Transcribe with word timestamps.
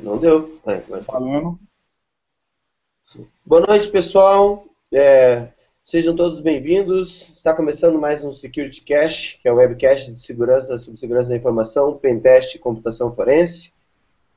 Não 0.00 0.16
deu. 0.16 0.58
É, 0.66 0.80
Falando. 1.02 1.58
Boa 3.44 3.60
noite, 3.66 3.88
pessoal. 3.88 4.64
É, 4.90 5.48
sejam 5.84 6.16
todos 6.16 6.40
bem-vindos. 6.40 7.28
Está 7.34 7.54
começando 7.54 8.00
mais 8.00 8.24
um 8.24 8.32
Security 8.32 8.80
Cache, 8.80 9.38
que 9.38 9.46
é 9.46 9.52
o 9.52 9.56
webcast 9.56 10.10
de 10.10 10.22
segurança 10.22 10.78
sobre 10.78 10.98
segurança 10.98 11.28
da 11.28 11.36
informação, 11.36 11.98
pentest 11.98 12.54
e 12.54 12.58
computação 12.58 13.14
forense. 13.14 13.70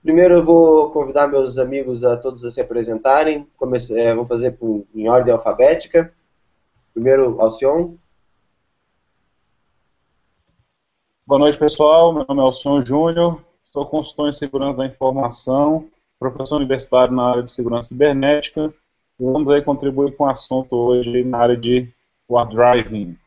Primeiro 0.03 0.35
eu 0.35 0.45
vou 0.45 0.91
convidar 0.91 1.27
meus 1.27 1.57
amigos 1.57 2.03
a 2.03 2.17
todos 2.17 2.43
a 2.43 2.51
se 2.51 2.59
apresentarem. 2.59 3.47
Comece, 3.55 3.97
é, 3.97 4.13
vou 4.13 4.25
fazer 4.25 4.51
por, 4.51 4.85
em 4.93 5.07
ordem 5.07 5.33
alfabética. 5.33 6.13
Primeiro, 6.93 7.39
Alcion. 7.41 7.95
Boa 11.25 11.39
noite, 11.39 11.57
pessoal. 11.57 12.13
Meu 12.13 12.25
nome 12.27 12.41
é 12.41 12.43
Alcion 12.43 12.85
Júnior. 12.85 13.41
Sou 13.65 13.85
consultor 13.85 14.29
em 14.29 14.33
segurança 14.33 14.77
da 14.77 14.85
informação, 14.85 15.89
professor 16.19 16.57
universitário 16.57 17.13
na 17.13 17.29
área 17.29 17.43
de 17.43 17.51
segurança 17.51 17.89
cibernética. 17.89 18.73
E 19.19 19.23
vamos 19.23 19.51
aí 19.51 19.61
contribuir 19.61 20.15
com 20.15 20.23
o 20.23 20.29
assunto 20.29 20.75
hoje 20.75 21.23
na 21.23 21.39
área 21.39 21.57
de 21.57 21.89
war 22.29 22.47
driving. 22.47 23.17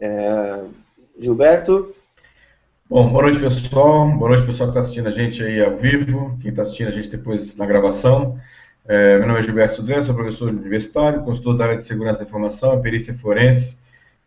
É, 0.00 0.64
Gilberto. 1.18 1.94
Bom, 2.88 3.08
boa 3.10 3.24
noite 3.24 3.40
pessoal, 3.40 4.08
boa 4.10 4.30
noite 4.30 4.46
pessoal 4.46 4.70
que 4.70 4.78
está 4.78 4.80
assistindo 4.80 5.08
a 5.08 5.10
gente 5.10 5.42
aí 5.42 5.60
ao 5.64 5.76
vivo, 5.76 6.38
quem 6.40 6.50
está 6.50 6.62
assistindo 6.62 6.88
a 6.88 6.92
gente 6.92 7.08
depois 7.08 7.56
na 7.56 7.66
gravação. 7.66 8.38
É, 8.84 9.18
meu 9.18 9.26
nome 9.26 9.40
é 9.40 9.42
Gilberto 9.42 9.76
Sudran, 9.76 10.02
sou 10.02 10.14
professor 10.14 10.48
universitário, 10.48 11.24
consultor 11.24 11.56
da 11.56 11.64
área 11.64 11.76
de 11.76 11.82
segurança 11.82 12.20
da 12.20 12.26
informação, 12.26 12.80
perícia 12.80 13.12
forense. 13.14 13.76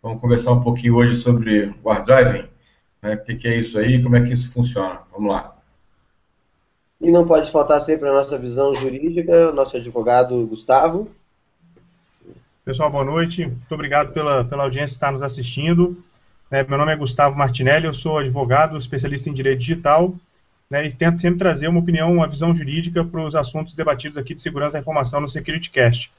Vamos 0.02 0.20
conversar 0.20 0.52
um 0.52 0.62
pouquinho 0.62 0.96
hoje 0.96 1.16
sobre 1.16 1.74
hard 1.86 2.06
driving, 2.06 2.50
né, 3.02 3.16
o 3.16 3.24
que, 3.24 3.36
que 3.36 3.48
é 3.48 3.58
isso 3.58 3.78
aí, 3.78 4.02
como 4.02 4.16
é 4.16 4.24
que 4.24 4.34
isso 4.34 4.52
funciona. 4.52 5.02
Vamos 5.12 5.32
lá. 5.32 5.56
E 7.02 7.10
não 7.10 7.26
pode 7.26 7.50
faltar 7.52 7.82
sempre 7.82 8.10
a 8.10 8.14
nossa 8.14 8.38
visão 8.38 8.74
jurídica, 8.74 9.52
nosso 9.54 9.78
advogado 9.78 10.46
Gustavo. 10.48 11.10
Pessoal, 12.66 12.92
boa 12.92 13.06
noite. 13.06 13.46
Muito 13.46 13.72
obrigado 13.72 14.12
pela, 14.12 14.44
pela 14.44 14.64
audiência 14.64 14.88
que 14.88 14.98
está 14.98 15.12
nos 15.12 15.24
assistindo. 15.24 16.04
É, 16.52 16.64
meu 16.64 16.78
nome 16.78 16.92
é 16.92 16.96
Gustavo 16.96 17.38
Martinelli, 17.38 17.86
eu 17.86 17.94
sou 17.94 18.18
advogado, 18.18 18.78
especialista 18.78 19.30
em 19.30 19.34
direito 19.34 19.60
digital, 19.60 20.16
né, 20.70 20.86
e 20.86 20.92
tento 20.92 21.22
sempre 21.22 21.38
trazer 21.38 21.68
uma 21.68 21.80
opinião, 21.80 22.12
uma 22.12 22.28
visão 22.28 22.56
jurídica 22.56 23.06
para 23.06 23.22
os 23.22 23.36
assuntos 23.36 23.76
debatidos 23.76 24.18
aqui 24.18 24.34
de 24.34 24.42
segurança 24.42 24.74
da 24.74 24.80
informação 24.80 25.22
no 25.22 25.30
SecurityCast. 25.30 26.12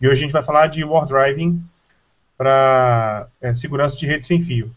E 0.00 0.06
hoje 0.06 0.20
a 0.20 0.22
gente 0.22 0.32
vai 0.32 0.42
falar 0.42 0.66
de 0.66 0.84
war 0.84 1.06
driving 1.06 1.62
para 2.36 3.28
é, 3.40 3.54
segurança 3.54 3.96
de 3.96 4.06
rede 4.06 4.26
sem 4.26 4.42
fio. 4.42 4.70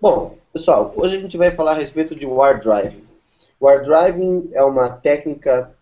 Bom, 0.00 0.38
pessoal, 0.50 0.94
hoje 0.96 1.18
a 1.18 1.20
gente 1.20 1.36
vai 1.36 1.50
falar 1.50 1.72
a 1.72 1.78
respeito 1.78 2.16
de 2.16 2.24
war 2.24 2.58
driving. 2.58 3.04
War 3.60 3.84
driving 3.84 4.48
é 4.54 4.64
uma 4.64 4.88
técnica 4.88 5.76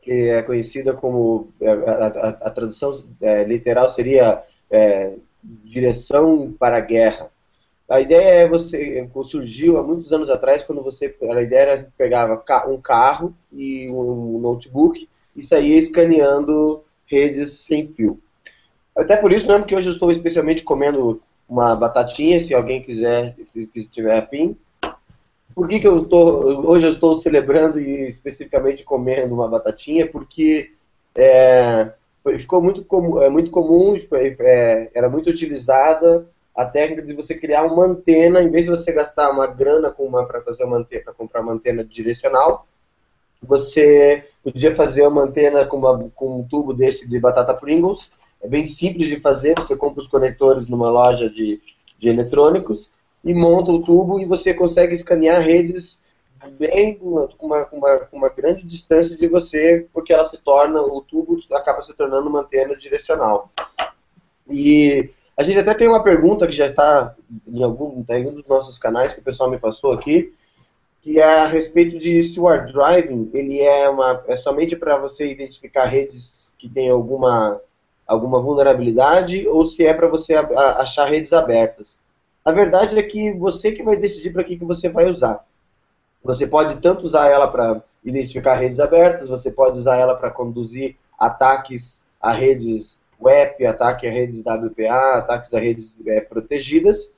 que 0.00 0.30
é 0.30 0.40
conhecida 0.40 0.94
como 0.94 1.50
é, 1.60 1.68
a, 1.68 2.06
a, 2.06 2.28
a 2.28 2.50
tradução 2.50 3.04
é, 3.20 3.44
literal 3.44 3.90
seria 3.90 4.42
é, 4.70 5.12
direção 5.64 6.50
para 6.58 6.78
a 6.78 6.80
guerra. 6.80 7.30
A 7.86 8.00
ideia 8.00 8.44
é 8.44 8.48
você 8.48 9.06
surgiu 9.26 9.76
há 9.76 9.82
muitos 9.82 10.10
anos 10.14 10.30
atrás 10.30 10.62
quando 10.62 10.82
você 10.82 11.14
a 11.20 11.42
ideia 11.42 11.60
era 11.60 11.88
pegava 11.98 12.42
um 12.68 12.80
carro 12.80 13.34
e 13.52 13.90
um 13.90 14.38
notebook 14.38 15.06
e 15.36 15.44
saía 15.44 15.78
escaneando 15.78 16.82
redes 17.04 17.52
sem 17.52 17.86
fio. 17.88 18.18
Até 18.96 19.16
por 19.16 19.30
isso 19.30 19.46
mesmo 19.46 19.66
que 19.66 19.74
hoje 19.74 19.88
eu 19.88 19.92
estou 19.92 20.10
especialmente 20.10 20.64
comendo 20.64 21.20
uma 21.52 21.76
batatinha, 21.76 22.42
se 22.42 22.54
alguém 22.54 22.82
quiser, 22.82 23.36
se 23.52 23.86
tiver 23.88 24.18
afim. 24.18 24.56
Por 25.54 25.68
que, 25.68 25.80
que 25.80 25.86
eu 25.86 26.02
estou 26.02 26.66
hoje 26.66 26.86
eu 26.86 26.92
estou 26.92 27.18
celebrando 27.18 27.78
e 27.78 28.08
especificamente 28.08 28.84
comendo 28.84 29.34
uma 29.34 29.46
batatinha? 29.46 30.06
Porque 30.06 30.72
é, 31.14 31.92
ficou 32.38 32.62
muito, 32.62 32.82
com, 32.82 33.22
é, 33.22 33.28
muito 33.28 33.50
comum, 33.50 33.94
é, 34.12 34.90
era 34.94 35.10
muito 35.10 35.28
utilizada 35.28 36.26
a 36.56 36.64
técnica 36.64 37.02
de 37.02 37.12
você 37.12 37.34
criar 37.34 37.64
uma 37.64 37.84
antena, 37.84 38.42
em 38.42 38.50
vez 38.50 38.64
de 38.64 38.70
você 38.70 38.90
gastar 38.90 39.30
uma 39.30 39.46
grana 39.46 39.94
para 40.26 40.40
fazer 40.40 40.64
uma 40.64 40.78
antena, 40.78 41.04
para 41.04 41.12
comprar 41.12 41.42
uma 41.42 41.52
antena 41.52 41.84
direcional, 41.84 42.66
você 43.42 44.26
podia 44.42 44.74
fazer 44.74 45.06
uma 45.06 45.22
antena 45.22 45.66
com, 45.66 45.76
uma, 45.76 46.10
com 46.14 46.40
um 46.40 46.48
tubo 46.48 46.72
desse 46.72 47.06
de 47.06 47.18
batata 47.18 47.52
Pringles. 47.52 48.10
É 48.42 48.48
bem 48.48 48.66
simples 48.66 49.08
de 49.08 49.20
fazer, 49.20 49.54
você 49.54 49.76
compra 49.76 50.02
os 50.02 50.08
conectores 50.08 50.66
numa 50.66 50.90
loja 50.90 51.30
de, 51.30 51.60
de 51.98 52.08
eletrônicos 52.08 52.90
e 53.24 53.32
monta 53.32 53.70
o 53.70 53.82
tubo 53.82 54.20
e 54.20 54.24
você 54.24 54.52
consegue 54.52 54.94
escanear 54.94 55.40
redes 55.40 56.02
bem 56.58 56.96
com 56.96 57.28
uma, 57.40 57.68
uma, 57.70 58.08
uma 58.12 58.28
grande 58.28 58.66
distância 58.66 59.16
de 59.16 59.28
você, 59.28 59.86
porque 59.92 60.12
ela 60.12 60.24
se 60.24 60.38
torna, 60.38 60.80
o 60.80 61.00
tubo 61.00 61.38
acaba 61.52 61.82
se 61.82 61.94
tornando 61.94 62.28
uma 62.28 62.40
antena 62.40 62.76
direcional. 62.76 63.50
E 64.50 65.10
a 65.36 65.42
gente 65.42 65.58
até 65.58 65.74
tem 65.74 65.88
uma 65.88 66.02
pergunta 66.02 66.46
que 66.46 66.52
já 66.52 66.66
está 66.66 67.14
em 67.46 67.62
algum, 67.62 68.02
tá 68.02 68.18
em 68.18 68.26
um 68.26 68.34
dos 68.34 68.46
nossos 68.46 68.78
canais 68.78 69.14
que 69.14 69.20
o 69.20 69.24
pessoal 69.24 69.50
me 69.50 69.58
passou 69.58 69.92
aqui, 69.92 70.34
que 71.00 71.18
é 71.18 71.24
a 71.24 71.46
respeito 71.46 71.98
de 71.98 72.22
se 72.24 72.38
o 72.38 72.46
hard 72.46 72.72
driving 72.72 73.30
ele 73.32 73.60
é, 73.60 73.88
uma, 73.88 74.22
é 74.26 74.36
somente 74.36 74.76
para 74.76 74.96
você 74.96 75.26
identificar 75.26 75.86
redes 75.86 76.52
que 76.58 76.68
têm 76.68 76.90
alguma, 76.90 77.60
alguma 78.06 78.40
vulnerabilidade 78.40 79.46
ou 79.48 79.64
se 79.64 79.84
é 79.84 79.94
para 79.94 80.08
você 80.08 80.34
achar 80.34 81.06
redes 81.06 81.32
abertas. 81.32 81.98
A 82.44 82.50
verdade 82.50 82.98
é 82.98 83.02
que 83.02 83.32
você 83.32 83.72
que 83.72 83.82
vai 83.82 83.96
decidir 83.96 84.32
para 84.32 84.44
que, 84.44 84.58
que 84.58 84.64
você 84.64 84.88
vai 84.88 85.06
usar. 85.08 85.44
Você 86.24 86.46
pode 86.46 86.80
tanto 86.80 87.04
usar 87.04 87.28
ela 87.28 87.48
para 87.48 87.82
identificar 88.04 88.54
redes 88.54 88.80
abertas, 88.80 89.28
você 89.28 89.50
pode 89.50 89.78
usar 89.78 89.96
ela 89.96 90.14
para 90.14 90.30
conduzir 90.30 90.96
ataques 91.18 92.02
a 92.20 92.32
redes 92.32 93.00
web, 93.20 93.64
ataque 93.64 94.06
a 94.06 94.10
redes 94.10 94.40
WPA, 94.40 95.18
ataques 95.18 95.54
a 95.54 95.60
redes 95.60 95.96
é, 96.06 96.20
protegidas. 96.20 97.10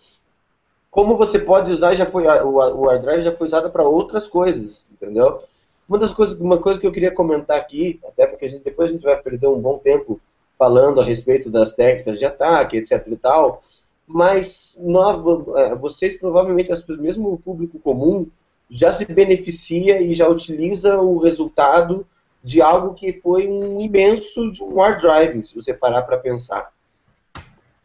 Como 0.90 1.16
você 1.16 1.38
pode 1.38 1.72
usar, 1.72 1.94
já 1.94 2.06
foi 2.06 2.26
o, 2.26 2.52
o 2.52 2.90
AirDrive 2.90 3.24
já 3.24 3.32
foi 3.34 3.46
usado 3.46 3.70
para 3.70 3.82
outras 3.82 4.28
coisas, 4.28 4.84
entendeu? 4.92 5.42
Uma 5.88 5.98
das 5.98 6.14
coisas, 6.14 6.38
uma 6.38 6.58
coisa 6.58 6.78
que 6.80 6.86
eu 6.86 6.92
queria 6.92 7.10
comentar 7.10 7.58
aqui, 7.58 8.00
até 8.06 8.26
porque 8.26 8.44
a 8.44 8.48
gente, 8.48 8.62
depois 8.62 8.90
a 8.90 8.92
gente 8.92 9.02
vai 9.02 9.16
perder 9.20 9.48
um 9.48 9.60
bom 9.60 9.78
tempo 9.78 10.20
falando 10.58 11.00
a 11.00 11.04
respeito 11.04 11.50
das 11.50 11.74
técnicas 11.74 12.18
de 12.18 12.24
ataque, 12.24 12.76
etc 12.76 13.06
e 13.06 13.16
tal, 13.16 13.62
mas 14.06 14.78
nós, 14.82 15.16
é, 15.56 15.74
vocês 15.74 16.16
provavelmente, 16.16 16.70
mesmo 16.98 17.32
o 17.32 17.38
público 17.38 17.78
comum, 17.78 18.28
já 18.70 18.92
se 18.92 19.04
beneficia 19.04 20.00
e 20.00 20.14
já 20.14 20.28
utiliza 20.28 21.00
o 21.00 21.18
resultado 21.18 22.06
de 22.42 22.60
algo 22.60 22.94
que 22.94 23.12
foi 23.14 23.48
um 23.48 23.80
imenso 23.80 24.52
de 24.52 24.62
um 24.62 24.74
hard 24.78 25.00
driving, 25.00 25.44
se 25.44 25.54
você 25.54 25.72
parar 25.72 26.02
para 26.02 26.18
pensar. 26.18 26.72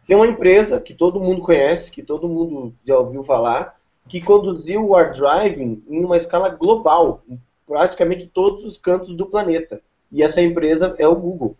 Tem 0.05 0.15
uma 0.15 0.27
empresa 0.27 0.81
que 0.81 0.93
todo 0.93 1.19
mundo 1.19 1.41
conhece, 1.41 1.91
que 1.91 2.03
todo 2.03 2.27
mundo 2.27 2.73
já 2.85 2.97
ouviu 2.97 3.23
falar, 3.23 3.79
que 4.07 4.19
conduziu 4.19 4.85
o 4.85 4.93
hard 4.93 5.17
driving 5.17 5.83
em 5.87 6.03
uma 6.03 6.17
escala 6.17 6.49
global, 6.49 7.21
em 7.29 7.39
praticamente 7.65 8.25
todos 8.25 8.65
os 8.65 8.77
cantos 8.77 9.15
do 9.15 9.27
planeta. 9.27 9.81
E 10.11 10.23
essa 10.23 10.41
empresa 10.41 10.95
é 10.97 11.07
o 11.07 11.15
Google. 11.15 11.55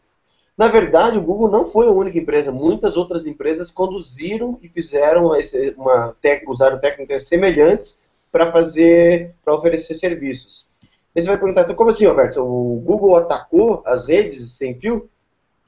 Na 0.59 0.67
verdade, 0.67 1.17
o 1.17 1.21
Google 1.21 1.49
não 1.49 1.65
foi 1.65 1.87
a 1.87 1.91
única 1.91 2.17
empresa. 2.17 2.51
Muitas 2.51 2.97
outras 2.97 3.25
empresas 3.25 3.71
conduziram 3.71 4.59
e 4.61 4.67
fizeram 4.67 5.31
uma, 5.77 6.13
usaram 6.49 6.77
técnicas 6.77 7.29
semelhantes 7.29 7.97
para 8.29 8.51
fazer, 8.51 9.33
para 9.41 9.55
oferecer 9.55 9.95
serviços. 9.95 10.67
Aí 11.15 11.21
você 11.21 11.29
vai 11.29 11.37
perguntar, 11.37 11.61
então, 11.61 11.75
como 11.75 11.91
assim, 11.91 12.05
Roberto? 12.05 12.41
O 12.41 12.81
Google 12.81 13.15
atacou 13.15 13.81
as 13.85 14.05
redes 14.05 14.51
sem 14.51 14.77
fio? 14.77 15.09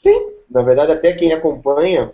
Sim, 0.03 0.33
na 0.49 0.61
verdade, 0.61 0.91
até 0.91 1.13
quem 1.13 1.31
acompanha 1.31 2.11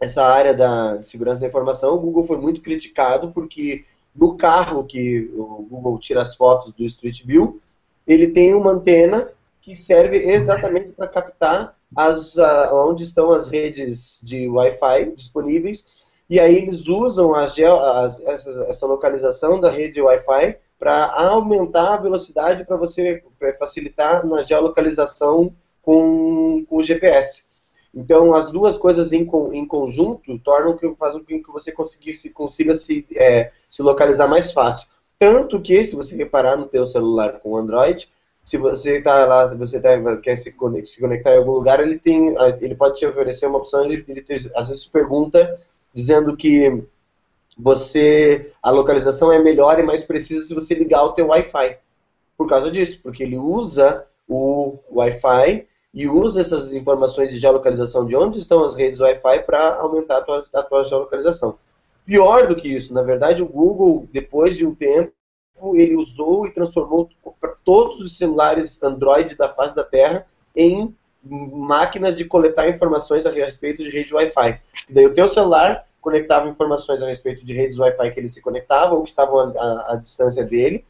essa 0.00 0.24
área 0.24 0.54
da 0.54 1.02
segurança 1.02 1.40
da 1.40 1.48
informação, 1.48 1.96
o 1.96 2.00
Google 2.00 2.22
foi 2.22 2.36
muito 2.36 2.60
criticado 2.60 3.32
porque 3.32 3.84
no 4.14 4.36
carro 4.36 4.84
que 4.84 5.28
o 5.34 5.66
Google 5.68 5.98
tira 5.98 6.22
as 6.22 6.36
fotos 6.36 6.72
do 6.72 6.84
Street 6.84 7.24
View, 7.24 7.60
ele 8.06 8.28
tem 8.28 8.54
uma 8.54 8.70
antena 8.70 9.28
que 9.60 9.74
serve 9.74 10.18
exatamente 10.18 10.90
para 10.90 11.08
captar 11.08 11.75
as, 11.94 12.36
uh, 12.36 12.74
onde 12.74 13.04
estão 13.04 13.32
as 13.32 13.48
redes 13.48 14.20
de 14.22 14.48
Wi-Fi 14.48 15.12
disponíveis 15.14 15.86
e 16.28 16.40
aí 16.40 16.56
eles 16.56 16.88
usam 16.88 17.32
a, 17.32 17.44
as, 17.44 18.20
essa, 18.20 18.50
essa, 18.68 18.86
localização 18.86 19.60
da 19.60 19.70
rede 19.70 20.00
Wi-Fi 20.00 20.56
para 20.78 21.12
aumentar 21.14 21.94
a 21.94 21.96
velocidade 21.98 22.64
para 22.64 22.76
você 22.76 23.22
pra 23.38 23.54
facilitar 23.54 24.26
na 24.26 24.42
geolocalização 24.42 25.54
com, 25.80 26.64
com 26.68 26.76
o 26.76 26.82
GPS. 26.82 27.44
Então, 27.94 28.34
as 28.34 28.50
duas 28.50 28.76
coisas 28.76 29.12
em, 29.12 29.26
em 29.52 29.66
conjunto 29.66 30.38
tornam 30.40 30.76
que 30.76 30.92
fazem 30.96 31.22
com 31.22 31.42
que 31.42 31.50
você 31.50 31.72
se, 32.12 32.28
consiga 32.30 32.74
se, 32.74 33.06
é, 33.14 33.52
se 33.70 33.82
localizar 33.82 34.28
mais 34.28 34.52
fácil. 34.52 34.88
Tanto 35.18 35.62
que, 35.62 35.86
se 35.86 35.96
você 35.96 36.14
reparar 36.14 36.56
no 36.56 36.66
teu 36.66 36.86
celular 36.86 37.40
com 37.40 37.56
Android, 37.56 38.10
se 38.46 38.56
você 38.56 38.98
está 38.98 39.26
lá, 39.26 39.46
você 39.54 39.80
tá, 39.80 39.90
quer 40.18 40.36
se 40.36 40.52
conectar, 40.52 40.86
se 40.86 41.00
conectar, 41.00 41.34
em 41.34 41.38
algum 41.38 41.50
lugar, 41.50 41.80
ele 41.80 41.98
tem, 41.98 42.32
ele 42.60 42.76
pode 42.76 42.96
te 42.96 43.04
oferecer 43.04 43.48
uma 43.48 43.58
opção, 43.58 43.84
ele, 43.84 44.04
ele 44.06 44.22
te, 44.22 44.48
às 44.54 44.68
vezes 44.68 44.86
pergunta 44.86 45.60
dizendo 45.92 46.36
que 46.36 46.84
você 47.58 48.52
a 48.62 48.70
localização 48.70 49.32
é 49.32 49.40
melhor 49.40 49.80
e 49.80 49.82
mais 49.82 50.04
precisa 50.04 50.44
se 50.44 50.54
você 50.54 50.74
ligar 50.74 51.02
o 51.02 51.12
teu 51.12 51.26
Wi-Fi. 51.26 51.76
Por 52.38 52.48
causa 52.48 52.70
disso, 52.70 53.00
porque 53.02 53.24
ele 53.24 53.36
usa 53.36 54.06
o 54.28 54.78
Wi-Fi 54.92 55.66
e 55.92 56.06
usa 56.06 56.40
essas 56.40 56.72
informações 56.72 57.30
de 57.30 57.38
geolocalização 57.38 58.06
de 58.06 58.14
onde 58.14 58.38
estão 58.38 58.64
as 58.64 58.76
redes 58.76 59.00
Wi-Fi 59.00 59.40
para 59.40 59.74
aumentar 59.74 60.18
a 60.18 60.22
tua, 60.22 60.46
a 60.54 60.62
tua 60.62 60.84
geolocalização. 60.84 61.58
Pior 62.04 62.46
do 62.46 62.54
que 62.54 62.68
isso, 62.68 62.94
na 62.94 63.02
verdade, 63.02 63.42
o 63.42 63.48
Google, 63.48 64.08
depois 64.12 64.56
de 64.56 64.64
um 64.64 64.72
tempo, 64.72 65.15
ele 65.74 65.96
usou 65.96 66.46
e 66.46 66.52
transformou 66.52 67.08
todos 67.64 68.00
os 68.00 68.16
celulares 68.16 68.82
Android 68.82 69.34
da 69.34 69.48
face 69.48 69.74
da 69.74 69.84
Terra 69.84 70.26
em 70.54 70.94
máquinas 71.22 72.14
de 72.14 72.24
coletar 72.24 72.68
informações 72.68 73.26
a 73.26 73.30
respeito 73.30 73.82
de 73.82 73.90
rede 73.90 74.14
Wi-Fi. 74.14 74.60
Daí 74.88 75.06
o 75.06 75.14
teu 75.14 75.28
celular 75.28 75.84
conectava 76.00 76.48
informações 76.48 77.02
a 77.02 77.06
respeito 77.06 77.44
de 77.44 77.52
redes 77.52 77.78
Wi-Fi 77.78 78.10
que 78.12 78.20
ele 78.20 78.28
se 78.28 78.40
conectava 78.40 78.94
ou 78.94 79.02
que 79.02 79.10
estavam 79.10 79.52
à 79.88 79.96
distância 79.96 80.44
dele, 80.44 80.84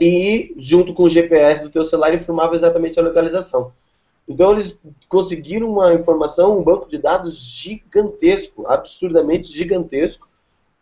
e 0.00 0.54
junto 0.56 0.94
com 0.94 1.04
o 1.04 1.10
GPS 1.10 1.62
do 1.62 1.70
teu 1.70 1.84
celular 1.84 2.14
informava 2.14 2.56
exatamente 2.56 2.98
a 2.98 3.02
localização. 3.02 3.70
Então 4.26 4.52
eles 4.52 4.78
conseguiram 5.08 5.70
uma 5.70 5.92
informação, 5.92 6.58
um 6.58 6.62
banco 6.62 6.88
de 6.88 6.96
dados 6.96 7.36
gigantesco, 7.36 8.66
absurdamente 8.66 9.52
gigantesco, 9.52 10.26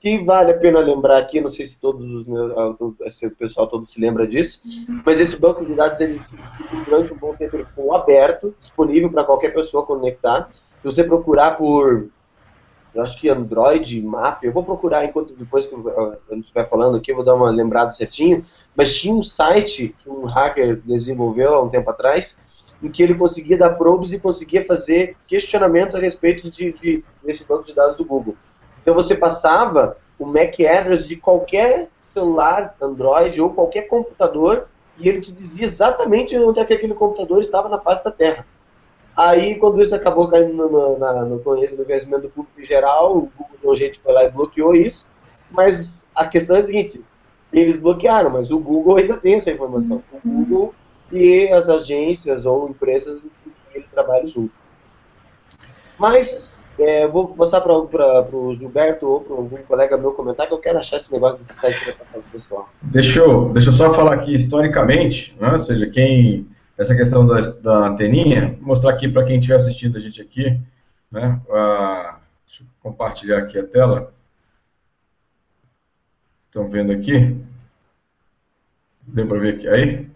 que 0.02 0.18
vale 0.18 0.50
a 0.50 0.58
pena 0.58 0.80
lembrar 0.80 1.16
aqui, 1.16 1.40
não 1.40 1.52
sei 1.52 1.64
se 1.64 1.76
todos 1.76 2.04
os 2.12 2.26
meus, 2.26 2.52
ah, 2.58 3.12
se 3.12 3.24
o 3.24 3.30
pessoal 3.30 3.68
todo 3.68 3.86
se 3.86 4.00
lembra 4.00 4.26
disso, 4.26 4.60
mas 5.06 5.20
esse 5.20 5.38
banco 5.38 5.64
de 5.64 5.76
dados 5.76 6.00
ele 6.00 6.20
durante 6.84 7.12
um 7.12 7.16
bom 7.16 7.32
tempo 7.36 7.54
ele 7.54 7.64
ficou 7.64 7.94
aberto, 7.94 8.52
disponível 8.58 9.08
para 9.08 9.22
qualquer 9.22 9.54
pessoa 9.54 9.86
conectar. 9.86 10.50
Se 10.50 10.82
você 10.82 11.04
procurar 11.04 11.56
por 11.56 12.08
eu 12.92 13.00
acho 13.00 13.18
que 13.18 13.30
Android, 13.30 14.02
Map, 14.02 14.42
eu 14.42 14.52
vou 14.52 14.64
procurar 14.64 15.04
enquanto 15.04 15.34
depois 15.34 15.66
que 15.66 15.72
eu 15.72 16.18
estiver 16.32 16.68
falando 16.68 16.96
aqui, 16.96 17.12
eu 17.12 17.16
vou 17.16 17.24
dar 17.24 17.36
uma 17.36 17.48
lembrada 17.48 17.92
certinho, 17.92 18.44
mas 18.74 18.94
tinha 18.94 19.14
um 19.14 19.22
site 19.22 19.94
que 20.02 20.10
um 20.10 20.24
hacker 20.24 20.80
desenvolveu 20.84 21.54
há 21.54 21.62
um 21.62 21.68
tempo 21.68 21.88
atrás, 21.88 22.38
em 22.82 22.90
que 22.90 23.04
ele 23.04 23.14
conseguia 23.14 23.56
dar 23.56 23.76
probes 23.76 24.12
e 24.12 24.18
conseguia 24.18 24.64
fazer 24.66 25.16
questionamentos 25.28 25.94
a 25.94 26.00
respeito 26.00 26.50
de, 26.50 26.72
de, 26.72 27.04
desse 27.24 27.44
banco 27.44 27.64
de 27.64 27.72
dados 27.72 27.96
do 27.96 28.04
Google. 28.04 28.36
Então 28.82 28.94
você 28.94 29.14
passava 29.14 29.96
o 30.18 30.26
MAC 30.26 30.66
address 30.66 31.06
de 31.06 31.16
qualquer 31.16 31.88
celular 32.12 32.76
Android 32.80 33.40
ou 33.40 33.54
qualquer 33.54 33.82
computador 33.82 34.66
e 34.98 35.08
ele 35.08 35.20
te 35.20 35.32
dizia 35.32 35.64
exatamente 35.64 36.36
onde 36.36 36.60
é 36.60 36.64
que 36.64 36.74
aquele 36.74 36.94
computador 36.94 37.40
estava 37.40 37.68
na 37.68 37.80
face 37.80 38.04
da 38.04 38.10
Terra. 38.10 38.46
Aí, 39.16 39.56
quando 39.56 39.80
isso 39.80 39.94
acabou 39.94 40.28
caindo 40.28 40.54
no, 40.54 40.98
no, 40.98 41.24
no 41.26 41.40
conhecimento 41.40 42.22
do 42.22 42.30
público 42.30 42.60
em 42.60 42.64
geral, 42.64 43.16
o 43.16 43.32
Google, 43.36 43.72
a 43.72 43.76
gente 43.76 44.00
foi 44.00 44.12
lá 44.12 44.24
e 44.24 44.30
bloqueou 44.30 44.74
isso. 44.74 45.06
Mas 45.50 46.08
a 46.14 46.26
questão 46.26 46.56
é 46.56 46.60
a 46.60 46.64
seguinte: 46.64 47.02
eles 47.52 47.78
bloquearam, 47.78 48.30
mas 48.30 48.50
o 48.50 48.58
Google 48.58 48.96
ainda 48.96 49.16
tem 49.18 49.34
essa 49.34 49.50
informação. 49.50 50.02
O 50.12 50.28
uhum. 50.28 50.44
Google 50.44 50.74
e 51.10 51.48
as 51.48 51.68
agências 51.68 52.46
ou 52.46 52.70
empresas 52.70 53.20
que 53.70 53.78
ele 53.78 53.86
trabalha 53.92 54.26
junto. 54.26 54.54
Mas, 55.98 56.61
é, 56.78 57.06
vou 57.06 57.28
passar 57.28 57.60
para 57.60 57.74
o 57.74 58.56
Gilberto 58.56 59.06
ou 59.06 59.20
para 59.20 59.36
algum 59.36 59.62
colega 59.62 59.96
meu 59.96 60.12
comentar 60.12 60.46
que 60.46 60.54
eu 60.54 60.58
quero 60.58 60.78
achar 60.78 60.96
esse 60.96 61.12
negócio 61.12 61.38
desse 61.38 61.54
site 61.54 61.96
para 62.10 62.20
o 62.20 62.22
pessoal. 62.24 62.68
Deixa 62.82 63.20
eu, 63.20 63.48
deixa 63.50 63.68
eu 63.70 63.74
só 63.74 63.92
falar 63.92 64.14
aqui 64.14 64.34
historicamente, 64.34 65.36
né, 65.40 65.52
ou 65.52 65.58
seja, 65.58 65.86
quem 65.88 66.46
essa 66.76 66.96
questão 66.96 67.26
da, 67.26 67.38
da 67.40 67.88
anteninha, 67.88 68.56
vou 68.58 68.68
mostrar 68.68 68.90
aqui 68.90 69.08
para 69.08 69.24
quem 69.24 69.36
estiver 69.36 69.56
assistindo 69.56 69.96
a 69.96 70.00
gente 70.00 70.20
aqui, 70.20 70.58
né, 71.10 71.40
a, 71.50 72.18
deixa 72.46 72.62
eu 72.62 72.66
compartilhar 72.82 73.38
aqui 73.38 73.58
a 73.58 73.66
tela. 73.66 74.12
Estão 76.46 76.68
vendo 76.68 76.92
aqui? 76.92 77.36
Deu 79.06 79.26
para 79.26 79.38
ver 79.38 79.54
aqui? 79.54 79.68
Aí? 79.68 80.10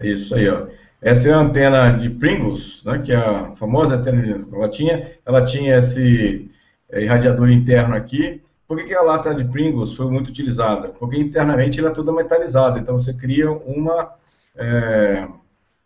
É 0.00 0.06
isso 0.08 0.34
aí, 0.34 0.48
ó. 0.48 0.66
Essa 1.02 1.30
é 1.30 1.32
a 1.32 1.38
antena 1.38 1.90
de 1.98 2.08
Pringles, 2.08 2.82
né, 2.84 3.00
que 3.00 3.10
é 3.12 3.16
a 3.16 3.56
famosa 3.56 3.96
antena 3.96 4.22
de 4.22 4.54
ela 4.54 4.68
tinha, 4.68 5.10
ela 5.26 5.44
tinha 5.44 5.76
esse 5.78 6.48
é, 6.88 7.02
irradiador 7.02 7.50
interno 7.50 7.96
aqui. 7.96 8.40
Por 8.68 8.78
que, 8.78 8.84
que 8.84 8.94
a 8.94 9.02
lata 9.02 9.34
de 9.34 9.44
Pringles 9.44 9.94
foi 9.94 10.08
muito 10.08 10.28
utilizada? 10.28 10.90
Porque 10.90 11.18
internamente 11.18 11.80
ela 11.80 11.90
é 11.90 11.92
toda 11.92 12.12
metalizada, 12.12 12.78
então 12.78 12.98
você 12.98 13.12
cria 13.12 13.50
uma 13.50 14.14
é, 14.56 15.26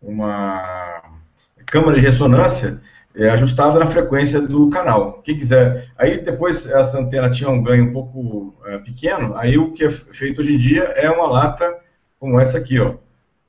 uma 0.02 1.02
câmara 1.64 1.94
de 1.98 2.06
ressonância 2.06 2.78
é, 3.14 3.30
ajustada 3.30 3.78
na 3.78 3.86
frequência 3.86 4.40
do 4.40 4.68
canal. 4.68 5.22
Quem 5.22 5.38
quiser. 5.38 5.88
Aí 5.96 6.18
depois 6.18 6.66
essa 6.66 6.98
antena 7.00 7.30
tinha 7.30 7.48
um 7.48 7.62
ganho 7.62 7.84
um 7.84 7.92
pouco 7.92 8.54
é, 8.66 8.78
pequeno, 8.78 9.34
aí 9.36 9.56
o 9.56 9.72
que 9.72 9.84
é 9.84 9.90
feito 9.90 10.42
hoje 10.42 10.54
em 10.54 10.58
dia 10.58 10.82
é 10.82 11.10
uma 11.10 11.26
lata 11.26 11.78
como 12.18 12.38
essa 12.38 12.58
aqui, 12.58 12.78
ó. 12.78 12.94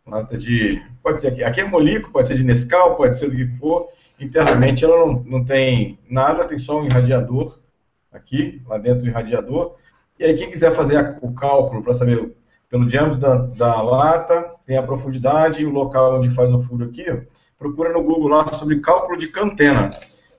Lata 0.08 0.38
de. 0.38 0.82
Pode 1.04 1.20
ser 1.20 1.28
aqui. 1.28 1.44
Aqui 1.44 1.62
é 1.62 1.66
molico, 1.66 2.12
pode 2.12 2.28
ser 2.28 2.36
de 2.36 2.44
Nescau, 2.44 2.96
pode 2.96 3.18
ser 3.18 3.30
do 3.30 3.36
que 3.36 3.48
for. 3.58 3.90
Internamente 4.20 4.84
ela 4.84 5.06
não, 5.06 5.24
não 5.26 5.46
tem 5.46 6.00
nada, 6.10 6.46
tem 6.46 6.58
só 6.58 6.82
um 6.82 6.86
irradiador 6.86 7.60
aqui, 8.12 8.62
lá 8.68 8.78
dentro 8.78 9.02
do 9.02 9.08
irradiador. 9.08 9.76
E 10.20 10.24
aí 10.24 10.36
quem 10.36 10.50
quiser 10.50 10.74
fazer 10.74 10.98
a, 10.98 11.18
o 11.22 11.34
cálculo 11.34 11.84
para 11.84 11.94
saber 11.94 12.34
pelo 12.70 12.86
diâmetro 12.86 13.20
da, 13.20 13.36
da, 13.36 13.82
lata, 13.82 14.56
tem 14.66 14.78
a 14.78 14.84
profundidade 14.84 15.62
e 15.62 15.66
o 15.66 15.70
local 15.70 16.20
onde 16.20 16.30
faz 16.30 16.52
o 16.52 16.62
furo 16.64 16.86
aqui, 16.86 17.06
procura 17.58 17.94
no 17.94 18.04
Google 18.04 18.28
lá 18.28 18.48
sobre 18.48 18.80
cálculo 18.80 19.18
de 19.18 19.28
cantena. 19.28 19.92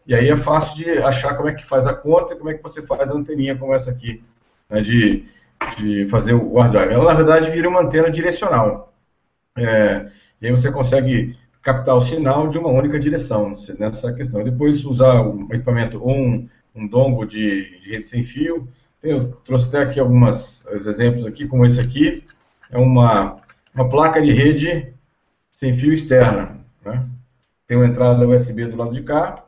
E 0.06 0.14
aí 0.14 0.28
é 0.28 0.36
fácil 0.36 0.76
de 0.76 0.90
achar 1.02 1.36
como 1.36 1.48
é 1.48 1.54
que 1.54 1.64
faz 1.64 1.86
a 1.86 1.94
conta 1.94 2.34
e 2.34 2.36
como 2.36 2.50
é 2.50 2.54
que 2.54 2.62
você 2.62 2.82
faz 2.82 3.10
a 3.10 3.14
anteninha 3.14 3.56
como 3.56 3.74
essa 3.74 3.90
aqui, 3.90 4.22
né, 4.68 4.80
de, 4.80 5.24
de 5.76 6.06
fazer 6.06 6.34
o 6.34 6.58
hard 6.58 6.72
drive. 6.72 6.92
Ela, 6.92 7.04
na 7.04 7.14
verdade, 7.14 7.50
vira 7.50 7.68
uma 7.68 7.82
antena 7.82 8.10
direcional. 8.10 8.87
É, 9.58 10.10
e 10.40 10.46
aí 10.46 10.50
você 10.50 10.70
consegue 10.70 11.36
captar 11.62 11.96
o 11.96 12.00
sinal 12.00 12.48
de 12.48 12.58
uma 12.58 12.70
única 12.70 12.98
direção 12.98 13.52
nessa 13.78 14.12
questão. 14.12 14.44
Depois 14.44 14.84
usar 14.84 15.22
um 15.22 15.44
equipamento 15.52 16.02
ou 16.02 16.14
um, 16.14 16.48
um 16.74 16.86
dongle 16.86 17.26
de, 17.26 17.80
de 17.80 17.90
rede 17.90 18.06
sem 18.06 18.22
fio, 18.22 18.68
eu 19.02 19.32
trouxe 19.44 19.68
até 19.68 19.82
aqui 19.82 20.00
alguns 20.00 20.64
exemplos 20.66 21.26
aqui, 21.26 21.46
como 21.46 21.64
esse 21.64 21.80
aqui, 21.80 22.24
é 22.70 22.78
uma, 22.78 23.40
uma 23.74 23.88
placa 23.88 24.20
de 24.20 24.32
rede 24.32 24.92
sem 25.52 25.72
fio 25.72 25.92
externa. 25.92 26.58
Né? 26.84 27.06
Tem 27.66 27.76
uma 27.76 27.86
entrada 27.86 28.26
USB 28.26 28.66
do 28.66 28.76
lado 28.76 28.94
de 28.94 29.02
cá, 29.02 29.44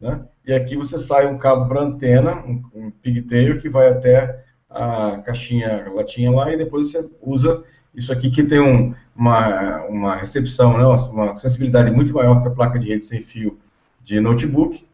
né? 0.00 0.24
e 0.46 0.52
aqui 0.52 0.76
você 0.76 0.98
sai 0.98 1.26
um 1.26 1.38
cabo 1.38 1.68
para 1.68 1.82
antena, 1.82 2.36
um, 2.44 2.62
um 2.74 2.90
pigtail, 2.90 3.58
que 3.58 3.68
vai 3.68 3.88
até 3.88 4.44
a 4.68 5.18
caixinha, 5.18 5.86
latinha 5.92 6.30
lá, 6.30 6.52
e 6.52 6.56
depois 6.56 6.90
você 6.90 7.08
usa 7.20 7.64
isso 7.96 8.12
aqui 8.12 8.30
que 8.30 8.44
tem 8.44 8.60
um, 8.60 8.94
uma, 9.14 9.82
uma 9.86 10.16
recepção, 10.16 10.76
né? 10.76 10.84
uma 10.84 11.36
sensibilidade 11.36 11.90
muito 11.90 12.12
maior 12.12 12.42
que 12.42 12.48
a 12.48 12.52
placa 12.52 12.78
de 12.78 12.88
rede 12.88 13.04
sem 13.04 13.22
fio 13.22 13.58
de 14.04 14.20
notebook 14.20 14.86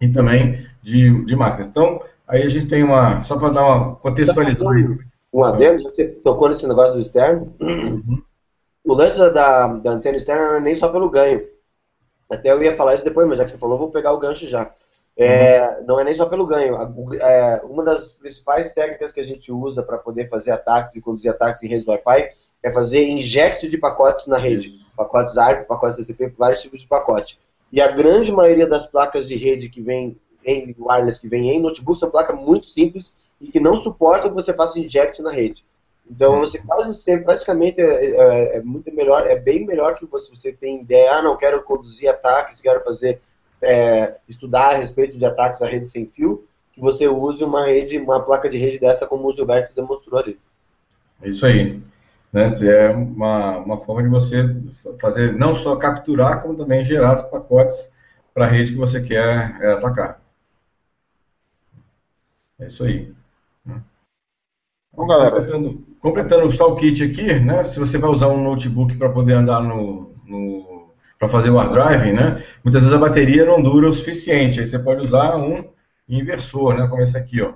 e 0.00 0.08
também 0.08 0.66
de, 0.82 1.24
de 1.24 1.36
máquinas. 1.36 1.68
Então, 1.68 2.02
Aí 2.28 2.42
a 2.42 2.48
gente 2.48 2.66
tem 2.66 2.82
uma, 2.82 3.22
só 3.22 3.38
para 3.38 3.50
dar 3.50 3.64
uma 3.64 3.96
contextualização. 3.96 4.98
Um 5.32 5.44
adendo, 5.44 5.84
você 5.84 6.06
tocou 6.06 6.48
nesse 6.48 6.66
negócio 6.66 6.94
do 6.94 7.00
externo. 7.00 7.54
Uhum. 7.60 8.22
O 8.84 8.94
lance 8.94 9.18
da, 9.18 9.68
da 9.68 9.90
antena 9.90 10.16
externa 10.16 10.48
não 10.48 10.56
é 10.56 10.60
nem 10.60 10.76
só 10.76 10.88
pelo 10.88 11.10
ganho. 11.10 11.46
Até 12.30 12.50
eu 12.50 12.62
ia 12.62 12.76
falar 12.76 12.96
isso 12.96 13.04
depois, 13.04 13.28
mas 13.28 13.38
já 13.38 13.44
que 13.44 13.52
você 13.52 13.58
falou, 13.58 13.78
vou 13.78 13.90
pegar 13.90 14.12
o 14.12 14.18
gancho 14.18 14.46
já. 14.46 14.72
É, 15.16 15.62
uhum. 15.62 15.86
Não 15.86 16.00
é 16.00 16.04
nem 16.04 16.14
só 16.14 16.26
pelo 16.26 16.46
ganho. 16.46 16.76
É, 17.20 17.62
uma 17.64 17.82
das 17.82 18.12
principais 18.12 18.72
técnicas 18.72 19.12
que 19.12 19.20
a 19.20 19.24
gente 19.24 19.50
usa 19.50 19.82
para 19.82 19.98
poder 19.98 20.28
fazer 20.28 20.50
ataques 20.50 20.96
e 20.96 21.00
conduzir 21.00 21.30
ataques 21.30 21.62
em 21.62 21.68
redes 21.68 21.88
Wi-Fi 21.88 22.28
é 22.62 22.72
fazer 22.72 23.08
inject 23.08 23.68
de 23.68 23.78
pacotes 23.78 24.26
na 24.26 24.38
rede. 24.38 24.68
Isso. 24.68 24.86
Pacotes 24.96 25.38
ARP, 25.38 25.66
pacotes 25.66 25.96
TCP, 25.96 26.34
vários 26.36 26.62
tipos 26.62 26.80
de 26.80 26.86
pacote. 26.86 27.38
E 27.72 27.80
a 27.80 27.88
grande 27.88 28.30
maioria 28.32 28.66
das 28.66 28.86
placas 28.86 29.26
de 29.26 29.36
rede 29.36 29.68
que 29.68 29.80
vem 29.80 30.18
em 30.44 30.74
wireless 30.78 31.20
que 31.20 31.28
vem 31.28 31.50
em 31.50 31.60
notebook 31.60 31.98
são 31.98 32.10
placas 32.10 32.36
muito 32.36 32.68
simples 32.68 33.16
e 33.40 33.48
que 33.48 33.58
não 33.58 33.78
suportam 33.78 34.30
que 34.30 34.34
você 34.34 34.54
faça 34.54 34.78
inject 34.78 35.20
na 35.20 35.32
rede. 35.32 35.64
Então 36.08 36.34
uhum. 36.34 36.40
você 36.40 36.58
quase 36.58 36.94
sempre, 36.94 37.24
praticamente 37.24 37.80
é, 37.80 38.06
é, 38.06 38.56
é, 38.56 38.62
muito 38.62 38.92
melhor, 38.94 39.26
é 39.26 39.36
bem 39.36 39.66
melhor 39.66 39.96
que 39.96 40.06
você, 40.06 40.34
você 40.34 40.52
tem 40.52 40.82
ideia, 40.82 41.14
ah, 41.14 41.22
não 41.22 41.36
quero 41.36 41.62
conduzir 41.64 42.08
ataques, 42.08 42.60
quero 42.60 42.82
fazer, 42.84 43.20
é, 43.62 44.16
estudar 44.28 44.74
a 44.74 44.78
respeito 44.78 45.18
de 45.18 45.24
ataques 45.24 45.62
à 45.62 45.66
rede 45.66 45.88
sem 45.88 46.06
fio, 46.06 46.46
que 46.72 46.80
você 46.80 47.08
use 47.08 47.42
uma 47.42 47.66
rede, 47.66 47.98
uma 47.98 48.20
placa 48.20 48.48
de 48.48 48.58
rede 48.58 48.78
dessa 48.78 49.06
como 49.06 49.28
o 49.28 49.34
Gilberto 49.34 49.74
demonstrou 49.74 50.20
ali. 50.20 50.38
É 51.22 51.28
isso 51.28 51.46
aí. 51.46 51.82
Né? 52.32 52.48
É 52.64 52.90
uma, 52.90 53.58
uma 53.58 53.78
forma 53.78 54.02
de 54.02 54.08
você 54.08 54.44
fazer, 55.00 55.34
não 55.34 55.54
só 55.54 55.76
capturar, 55.76 56.42
como 56.42 56.56
também 56.56 56.84
gerar 56.84 57.14
os 57.14 57.22
pacotes 57.22 57.90
para 58.34 58.44
a 58.44 58.48
rede 58.48 58.72
que 58.72 58.78
você 58.78 59.02
quer 59.02 59.58
é, 59.62 59.72
atacar. 59.72 60.20
É 62.58 62.66
isso 62.66 62.84
aí. 62.84 63.14
Bom, 64.92 65.06
galera. 65.06 65.30
Completando, 65.30 65.86
completando 66.00 66.52
só 66.52 66.72
o 66.72 66.76
kit 66.76 67.04
aqui, 67.04 67.38
né? 67.38 67.64
Se 67.64 67.78
você 67.78 67.98
vai 67.98 68.10
usar 68.10 68.28
um 68.28 68.42
notebook 68.42 68.96
para 68.96 69.10
poder 69.10 69.34
andar 69.34 69.62
no, 69.62 70.14
no 70.24 70.75
para 71.26 71.28
fazer 71.28 71.50
o 71.50 71.56
hard 71.56 71.72
drive, 71.72 72.12
né? 72.12 72.42
Muitas 72.64 72.82
vezes 72.82 72.94
a 72.94 72.98
bateria 72.98 73.44
não 73.44 73.60
dura 73.60 73.88
o 73.88 73.92
suficiente. 73.92 74.60
Aí 74.60 74.66
você 74.66 74.78
pode 74.78 75.02
usar 75.02 75.36
um 75.36 75.64
inversor, 76.08 76.74
né? 76.74 76.86
Como 76.86 77.02
esse 77.02 77.18
aqui, 77.18 77.42
ó. 77.42 77.54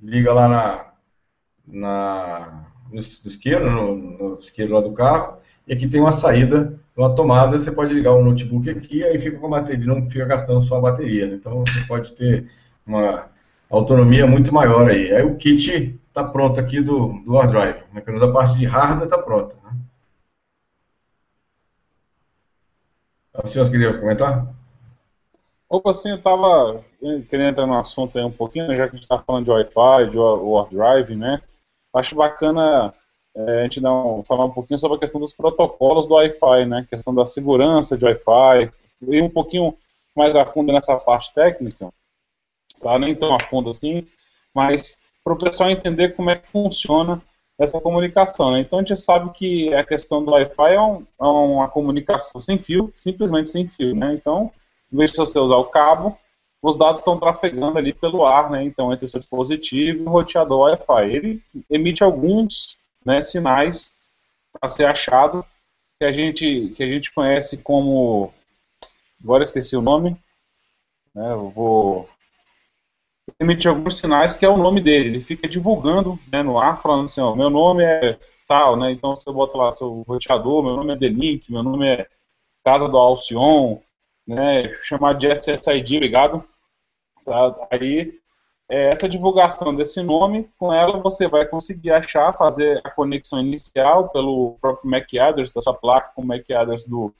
Liga 0.00 0.32
lá 0.32 0.48
na, 0.48 0.86
na, 1.66 2.64
no, 2.90 2.98
isqueiro, 2.98 3.70
no, 3.70 3.96
no 3.96 4.38
isqueiro 4.38 4.74
lá 4.74 4.80
do 4.80 4.92
carro, 4.92 5.38
e 5.66 5.72
aqui 5.72 5.86
tem 5.88 6.00
uma 6.00 6.10
saída, 6.10 6.76
uma 6.96 7.14
tomada, 7.14 7.58
você 7.58 7.70
pode 7.70 7.94
ligar 7.94 8.12
o 8.12 8.24
notebook 8.24 8.68
aqui, 8.68 9.04
aí 9.04 9.20
fica 9.20 9.38
com 9.38 9.46
a 9.46 9.60
bateria, 9.60 9.86
não 9.86 10.10
fica 10.10 10.24
gastando 10.24 10.60
só 10.62 10.78
a 10.78 10.80
bateria, 10.80 11.26
né? 11.26 11.34
Então 11.34 11.64
você 11.64 11.80
pode 11.86 12.12
ter 12.14 12.50
uma 12.84 13.26
autonomia 13.70 14.26
muito 14.26 14.52
maior 14.52 14.90
aí. 14.90 15.12
Aí 15.12 15.22
o 15.22 15.36
kit 15.36 15.98
está 16.08 16.24
pronto 16.24 16.60
aqui 16.60 16.80
do, 16.80 17.12
do 17.24 17.34
OneDrive, 17.34 17.84
né? 17.92 18.00
pelo 18.00 18.18
menos 18.18 18.28
a 18.28 18.32
parte 18.32 18.56
de 18.58 18.66
hardware 18.66 19.04
está 19.04 19.18
pronta. 19.18 19.56
Né? 19.64 19.76
A 23.34 23.46
senhora 23.46 23.70
queria 23.70 23.98
comentar? 23.98 24.46
Opa, 25.68 25.94
sim, 25.94 26.10
eu 26.10 26.16
estava 26.16 26.84
querendo 27.30 27.48
entrar 27.48 27.66
no 27.66 27.78
assunto 27.78 28.18
aí 28.18 28.24
um 28.24 28.30
pouquinho, 28.30 28.76
já 28.76 28.86
que 28.86 28.94
a 28.94 28.96
gente 28.96 29.04
está 29.04 29.18
falando 29.18 29.44
de 29.44 29.50
Wi-Fi, 29.50 30.10
de 30.10 30.18
OneDrive, 30.18 31.16
né? 31.16 31.40
Acho 31.94 32.14
bacana 32.14 32.92
é, 33.34 33.60
a 33.60 33.62
gente 33.62 33.80
dar 33.80 33.92
um, 33.92 34.22
falar 34.22 34.44
um 34.44 34.50
pouquinho 34.50 34.78
sobre 34.78 34.98
a 34.98 35.00
questão 35.00 35.18
dos 35.18 35.32
protocolos 35.32 36.06
do 36.06 36.14
Wi-Fi, 36.14 36.66
né? 36.66 36.80
A 36.80 36.84
questão 36.84 37.14
da 37.14 37.24
segurança 37.24 37.96
de 37.96 38.04
Wi-Fi, 38.04 38.70
ir 39.08 39.22
um 39.22 39.30
pouquinho 39.30 39.74
mais 40.14 40.36
a 40.36 40.44
fundo 40.44 40.70
nessa 40.70 40.98
parte 40.98 41.32
técnica, 41.32 41.90
tá? 42.80 42.98
Nem 42.98 43.14
tão 43.14 43.34
a 43.34 43.40
fundo 43.40 43.70
assim, 43.70 44.06
mas 44.54 45.00
para 45.24 45.32
o 45.32 45.38
pessoal 45.38 45.70
entender 45.70 46.10
como 46.10 46.28
é 46.28 46.36
que 46.36 46.46
funciona 46.46 47.22
essa 47.62 47.80
comunicação. 47.80 48.52
Né? 48.52 48.60
Então 48.60 48.78
a 48.78 48.82
gente 48.82 48.96
sabe 48.96 49.30
que 49.32 49.72
a 49.74 49.84
questão 49.84 50.24
do 50.24 50.32
Wi-Fi 50.32 50.74
é, 50.74 50.80
um, 50.80 51.06
é, 51.20 51.24
uma 51.24 51.68
comunicação 51.68 52.40
sem 52.40 52.58
fio, 52.58 52.90
simplesmente 52.94 53.50
sem 53.50 53.66
fio. 53.66 53.94
Né? 53.94 54.14
Então, 54.14 54.50
em 54.92 54.96
vez 54.96 55.10
de 55.10 55.16
você 55.16 55.38
usar 55.38 55.56
o 55.56 55.66
cabo, 55.66 56.18
os 56.60 56.76
dados 56.76 57.00
estão 57.00 57.18
trafegando 57.18 57.78
ali 57.78 57.92
pelo 57.92 58.24
ar, 58.24 58.50
né? 58.50 58.62
então 58.62 58.92
entre 58.92 59.06
o 59.06 59.08
seu 59.08 59.18
dispositivo 59.18 60.02
e 60.02 60.06
o 60.06 60.10
roteador 60.10 60.60
Wi-Fi. 60.60 61.14
Ele 61.14 61.42
emite 61.70 62.02
alguns 62.02 62.76
né, 63.04 63.20
sinais 63.20 63.94
para 64.52 64.70
ser 64.70 64.84
achado 64.84 65.44
que 65.98 66.04
a 66.04 66.12
gente 66.12 66.72
que 66.74 66.82
a 66.82 66.88
gente 66.88 67.12
conhece 67.12 67.58
como 67.58 68.32
agora 69.22 69.44
esqueci 69.44 69.76
o 69.76 69.82
nome, 69.82 70.16
né? 71.14 71.34
Vou 71.54 72.08
emitir 73.38 73.70
alguns 73.70 73.98
sinais 73.98 74.36
que 74.36 74.44
é 74.44 74.48
o 74.48 74.56
nome 74.56 74.80
dele. 74.80 75.08
Ele 75.08 75.20
fica 75.20 75.48
divulgando 75.48 76.18
né, 76.30 76.42
no 76.42 76.58
ar, 76.58 76.80
falando 76.80 77.04
assim, 77.04 77.20
ó, 77.20 77.34
meu 77.34 77.50
nome 77.50 77.84
é 77.84 78.18
tal, 78.46 78.76
né? 78.76 78.92
Então 78.92 79.14
você 79.14 79.30
bota 79.32 79.56
lá 79.56 79.70
seu 79.70 80.02
roteador, 80.06 80.62
meu 80.62 80.76
nome 80.76 80.92
é 80.92 80.96
Delink, 80.96 81.50
meu 81.50 81.62
nome 81.62 81.88
é 81.88 82.06
Casa 82.64 82.88
do 82.88 82.96
Alcion, 82.96 83.78
né? 84.26 84.70
Chamar 84.82 85.14
de 85.14 85.26
SSID, 85.28 85.98
ligado? 85.98 86.44
Tá? 87.24 87.68
Aí 87.70 88.20
é, 88.68 88.88
essa 88.90 89.08
divulgação 89.08 89.74
desse 89.74 90.02
nome, 90.02 90.48
com 90.58 90.72
ela 90.72 90.98
você 90.98 91.28
vai 91.28 91.44
conseguir 91.46 91.90
achar, 91.90 92.32
fazer 92.32 92.80
a 92.82 92.90
conexão 92.90 93.38
inicial 93.40 94.08
pelo 94.08 94.56
próprio 94.60 94.90
MAC 94.90 95.18
address 95.18 95.52
da 95.52 95.60
sua 95.60 95.74
placa 95.74 96.12
com 96.14 96.22
o 96.22 96.26
MAC 96.26 96.52
address 96.54 96.88
do, 96.88 97.14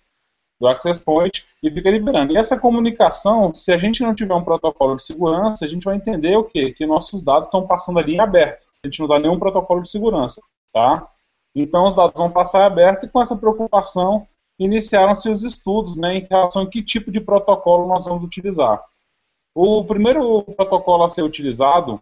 do 0.63 0.69
access 0.69 1.03
point 1.03 1.45
e 1.61 1.69
fica 1.69 1.91
liberando. 1.91 2.33
E 2.33 2.37
essa 2.37 2.57
comunicação, 2.57 3.53
se 3.53 3.73
a 3.73 3.79
gente 3.79 4.01
não 4.01 4.15
tiver 4.15 4.33
um 4.33 4.45
protocolo 4.45 4.95
de 4.95 5.03
segurança, 5.03 5.65
a 5.65 5.69
gente 5.69 5.83
vai 5.83 5.97
entender 5.97 6.37
o 6.37 6.45
quê? 6.45 6.73
Que 6.73 6.87
nossos 6.87 7.21
dados 7.21 7.49
estão 7.49 7.67
passando 7.67 7.99
ali 7.99 8.15
em 8.15 8.21
aberto. 8.21 8.65
A 8.83 8.87
gente 8.87 9.01
não 9.01 9.05
usar 9.05 9.19
nenhum 9.19 9.41
protocolo 9.41 9.83
de 9.83 9.89
segurança, 9.89 10.41
tá? 10.73 11.09
Então 11.53 11.85
os 11.85 11.95
dados 11.95 12.17
vão 12.17 12.31
passar 12.31 12.65
aberto 12.65 13.07
e 13.07 13.09
com 13.09 13.21
essa 13.21 13.37
preocupação 13.37 14.25
iniciaram-se 14.57 15.29
os 15.29 15.43
estudos 15.43 15.97
né, 15.97 16.19
em 16.19 16.27
relação 16.31 16.63
a 16.63 16.71
que 16.71 16.81
tipo 16.81 17.11
de 17.11 17.21
protocolo 17.21 17.89
nós 17.89 18.05
vamos 18.05 18.25
utilizar. 18.25 18.81
O 19.53 19.85
primeiro 19.85 20.43
protocolo 20.43 21.03
a 21.03 21.09
ser 21.09 21.23
utilizado 21.23 22.01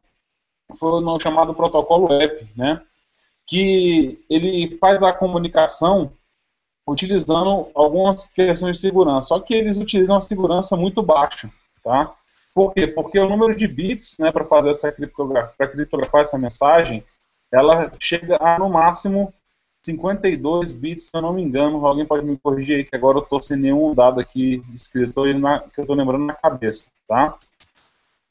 foi 0.79 1.03
o 1.03 1.19
chamado 1.19 1.55
protocolo 1.55 2.13
EP, 2.13 2.47
né, 2.55 2.83
que 3.47 4.23
ele 4.29 4.77
faz 4.77 5.03
a 5.03 5.15
comunicação 5.15 6.13
utilizando 6.91 7.69
algumas 7.75 8.25
questões 8.25 8.77
de 8.77 8.83
segurança. 8.83 9.29
Só 9.29 9.41
que 9.41 9.55
eles 9.55 9.77
utilizam 9.77 10.17
uma 10.17 10.21
segurança 10.21 10.77
muito 10.77 11.03
baixa, 11.03 11.49
tá? 11.83 12.15
Por 12.53 12.75
quê? 12.75 12.87
Porque 12.87 13.19
o 13.19 13.29
número 13.29 13.55
de 13.55 13.69
bits, 13.69 14.19
né, 14.19 14.33
para 14.33 14.45
fazer 14.45 14.71
essa 14.71 14.91
criptografia, 14.91 15.55
para 15.57 15.69
criptografar 15.69 16.23
essa 16.23 16.37
mensagem, 16.37 17.05
ela 17.53 17.91
chega 18.01 18.37
a 18.41 18.59
no 18.59 18.69
máximo 18.69 19.33
52 19.87 20.73
bits, 20.73 21.05
se 21.07 21.17
eu 21.17 21.23
não 21.23 21.33
me 21.33 21.43
engano. 21.43 21.87
Alguém 21.87 22.05
pode 22.05 22.27
me 22.27 22.37
corrigir 22.37 22.77
aí, 22.77 22.85
que 22.85 22.95
agora 22.95 23.19
eu 23.19 23.23
estou 23.23 23.41
sem 23.41 23.57
nenhum 23.57 23.95
dado 23.95 24.21
aqui 24.21 24.63
escrito 24.75 25.25
na, 25.39 25.61
que 25.61 25.79
eu 25.79 25.85
estou 25.85 25.97
lembrando 25.97 26.25
na 26.25 26.35
cabeça, 26.35 26.91
tá? 27.09 27.39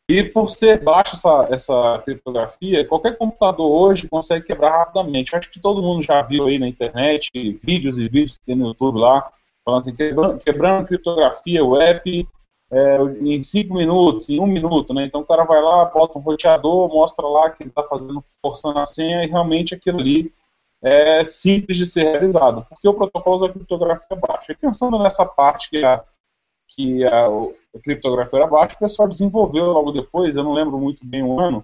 E 0.09 0.23
por 0.23 0.49
ser 0.49 0.83
baixa 0.83 1.13
essa, 1.13 1.47
essa 1.51 2.01
criptografia, 2.03 2.83
qualquer 2.83 3.15
computador 3.15 3.69
hoje 3.69 4.09
consegue 4.09 4.47
quebrar 4.47 4.71
rapidamente. 4.71 5.35
acho 5.35 5.51
que 5.51 5.59
todo 5.59 5.83
mundo 5.83 6.01
já 6.01 6.19
viu 6.23 6.47
aí 6.47 6.57
na 6.57 6.67
internet 6.67 7.29
vídeos 7.63 7.99
e 7.99 8.09
vídeos 8.09 8.39
que 8.39 8.43
tem 8.43 8.55
no 8.55 8.69
YouTube 8.69 8.97
lá, 8.97 9.31
falando 9.63 9.81
assim, 9.81 9.95
quebrando, 9.95 10.39
quebrando 10.39 10.87
criptografia 10.87 11.63
web 11.63 12.27
é, 12.71 12.97
em 13.21 13.43
5 13.43 13.71
minutos, 13.71 14.27
em 14.29 14.39
1 14.39 14.43
um 14.43 14.47
minuto, 14.47 14.95
né? 14.95 15.05
Então 15.05 15.21
o 15.21 15.25
cara 15.25 15.43
vai 15.43 15.61
lá, 15.61 15.85
bota 15.85 16.17
um 16.17 16.23
roteador, 16.23 16.89
mostra 16.89 17.27
lá 17.27 17.51
que 17.51 17.61
ele 17.61 17.69
está 17.69 17.83
fazendo, 17.83 18.23
forçando 18.41 18.79
a 18.79 18.87
senha, 18.87 19.23
e 19.23 19.27
realmente 19.27 19.75
aquilo 19.75 19.99
ali 19.99 20.33
é 20.81 21.23
simples 21.23 21.77
de 21.77 21.85
ser 21.85 22.05
realizado, 22.05 22.65
porque 22.67 22.87
o 22.87 22.95
protocolo 22.95 23.45
da 23.45 23.53
criptografia 23.53 24.17
baixa. 24.17 24.53
E 24.53 24.55
pensando 24.55 24.97
nessa 24.97 25.23
parte 25.23 25.69
que 25.69 25.85
a 25.85 26.03
que 26.67 27.03
a 27.05 27.27
criptografia 27.77 28.39
era 28.39 28.47
baixa, 28.47 28.75
o 28.75 28.79
pessoal 28.79 29.07
desenvolveu 29.07 29.65
logo 29.65 29.91
depois, 29.91 30.35
eu 30.35 30.43
não 30.43 30.53
lembro 30.53 30.79
muito 30.79 31.05
bem 31.05 31.23
o 31.23 31.39
ano, 31.39 31.63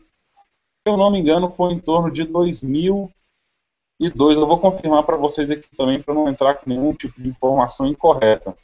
se 0.88 0.94
eu 0.94 0.98
não 0.98 1.10
me 1.10 1.20
engano 1.20 1.50
foi 1.50 1.74
em 1.74 1.80
torno 1.80 2.12
de 2.12 2.24
2002, 2.26 4.38
eu 4.38 4.46
vou 4.46 4.60
confirmar 4.60 5.04
para 5.04 5.18
vocês 5.18 5.50
aqui 5.50 5.76
também, 5.76 6.00
para 6.00 6.14
não 6.14 6.30
entrar 6.30 6.56
com 6.56 6.70
nenhum 6.70 6.94
tipo 6.94 7.20
de 7.20 7.28
informação 7.28 7.88
incorreta. 7.88 8.56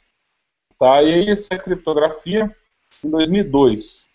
Tá, 0.78 1.02
e 1.02 1.28
essa 1.28 1.58
criptografia 1.58 2.54
em 3.04 3.10
2002. 3.10 4.08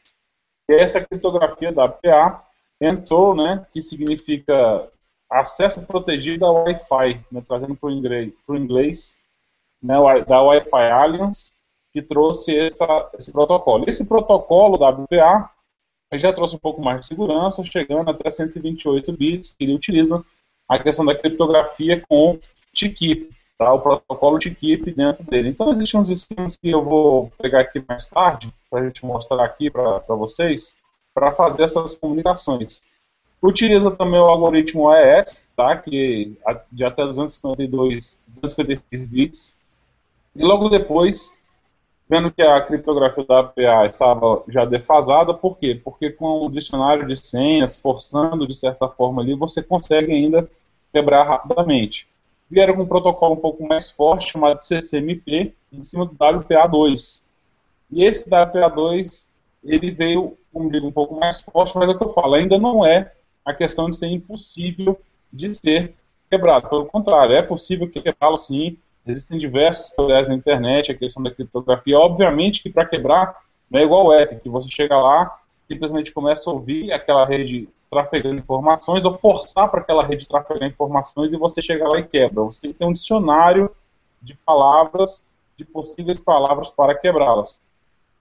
E 0.70 0.76
essa 0.76 1.04
criptografia 1.04 1.72
da 1.72 1.90
PA 1.90 2.48
entrou, 2.80 3.36
né, 3.36 3.66
que 3.74 3.82
significa 3.82 4.90
acesso 5.30 5.86
protegido 5.86 6.46
ao 6.46 6.64
Wi-Fi, 6.64 7.26
né, 7.30 7.42
trazendo 7.46 7.76
para 7.76 7.90
o 7.90 7.92
inglês, 7.92 8.32
inglês 8.50 9.18
né, 9.82 9.96
da 10.26 10.42
Wi-Fi 10.42 10.92
Alliance, 10.92 11.57
que 11.94 12.02
trouxe 12.02 12.56
essa, 12.56 13.10
esse 13.18 13.32
protocolo. 13.32 13.86
Esse 13.88 14.06
protocolo 14.06 14.76
WPA 14.76 15.50
já 16.14 16.32
trouxe 16.32 16.56
um 16.56 16.60
pouco 16.60 16.82
mais 16.82 17.02
de 17.02 17.08
segurança, 17.08 17.64
chegando 17.64 18.10
até 18.10 18.30
128 18.30 19.12
bits, 19.14 19.50
que 19.50 19.64
ele 19.66 19.74
utiliza 19.74 20.24
a 20.68 20.80
questão 20.80 21.06
da 21.06 21.16
criptografia 21.16 22.02
com 22.08 22.40
TKIP, 22.74 23.30
tá? 23.58 23.74
o 23.74 23.82
protocolo 23.82 24.38
TKIP 24.38 24.92
dentro 24.92 25.24
dele. 25.24 25.50
Então 25.50 25.70
existem 25.70 26.00
uns 26.00 26.10
esquemas 26.10 26.58
que 26.58 26.70
eu 26.70 26.84
vou 26.84 27.32
pegar 27.38 27.62
aqui 27.62 27.84
mais 27.88 28.06
tarde, 28.06 28.54
para 28.70 28.82
a 28.82 28.86
gente 28.86 29.06
mostrar 29.06 29.44
aqui 29.44 29.70
para 29.70 30.00
vocês, 30.10 30.78
para 31.14 31.32
fazer 31.32 31.64
essas 31.64 31.96
comunicações. 31.96 32.86
Utiliza 33.42 33.92
também 33.92 34.20
o 34.20 34.26
algoritmo 34.26 34.90
AES, 34.90 35.44
tá? 35.56 35.78
que 35.78 36.38
de 36.72 36.84
até 36.84 37.04
252, 37.04 38.20
256 38.28 39.08
bits. 39.08 39.56
E 40.36 40.44
logo 40.44 40.70
depois 40.70 41.37
vendo 42.10 42.32
que 42.32 42.42
a 42.42 42.62
criptografia 42.62 43.26
da 43.26 43.40
APA 43.40 43.86
estava 43.86 44.44
já 44.48 44.66
defasada, 44.66 45.34
por 45.34 45.58
quê? 45.58 45.80
Porque 45.82 46.10
com 46.10 46.46
o 46.46 46.50
dicionário 46.50 47.06
de 47.06 47.16
senhas, 47.16 47.80
forçando 47.80 48.48
de 48.48 48.54
certa 48.54 48.88
forma 48.88 49.22
ali, 49.22 49.36
você 49.36 49.62
consegue 49.62 50.12
ainda 50.12 50.50
quebrar 50.94 51.24
rapidamente. 51.24 52.08
Vieram 52.50 52.76
com 52.76 52.84
um 52.84 52.88
protocolo 52.88 53.34
um 53.34 53.40
pouco 53.40 53.68
mais 53.68 53.90
forte, 53.90 54.32
chamado 54.32 54.60
CCMP, 54.60 55.54
em 55.72 55.84
cima 55.84 56.06
do 56.06 56.16
WPA2. 56.16 57.24
E 57.92 58.04
esse 58.04 58.30
WPA2, 58.30 59.28
ele 59.64 59.92
veio, 59.92 60.38
como 60.54 60.72
digo, 60.72 60.88
um 60.88 60.92
pouco 60.92 61.20
mais 61.20 61.42
forte, 61.42 61.76
mas 61.76 61.90
é 61.90 61.94
o 61.94 61.98
que 61.98 62.06
eu 62.06 62.14
falo, 62.14 62.36
ainda 62.36 62.58
não 62.58 62.86
é 62.86 63.12
a 63.44 63.54
questão 63.54 63.90
de 63.90 63.98
ser 63.98 64.08
impossível 64.08 65.00
de 65.32 65.54
ser 65.54 65.94
quebrado. 66.30 66.70
Pelo 66.70 66.86
contrário, 66.86 67.36
é 67.36 67.42
possível 67.42 67.90
quebrá-lo 67.90 68.38
sim, 68.38 68.78
Existem 69.08 69.38
diversos 69.38 69.90
tutoriais 69.90 70.28
na 70.28 70.36
internet, 70.36 70.92
a 70.92 70.98
questão 70.98 71.24
da 71.24 71.32
criptografia. 71.32 71.98
Obviamente 71.98 72.62
que 72.62 72.70
para 72.70 72.86
quebrar 72.86 73.38
não 73.70 73.80
é 73.80 73.84
igual 73.84 74.06
o 74.06 74.14
app, 74.14 74.40
que 74.40 74.50
você 74.50 74.70
chega 74.70 74.98
lá, 74.98 75.40
simplesmente 75.68 76.12
começa 76.12 76.50
a 76.50 76.54
ouvir 76.54 76.92
aquela 76.92 77.26
rede 77.26 77.70
trafegando 77.90 78.40
informações 78.40 79.06
ou 79.06 79.14
forçar 79.14 79.70
para 79.70 79.82
aquela 79.82 80.04
rede 80.04 80.28
trafegar 80.28 80.68
informações 80.70 81.34
e 81.34 81.38
você 81.38 81.62
chega 81.62 81.88
lá 81.88 82.00
e 82.00 82.04
quebra. 82.04 82.44
Você 82.44 82.62
tem 82.62 82.74
que 82.74 82.80
ter 82.80 82.86
um 82.86 82.94
dicionário 82.94 83.70
de 84.22 84.36
palavras, 84.36 85.26
de 85.56 85.64
possíveis 85.64 86.20
palavras 86.20 86.70
para 86.70 86.96
quebrá-las. 86.96 87.62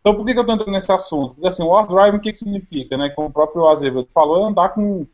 Então, 0.01 0.15
por 0.15 0.25
que, 0.25 0.33
eu 0.33 0.41
estou 0.41 0.55
entrando 0.55 0.71
nesse 0.71 0.93
assunto? 0.93 1.35
Porque, 1.35 1.49
assim, 1.49 1.65
o 1.65 1.73
hard 1.75 1.89
driving, 1.89 2.17
o 2.19 2.21
que, 2.21 2.31
que 2.31 2.39
significa? 2.39 2.97
Né? 2.97 3.09
Como 3.11 3.29
o 3.29 3.33
próprio 3.33 3.67
Azevedo 3.67 4.09
falou, 4.15 4.45
é 4.45 4.45
andar 4.45 4.69
com, 4.69 5.05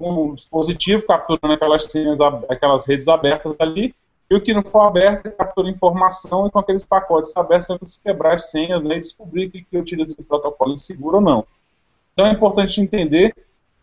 um 0.00 0.34
dispositivo 0.34 1.06
capturando 1.06 1.54
aquelas 1.54 1.84
senhas, 1.84 2.20
aquelas 2.48 2.84
redes 2.84 3.06
abertas 3.06 3.56
ali, 3.60 3.94
E 4.32 4.34
o 4.34 4.40
que 4.40 4.54
não 4.54 4.62
for 4.62 4.80
aberto 4.80 5.30
captura 5.30 5.68
informação 5.68 6.46
e 6.46 6.50
com 6.50 6.58
aqueles 6.58 6.86
pacotes 6.86 7.36
abertos 7.36 7.66
tenta 7.66 7.84
se 7.84 8.00
quebrar 8.00 8.36
as 8.36 8.50
senhas 8.50 8.82
né, 8.82 8.96
e 8.96 9.00
descobrir 9.00 9.50
que, 9.50 9.62
que 9.62 9.76
utiliza 9.76 10.14
o 10.18 10.24
protocolo 10.24 10.72
é 10.72 10.76
seguro 10.78 11.16
ou 11.16 11.22
não. 11.22 11.46
Então 12.14 12.24
é 12.24 12.30
importante 12.30 12.80
entender 12.80 13.36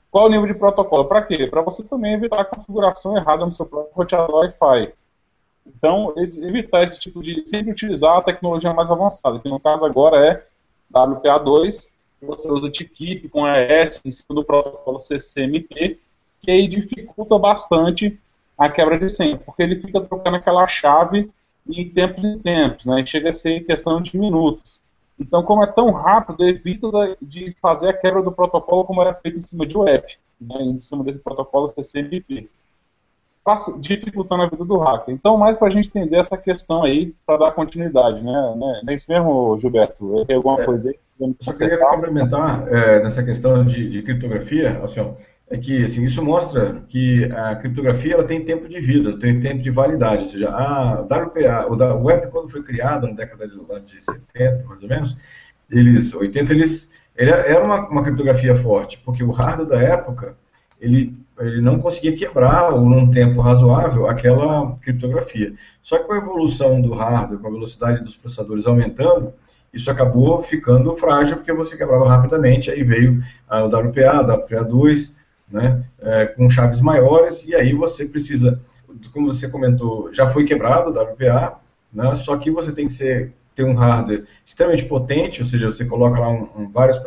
qual 0.10 0.26
o 0.26 0.30
nível 0.30 0.48
de 0.48 0.56
protocolo. 0.56 1.06
Para 1.06 1.22
quê? 1.22 1.46
Para 1.46 1.62
você 1.62 1.84
também 1.84 2.14
evitar 2.14 2.40
a 2.40 2.46
configuração 2.46 3.16
errada 3.16 3.46
no 3.46 3.52
seu 3.52 3.64
próprio 3.64 3.94
roteador 3.94 4.38
Wi-Fi. 4.38 4.92
Então, 5.68 6.16
evitar 6.18 6.82
esse 6.82 7.00
tipo 7.00 7.22
de. 7.22 7.48
sempre 7.48 7.70
utilizar 7.70 8.18
a 8.18 8.24
tecnologia 8.24 8.74
mais 8.74 8.90
avançada, 8.90 9.38
que 9.38 9.48
no 9.48 9.60
caso 9.60 9.86
agora 9.86 10.18
é 10.26 10.44
WPA2, 10.92 11.92
você 12.24 12.52
usa 12.52 12.66
o 12.66 12.72
TKIP 12.72 13.30
com 13.30 13.46
AES 13.46 14.02
em 14.04 14.10
cima 14.10 14.34
do 14.34 14.44
protocolo 14.44 15.00
CCMP, 15.00 16.00
que 16.40 16.50
aí 16.50 16.68
dificulta 16.68 17.38
bastante 17.38 18.20
a 18.60 18.70
quebra 18.70 19.00
de 19.00 19.10
senha, 19.10 19.38
porque 19.38 19.64
ele 19.64 19.82
fica 19.82 20.02
trocando 20.02 20.36
aquela 20.36 20.68
chave 20.68 21.32
em 21.68 21.90
tempos 21.90 22.24
e 22.26 22.38
tempos, 22.38 22.86
né? 22.86 23.06
Chega 23.06 23.30
a 23.30 23.34
ser 23.34 23.62
questão 23.62 24.02
de 24.02 24.18
minutos. 24.18 24.82
Então, 25.20 25.44
como 25.44 25.64
é 25.64 25.68
tão 25.68 25.92
rápido, 25.92 26.48
evita 26.48 26.88
de 27.22 27.56
fazer 27.62 27.90
a 27.90 27.94
quebra 27.94 28.22
do 28.22 28.32
protocolo 28.32 28.86
como 28.86 29.02
era 29.02 29.14
feito 29.14 29.38
em 29.38 29.42
cima 29.42 29.66
de 29.66 29.78
web, 29.78 30.06
né? 30.40 30.58
em 30.62 30.80
cima 30.80 31.04
desse 31.04 31.20
protocolo 31.20 31.68
CCMP 31.68 32.50
dificultando 33.80 34.44
a 34.44 34.48
vida 34.48 34.66
do 34.66 34.78
hacker. 34.78 35.14
Então, 35.14 35.38
mais 35.38 35.58
para 35.58 35.68
a 35.70 35.72
gente 35.72 35.88
entender 35.88 36.18
essa 36.18 36.38
questão 36.38 36.84
aí, 36.84 37.14
para 37.26 37.38
dar 37.38 37.52
continuidade, 37.52 38.22
né? 38.22 38.32
Não 38.56 38.82
é 38.88 38.94
isso 38.94 39.12
mesmo, 39.12 39.58
Gilberto? 39.60 40.26
Tem 40.26 40.36
alguma 40.36 40.62
é, 40.62 40.66
coisa 40.66 40.90
aí? 40.90 41.00
Eu 41.20 41.36
só 41.42 41.54
queria 41.54 41.78
complementar 41.78 42.68
é, 42.68 43.02
nessa 43.02 43.24
questão 43.24 43.66
de, 43.66 43.90
de 43.90 44.02
criptografia, 44.02 44.80
assim, 44.84 45.00
é 45.50 45.58
que 45.58 45.84
assim, 45.84 46.06
isso 46.06 46.24
mostra 46.24 46.84
que 46.88 47.26
a 47.34 47.56
criptografia 47.56 48.14
ela 48.14 48.24
tem 48.24 48.44
tempo 48.46 48.68
de 48.68 48.80
vida, 48.80 49.18
tem 49.18 49.40
tempo 49.40 49.62
de 49.62 49.72
validade, 49.72 50.24
ou 50.24 50.28
seja, 50.28 50.50
a 50.50 51.02
WPA, 51.02 51.68
o, 51.68 52.04
web 52.04 52.28
quando 52.28 52.52
foi 52.52 52.62
criado 52.62 53.08
na 53.08 53.14
década 53.14 53.48
de, 53.48 53.56
de 53.56 54.04
70, 54.04 54.64
mais 54.68 54.84
ou 54.84 54.90
menos, 54.90 55.18
eles, 55.70 56.14
80, 56.14 56.54
eles, 56.54 56.90
ele 57.16 57.32
era 57.32 57.64
uma, 57.64 57.88
uma 57.90 58.04
criptografia 58.04 58.56
forte, 58.56 59.02
porque 59.04 59.24
o 59.24 59.32
hardware 59.32 59.68
da 59.68 59.80
época, 59.82 60.36
ele 60.80 61.18
ele 61.40 61.62
não 61.62 61.80
conseguia 61.80 62.16
quebrar, 62.16 62.74
ou 62.74 62.82
num 62.82 63.10
tempo 63.10 63.40
razoável, 63.40 64.08
aquela 64.08 64.76
criptografia. 64.82 65.54
Só 65.82 65.98
que 65.98 66.04
com 66.04 66.14
a 66.14 66.18
evolução 66.18 66.82
do 66.82 66.94
hardware, 66.94 67.40
com 67.40 67.48
a 67.48 67.52
velocidade 67.52 68.04
dos 68.04 68.16
processadores 68.16 68.68
aumentando, 68.68 69.34
isso 69.74 69.90
acabou 69.90 70.42
ficando 70.42 70.94
frágil, 70.96 71.38
porque 71.38 71.54
você 71.54 71.78
quebrava 71.78 72.08
rapidamente, 72.08 72.70
aí 72.70 72.84
veio 72.84 73.24
o 73.50 73.68
WPA, 73.68 74.22
o 74.22 74.48
WPA2, 74.48 75.14
né, 75.52 75.84
é, 76.00 76.26
com 76.28 76.50
chaves 76.50 76.80
maiores, 76.80 77.44
e 77.46 77.56
aí 77.56 77.74
você 77.74 78.06
precisa, 78.06 78.62
como 79.12 79.32
você 79.32 79.50
comentou, 79.50 80.14
já 80.14 80.30
foi 80.30 80.44
quebrado 80.44 80.90
o 80.90 80.94
WPA, 80.94 81.60
né, 81.92 82.16
só 82.16 82.38
que 82.38 82.52
você 82.52 82.72
tem 82.72 82.88
que 82.88 82.94
ser, 82.94 83.34
ter 83.56 83.64
um 83.64 83.74
hardware 83.74 84.26
extremamente 84.46 84.86
potente, 84.86 85.42
ou 85.42 85.48
seja, 85.48 85.72
você 85.72 85.86
coloca 85.86 86.20
lá 86.20 86.30
um, 86.30 86.48
um, 86.56 86.70
várias 86.70 86.98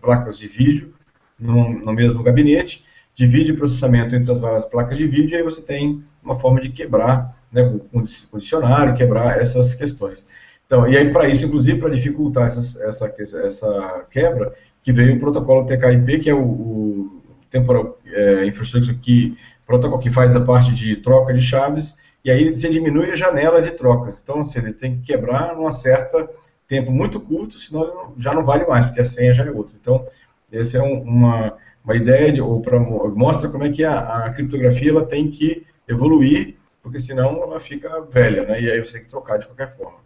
placas 0.00 0.38
de 0.38 0.46
vídeo 0.46 0.94
no, 1.38 1.70
no 1.70 1.92
mesmo 1.92 2.22
gabinete, 2.22 2.84
divide 3.14 3.52
o 3.52 3.56
processamento 3.56 4.14
entre 4.14 4.30
as 4.30 4.40
várias 4.40 4.64
placas 4.64 4.96
de 4.96 5.06
vídeo 5.06 5.34
e 5.34 5.36
aí 5.36 5.42
você 5.42 5.60
tem 5.60 6.02
uma 6.22 6.36
forma 6.36 6.60
de 6.60 6.68
quebrar, 6.68 7.36
né, 7.50 7.62
com 7.90 8.04
o 8.32 8.38
dicionário, 8.38 8.94
quebrar 8.94 9.40
essas 9.40 9.74
questões. 9.74 10.24
Então, 10.66 10.86
e 10.86 10.96
aí 10.96 11.10
para 11.10 11.28
isso, 11.28 11.46
inclusive, 11.46 11.80
para 11.80 11.94
dificultar 11.94 12.46
essa, 12.46 12.84
essa, 12.84 14.06
quebra, 14.10 14.52
que 14.82 14.92
veio 14.92 15.16
o 15.16 15.18
protocolo 15.18 15.64
TKIP, 15.64 16.20
que 16.20 16.30
é 16.30 16.34
o, 16.34 16.42
o 16.42 17.17
temporal 17.50 17.98
é, 18.06 18.46
infrastructure 18.46 18.96
que 18.96 19.36
protocolo 19.66 20.00
que 20.00 20.10
faz 20.10 20.34
a 20.34 20.40
parte 20.40 20.72
de 20.72 20.96
troca 20.96 21.32
de 21.32 21.40
chaves, 21.40 21.96
e 22.24 22.30
aí 22.30 22.50
você 22.50 22.70
diminui 22.70 23.10
a 23.10 23.16
janela 23.16 23.60
de 23.60 23.70
trocas. 23.72 24.20
Então, 24.22 24.44
se 24.44 24.58
ele 24.58 24.72
tem 24.72 24.96
que 24.96 25.12
quebrar 25.12 25.54
num 25.54 25.70
certo 25.70 26.28
tempo 26.66 26.90
muito 26.90 27.20
curto, 27.20 27.58
senão 27.58 28.14
já 28.16 28.32
não 28.32 28.44
vale 28.44 28.66
mais, 28.66 28.86
porque 28.86 29.00
a 29.00 29.04
senha 29.04 29.34
já 29.34 29.44
é 29.44 29.50
outra. 29.50 29.76
Então, 29.80 30.06
esse 30.50 30.76
é 30.76 30.82
um, 30.82 31.02
uma 31.02 31.56
uma 31.88 31.96
ideia 31.96 32.30
de, 32.30 32.42
ou 32.42 32.60
pra, 32.60 32.78
mostra 32.78 33.48
como 33.48 33.64
é 33.64 33.70
que 33.70 33.82
a, 33.82 34.26
a, 34.26 34.30
criptografia 34.34 34.90
ela 34.90 35.06
tem 35.06 35.30
que 35.30 35.66
evoluir, 35.88 36.56
porque 36.82 37.00
senão 37.00 37.42
ela 37.42 37.58
fica 37.58 38.02
velha, 38.02 38.44
né? 38.44 38.60
E 38.60 38.70
aí 38.70 38.78
você 38.78 38.94
tem 38.94 39.04
que 39.04 39.08
trocar 39.08 39.38
de 39.38 39.46
qualquer 39.46 39.74
forma. 39.74 39.96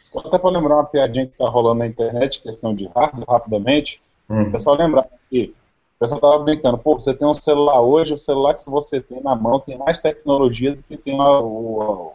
Só 0.00 0.20
até 0.20 0.38
para 0.38 0.50
lembrar 0.50 0.76
uma 0.76 0.86
piadinha 0.86 1.26
que 1.26 1.32
está 1.32 1.46
rolando 1.50 1.80
na 1.80 1.86
internet, 1.86 2.40
questão 2.40 2.74
de 2.74 2.86
hardware, 2.86 3.28
rapidamente, 3.28 4.00
uhum. 4.26 4.44
o 4.44 4.52
pessoal 4.52 4.76
lembrar 4.76 5.06
que 5.28 5.54
o 5.98 6.00
pessoal 6.00 6.18
estava 6.18 6.38
brincando, 6.44 6.78
pô, 6.78 6.94
você 6.94 7.12
tem 7.12 7.26
um 7.26 7.34
celular 7.34 7.80
hoje, 7.80 8.14
o 8.14 8.18
celular 8.18 8.54
que 8.54 8.70
você 8.70 9.00
tem 9.00 9.20
na 9.20 9.34
mão 9.34 9.58
tem 9.58 9.76
mais 9.76 9.98
tecnologia 9.98 10.76
do 10.76 10.82
que 10.84 10.96
tem 10.96 11.20
o, 11.20 12.12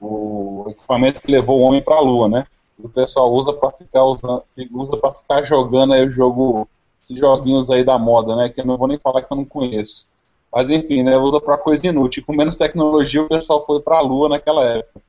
o, 0.00 0.64
o 0.64 0.70
equipamento 0.70 1.20
que 1.20 1.30
levou 1.30 1.58
o 1.58 1.62
homem 1.62 1.82
para 1.82 1.96
a 1.96 2.00
Lua, 2.00 2.28
né? 2.28 2.46
O 2.78 2.88
pessoal 2.88 3.32
usa 3.32 3.52
para 3.52 3.72
ficar 3.72 4.04
usando, 4.04 4.44
usa 4.72 4.96
para 4.96 5.12
ficar 5.12 5.44
jogando 5.44 5.92
aí 5.92 6.06
o 6.06 6.10
jogo 6.10 6.68
esses 7.04 7.18
joguinhos 7.18 7.68
aí 7.68 7.82
da 7.82 7.98
moda, 7.98 8.36
né? 8.36 8.48
Que 8.48 8.60
eu 8.60 8.64
não 8.64 8.78
vou 8.78 8.86
nem 8.86 8.98
falar 8.98 9.22
que 9.22 9.32
eu 9.32 9.36
não 9.36 9.44
conheço. 9.44 10.06
Mas 10.52 10.70
enfim, 10.70 11.02
né? 11.02 11.16
Usa 11.16 11.40
para 11.40 11.58
coisa 11.58 11.86
inútil. 11.88 12.22
Com 12.24 12.32
menos 12.32 12.56
tecnologia, 12.56 13.22
o 13.22 13.28
pessoal 13.28 13.66
foi 13.66 13.80
para 13.80 13.98
a 13.98 14.02
Lua 14.02 14.28
naquela 14.28 14.64
época. 14.64 15.02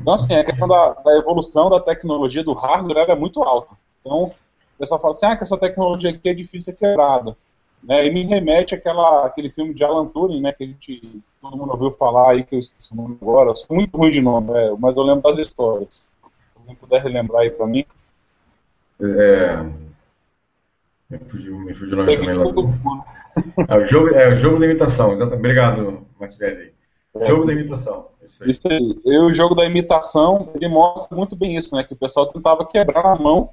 Então, 0.00 0.14
assim, 0.14 0.34
a 0.34 0.42
questão 0.42 0.66
da, 0.66 0.94
da 0.94 1.16
evolução 1.16 1.70
da 1.70 1.78
tecnologia 1.78 2.42
do 2.42 2.54
hardware 2.54 3.10
é 3.10 3.14
muito 3.14 3.40
alta. 3.42 3.74
Então, 4.00 4.32
pessoal 4.80 5.00
fala 5.00 5.14
assim, 5.14 5.26
ah, 5.26 5.36
que 5.36 5.42
essa 5.42 5.58
tecnologia 5.58 6.10
aqui 6.10 6.28
é 6.28 6.34
difícil 6.34 6.72
ser 6.72 6.78
quebrada. 6.78 7.36
Né, 7.82 8.06
e 8.06 8.10
me 8.10 8.24
remete 8.26 8.74
àquela, 8.74 9.24
àquele 9.24 9.48
filme 9.50 9.72
de 9.72 9.82
Alan 9.82 10.06
Turing, 10.06 10.42
né, 10.42 10.52
que 10.52 10.64
a 10.64 10.66
gente, 10.66 11.22
todo 11.40 11.56
mundo 11.56 11.70
ouviu 11.70 11.90
falar 11.92 12.32
aí, 12.32 12.42
que 12.42 12.54
eu 12.54 12.58
esqueci 12.58 12.92
o 12.92 12.96
nome 12.96 13.16
agora, 13.20 13.54
sou 13.54 13.74
muito 13.74 13.96
ruim 13.96 14.10
de 14.10 14.20
nome, 14.20 14.50
né, 14.50 14.76
mas 14.78 14.98
eu 14.98 15.02
lembro 15.02 15.22
das 15.22 15.38
histórias. 15.38 15.94
Se 15.94 16.08
alguém 16.58 16.74
puder 16.74 17.02
relembrar 17.02 17.42
aí 17.42 17.50
para 17.50 17.66
mim. 17.66 17.86
É, 19.00 19.64
me 21.10 21.18
fugiu, 21.26 21.58
me 21.58 21.74
fugiu 21.74 21.94
o 21.94 21.96
nome 21.96 22.16
também 22.16 22.34
lá. 22.34 22.44
É 23.68 23.76
o 23.78 23.86
jogo, 23.86 24.14
é 24.14 24.28
o 24.28 24.36
jogo 24.36 24.58
da 24.58 24.66
imitação, 24.66 25.12
exatamente. 25.12 25.38
Obrigado, 25.38 26.06
Martinelli. 26.18 26.72
É. 27.16 27.26
Jogo 27.26 27.46
da 27.46 27.52
imitação. 27.52 28.08
Isso 28.22 28.44
aí. 28.44 28.50
isso 28.50 28.68
aí. 28.68 29.00
E 29.04 29.18
o 29.18 29.32
jogo 29.32 29.54
da 29.54 29.64
imitação, 29.64 30.50
ele 30.54 30.68
mostra 30.68 31.16
muito 31.16 31.34
bem 31.34 31.56
isso, 31.56 31.74
né? 31.74 31.82
Que 31.82 31.94
o 31.94 31.96
pessoal 31.96 32.26
tentava 32.26 32.64
quebrar 32.64 33.02
na 33.02 33.16
mão 33.16 33.50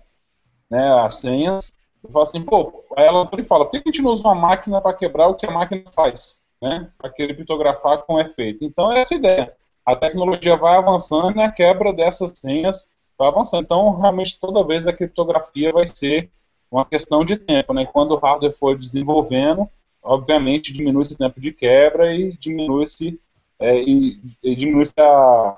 né, 0.70 0.94
as 1.02 1.16
senhas. 1.16 1.76
E 2.08 2.12
fala 2.12 2.24
assim, 2.24 2.42
pô, 2.42 2.84
aí 2.96 3.06
ela 3.06 3.28
fala, 3.48 3.66
por 3.66 3.72
que 3.72 3.78
a 3.78 3.92
gente 3.92 4.02
não 4.02 4.12
usa 4.12 4.28
uma 4.28 4.36
máquina 4.36 4.82
para 4.82 4.94
quebrar 4.94 5.28
o 5.28 5.36
que 5.36 5.46
a 5.46 5.52
máquina 5.52 5.84
faz? 5.94 6.40
Né? 6.62 6.90
Para 6.98 7.10
criptografar 7.10 8.00
com 8.00 8.20
efeito. 8.20 8.64
Então 8.64 8.92
é 8.92 9.00
essa 9.00 9.16
ideia. 9.16 9.54
A 9.86 9.96
tecnologia 9.96 10.56
vai 10.58 10.76
avançando 10.76 11.38
e 11.38 11.42
a 11.42 11.52
quebra 11.52 11.94
dessas 11.94 12.38
senhas 12.38 12.90
vai 13.18 13.28
avançando. 13.28 13.64
Então, 13.64 13.98
realmente, 13.98 14.40
toda 14.40 14.66
vez 14.66 14.88
a 14.88 14.94
criptografia 14.94 15.72
vai 15.72 15.88
ser 15.88 16.30
uma 16.70 16.86
questão 16.86 17.24
de 17.24 17.38
tempo, 17.38 17.74
né? 17.74 17.86
Quando 17.86 18.12
o 18.12 18.18
hardware 18.18 18.54
for 18.54 18.78
desenvolvendo, 18.78 19.70
obviamente 20.04 20.74
diminui 20.74 21.02
esse 21.02 21.16
tempo 21.16 21.40
de 21.40 21.52
quebra 21.52 22.14
e 22.14 22.34
diminui-se 22.38 23.20
é, 23.60 23.78
e, 23.82 24.20
e 24.44 24.56
diminui 24.56 24.84
a, 24.98 25.58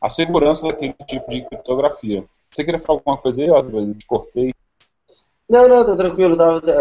a 0.00 0.08
segurança 0.08 0.66
daquele 0.66 0.94
tipo 1.06 1.30
de 1.30 1.42
criptografia. 1.42 2.24
Você 2.52 2.64
queria 2.64 2.80
falar 2.80 2.98
alguma 2.98 3.16
coisa 3.16 3.42
aí, 3.42 3.50
Oswald? 3.50 3.90
Eu 3.90 3.94
te 3.98 4.06
cortei. 4.06 4.52
Não, 5.48 5.68
não, 5.68 5.84
tô 5.84 5.96
tranquilo. 5.96 6.36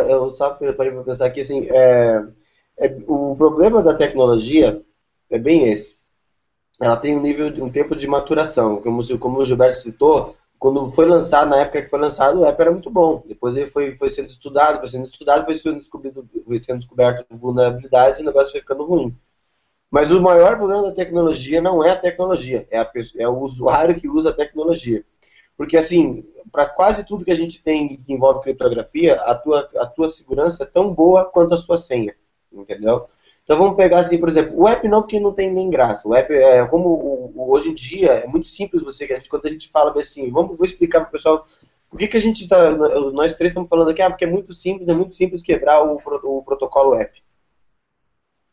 Eu 0.10 0.32
só 0.32 0.51
parei 0.51 0.73
para 0.73 1.03
pensar 1.03 1.27
aqui, 1.27 1.41
assim, 1.41 1.67
é, 1.69 2.23
é, 2.77 2.97
o 3.08 3.36
problema 3.36 3.84
da 3.84 3.93
tecnologia 3.93 4.82
é 5.29 5.38
bem 5.38 5.71
esse. 5.71 5.97
Ela 6.82 6.97
tem 6.97 7.15
um 7.15 7.21
nível, 7.21 7.47
um 7.63 7.69
tempo 7.69 7.95
de 7.95 8.08
maturação. 8.08 8.82
Como, 8.82 9.19
como 9.19 9.39
o 9.39 9.45
Gilberto 9.45 9.79
citou, 9.79 10.36
quando 10.58 10.91
foi 10.91 11.05
lançado, 11.05 11.49
na 11.49 11.58
época 11.58 11.82
que 11.82 11.89
foi 11.89 11.99
lançado, 11.99 12.39
o 12.39 12.45
app 12.45 12.62
era 12.62 12.71
muito 12.71 12.89
bom. 12.89 13.23
Depois 13.25 13.55
ele 13.55 13.69
foi, 13.69 13.95
foi 13.95 14.10
sendo 14.12 14.29
estudado, 14.29 14.79
foi 14.79 14.89
sendo 14.89 15.08
estudado, 15.08 15.45
foi 15.45 15.58
sendo, 15.58 15.79
descoberto, 15.79 16.27
foi 16.45 16.63
sendo 16.63 16.79
descoberto 16.79 17.25
vulnerabilidades 17.29 18.19
e 18.19 18.23
o 18.23 18.25
negócio 18.25 18.51
foi 18.51 18.62
ficando 18.62 18.86
ruim. 18.86 19.15
Mas 19.91 20.12
o 20.12 20.21
maior 20.21 20.58
problema 20.58 20.84
da 20.84 20.91
tecnologia 20.91 21.62
não 21.62 21.84
é 21.84 21.91
a 21.91 21.95
tecnologia, 21.95 22.67
é, 22.69 22.77
a, 22.77 22.91
é 23.17 23.27
o 23.27 23.39
usuário 23.39 23.99
que 23.99 24.08
usa 24.08 24.29
a 24.29 24.34
tecnologia. 24.34 25.03
Porque, 25.59 25.75
assim, 25.75 26.23
para 26.53 26.65
quase 26.67 27.05
tudo 27.05 27.25
que 27.25 27.31
a 27.31 27.35
gente 27.35 27.61
tem 27.61 27.97
que 27.97 28.13
envolve 28.13 28.41
criptografia, 28.41 29.15
a 29.15 29.35
tua, 29.35 29.69
a 29.75 29.85
tua 29.87 30.07
segurança 30.07 30.63
é 30.63 30.65
tão 30.65 30.93
boa 30.93 31.25
quanto 31.25 31.53
a 31.53 31.57
sua 31.57 31.77
senha, 31.77 32.15
entendeu? 32.49 33.09
Então 33.43 33.57
vamos 33.57 33.75
pegar 33.75 33.99
assim, 33.99 34.17
por 34.17 34.29
exemplo, 34.29 34.57
o 34.57 34.69
app 34.69 34.87
não 34.87 35.01
porque 35.01 35.19
não 35.19 35.33
tem 35.33 35.51
nem 35.51 35.69
graça. 35.69 36.07
O 36.07 36.15
app 36.15 36.33
é 36.33 36.65
como 36.65 36.87
o, 36.87 37.33
o, 37.35 37.51
hoje 37.51 37.71
em 37.71 37.75
dia 37.75 38.11
é 38.11 38.25
muito 38.25 38.47
simples 38.47 38.81
você 38.81 39.05
quando 39.27 39.47
a 39.47 39.49
gente 39.49 39.69
fala 39.69 39.91
assim, 39.99 40.31
vamos 40.31 40.57
vou 40.57 40.65
explicar 40.65 41.01
para 41.01 41.09
o 41.09 41.11
pessoal 41.11 41.45
por 41.89 41.99
que, 41.99 42.07
que 42.07 42.15
a 42.15 42.21
gente 42.21 42.47
tá, 42.47 42.71
nós 43.11 43.33
três 43.33 43.51
estamos 43.51 43.67
falando 43.67 43.89
aqui, 43.89 44.01
ah, 44.01 44.09
porque 44.09 44.23
é 44.23 44.29
muito 44.29 44.53
simples, 44.53 44.87
é 44.87 44.93
muito 44.93 45.13
simples 45.13 45.43
quebrar 45.43 45.83
o, 45.83 45.99
o 46.23 46.41
protocolo 46.41 46.95
app. 46.95 47.21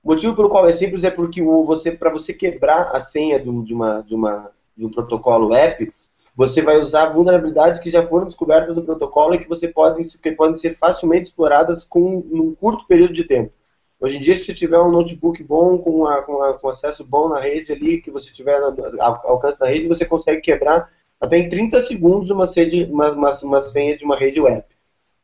O 0.02 0.08
motivo 0.08 0.34
pelo 0.34 0.48
qual 0.48 0.68
é 0.68 0.72
simples 0.72 1.04
é 1.04 1.10
porque 1.10 1.40
o, 1.40 1.64
você 1.64 1.92
para 1.92 2.10
você 2.10 2.34
quebrar 2.34 2.96
a 2.96 2.98
senha 2.98 3.38
de, 3.38 3.48
uma, 3.48 4.02
de, 4.02 4.12
uma, 4.12 4.50
de 4.76 4.84
um 4.84 4.90
protocolo 4.90 5.54
app, 5.54 5.92
você 6.36 6.60
vai 6.60 6.76
usar 6.78 7.06
vulnerabilidades 7.06 7.80
que 7.80 7.90
já 7.90 8.06
foram 8.06 8.26
descobertas 8.26 8.76
no 8.76 8.84
protocolo 8.84 9.34
e 9.34 9.38
que 9.38 9.48
você 9.48 9.66
pode 9.66 10.04
que 10.18 10.32
podem 10.32 10.58
ser 10.58 10.76
facilmente 10.76 11.30
exploradas 11.30 11.82
com 11.82 12.18
um 12.30 12.54
curto 12.54 12.86
período 12.86 13.14
de 13.14 13.24
tempo. 13.24 13.52
Hoje 13.98 14.18
em 14.18 14.22
dia, 14.22 14.34
se 14.34 14.44
você 14.44 14.54
tiver 14.54 14.78
um 14.78 14.90
notebook 14.90 15.42
bom, 15.42 15.78
com, 15.78 16.02
uma, 16.02 16.20
com, 16.20 16.32
uma, 16.34 16.52
com 16.52 16.68
acesso 16.68 17.02
bom 17.02 17.30
na 17.30 17.40
rede 17.40 17.72
ali, 17.72 18.02
que 18.02 18.10
você 18.10 18.30
tiver 18.30 18.60
ao 18.60 19.30
alcance 19.30 19.58
da 19.58 19.66
rede, 19.66 19.88
você 19.88 20.04
consegue 20.04 20.42
quebrar 20.42 20.92
até 21.18 21.38
em 21.38 21.48
30 21.48 21.80
segundos 21.80 22.28
uma, 22.28 22.46
sede, 22.46 22.84
uma, 22.84 23.10
uma, 23.12 23.32
uma 23.42 23.62
senha 23.62 23.96
de 23.96 24.04
uma 24.04 24.14
rede 24.14 24.38
web. 24.38 24.62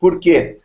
Por 0.00 0.18
quê? 0.18 0.60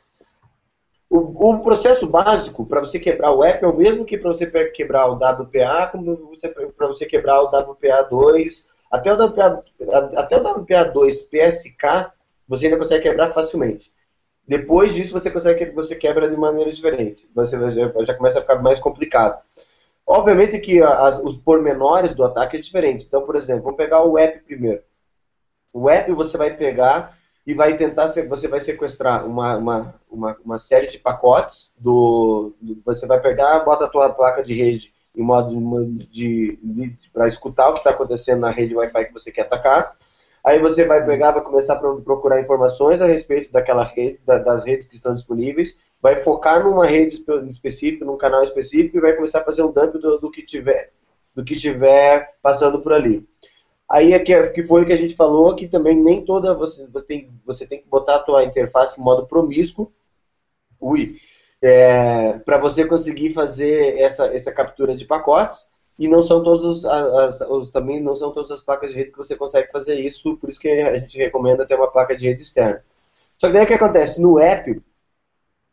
O, 1.09 1.17
o 1.17 1.59
processo 1.59 2.07
básico 2.07 2.65
para 2.65 2.79
você 2.79 2.97
quebrar 2.97 3.33
o 3.33 3.43
app 3.43 3.63
é 3.63 3.67
o 3.67 3.75
mesmo 3.75 4.05
que 4.05 4.17
para 4.17 4.29
você 4.29 4.45
quebrar 4.69 5.07
o 5.07 5.15
WPA, 5.15 5.89
como 5.91 6.31
para 6.77 6.87
você 6.87 7.05
quebrar 7.05 7.41
o 7.41 7.51
WPA2, 7.51 8.65
até 8.89 9.13
o 9.13 9.25
WPA, 9.25 9.63
até 10.15 10.37
o 10.37 10.43
WPA2 10.43 11.27
PSK, 11.29 12.11
você 12.47 12.67
ainda 12.67 12.77
consegue 12.77 13.03
quebrar 13.03 13.33
facilmente. 13.33 13.91
Depois 14.47 14.93
disso, 14.93 15.11
você 15.11 15.29
consegue 15.29 15.71
você 15.71 15.95
quebra 15.95 16.29
de 16.29 16.37
maneira 16.37 16.71
diferente. 16.71 17.27
Você 17.35 17.57
já, 17.71 18.05
já 18.05 18.13
começa 18.13 18.39
a 18.39 18.41
ficar 18.41 18.61
mais 18.61 18.79
complicado. 18.79 19.41
Obviamente 20.05 20.57
que 20.59 20.81
as, 20.81 21.19
os 21.19 21.35
pormenores 21.35 22.15
do 22.15 22.23
ataque 22.23 22.55
é 22.55 22.61
diferente. 22.61 23.05
Então, 23.05 23.23
por 23.23 23.35
exemplo, 23.35 23.63
vamos 23.63 23.77
pegar 23.77 24.03
o 24.03 24.17
app 24.17 24.39
primeiro. 24.39 24.81
O 25.73 25.89
app 25.89 26.09
você 26.13 26.37
vai 26.37 26.55
pegar 26.55 27.17
e 27.45 27.53
vai 27.53 27.75
tentar, 27.75 28.07
você 28.07 28.47
vai 28.47 28.61
sequestrar 28.61 29.25
uma, 29.25 29.57
uma, 29.57 29.95
uma, 30.09 30.37
uma 30.45 30.59
série 30.59 30.87
de 30.87 30.97
pacotes 30.97 31.73
do, 31.77 32.53
Você 32.85 33.05
vai 33.05 33.21
pegar, 33.21 33.59
bota 33.65 33.83
a 33.83 33.89
tua 33.89 34.09
placa 34.13 34.41
de 34.43 34.53
rede 34.53 34.93
em 35.17 35.23
modo 35.23 35.53
de, 36.11 36.59
de 36.61 36.97
para 37.11 37.27
escutar 37.27 37.69
o 37.69 37.73
que 37.73 37.79
está 37.79 37.89
acontecendo 37.89 38.41
na 38.41 38.51
rede 38.51 38.75
Wi-Fi 38.75 39.05
que 39.05 39.13
você 39.13 39.31
quer 39.31 39.41
atacar. 39.41 39.97
Aí 40.45 40.59
você 40.59 40.85
vai 40.85 41.05
pegar, 41.05 41.31
vai 41.31 41.43
começar 41.43 41.73
a 41.73 41.77
procurar 41.77 42.39
informações 42.39 43.01
a 43.01 43.05
respeito 43.05 43.51
daquela 43.51 43.83
rede, 43.83 44.19
das 44.25 44.63
redes 44.63 44.87
que 44.87 44.95
estão 44.95 45.13
disponíveis, 45.13 45.77
vai 46.01 46.17
focar 46.17 46.63
numa 46.63 46.85
rede 46.85 47.23
específica, 47.49 48.05
num 48.05 48.17
canal 48.17 48.43
específico 48.43 48.97
e 48.97 49.01
vai 49.01 49.13
começar 49.13 49.39
a 49.39 49.43
fazer 49.43 49.63
um 49.63 49.71
dump 49.71 49.97
do, 49.97 50.19
do 50.19 50.31
que 50.31 50.43
tiver, 50.43 50.91
do 51.35 51.43
que 51.43 51.55
tiver 51.55 52.35
passando 52.41 52.79
por 52.79 52.93
ali. 52.93 53.27
Aí 53.89 54.13
é 54.13 54.19
que, 54.19 54.33
é, 54.33 54.47
que 54.49 54.63
foi 54.63 54.83
o 54.83 54.85
que 54.85 54.93
a 54.93 54.97
gente 54.97 55.15
falou, 55.15 55.55
que 55.55 55.67
também 55.67 55.95
nem 55.95 56.23
toda 56.23 56.53
você 56.53 56.85
tem, 57.07 57.29
você 57.45 57.65
tem 57.65 57.81
que 57.81 57.87
botar 57.87 58.15
a 58.15 58.19
tua 58.19 58.43
interface 58.43 58.99
em 58.99 59.03
modo 59.03 59.25
promíscuo, 59.25 59.91
ui, 60.79 61.17
é, 61.61 62.33
para 62.39 62.57
você 62.57 62.85
conseguir 62.85 63.31
fazer 63.31 63.99
essa, 63.99 64.27
essa 64.27 64.51
captura 64.51 64.95
de 64.95 65.05
pacotes. 65.05 65.69
E 65.99 66.07
não 66.07 66.23
são 66.23 66.43
todos 66.43 66.85
as, 66.85 67.41
os, 67.41 67.71
também 67.71 67.99
não 67.99 68.15
são 68.15 68.31
todas 68.31 68.51
as 68.51 68.61
placas 68.61 68.91
de 68.91 68.97
rede 68.97 69.11
que 69.11 69.17
você 69.17 69.35
consegue 69.35 69.71
fazer 69.71 69.95
isso, 69.95 70.37
por 70.37 70.47
isso 70.47 70.59
que 70.59 70.69
a 70.69 70.95
gente 70.99 71.17
recomenda 71.17 71.65
ter 71.65 71.73
uma 71.73 71.89
placa 71.89 72.15
de 72.15 72.27
rede 72.27 72.43
externa. 72.43 72.83
Só 73.39 73.47
que 73.47 73.53
daí 73.53 73.63
o 73.63 73.67
que 73.67 73.73
acontece? 73.73 74.21
No 74.21 74.37
app, 74.37 74.79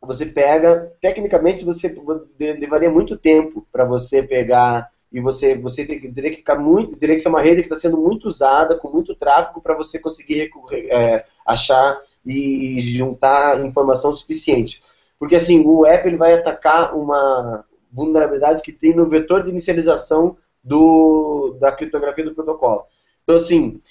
você 0.01 0.25
pega, 0.25 0.91
tecnicamente 0.99 1.63
você 1.63 1.95
levaria 2.39 2.89
muito 2.89 3.15
tempo 3.17 3.67
para 3.71 3.85
você 3.85 4.23
pegar 4.23 4.89
e 5.11 5.19
você, 5.21 5.55
você 5.55 5.85
teria 5.85 6.31
que 6.31 6.37
ficar 6.37 6.55
muito, 6.55 6.97
teria 6.97 7.15
que 7.15 7.21
ser 7.21 7.29
uma 7.29 7.41
rede 7.41 7.61
que 7.61 7.67
está 7.67 7.77
sendo 7.77 7.97
muito 7.97 8.27
usada, 8.27 8.77
com 8.77 8.89
muito 8.89 9.15
tráfego, 9.15 9.61
para 9.61 9.75
você 9.75 9.99
conseguir 9.99 10.49
é, 10.89 11.23
achar 11.45 12.01
e 12.25 12.81
juntar 12.81 13.63
informação 13.63 14.11
suficiente. 14.11 14.81
Porque 15.25 15.37
assim, 15.37 15.65
o 15.65 15.87
app 15.87 16.07
ele 16.07 16.17
vai 16.17 16.35
atacar 16.35 16.95
uma, 16.95 17.65
vulnerabilidades 17.91 18.61
que 18.61 18.71
tem 18.71 18.95
no 18.95 19.09
vetor 19.09 19.41
de 19.41 19.49
inicialização 19.49 20.37
do, 20.63 21.57
da 21.59 21.71
criptografia 21.71 22.23
do 22.23 22.35
protocolo. 22.35 22.85
Então, 23.23 23.37
assim, 23.37 23.81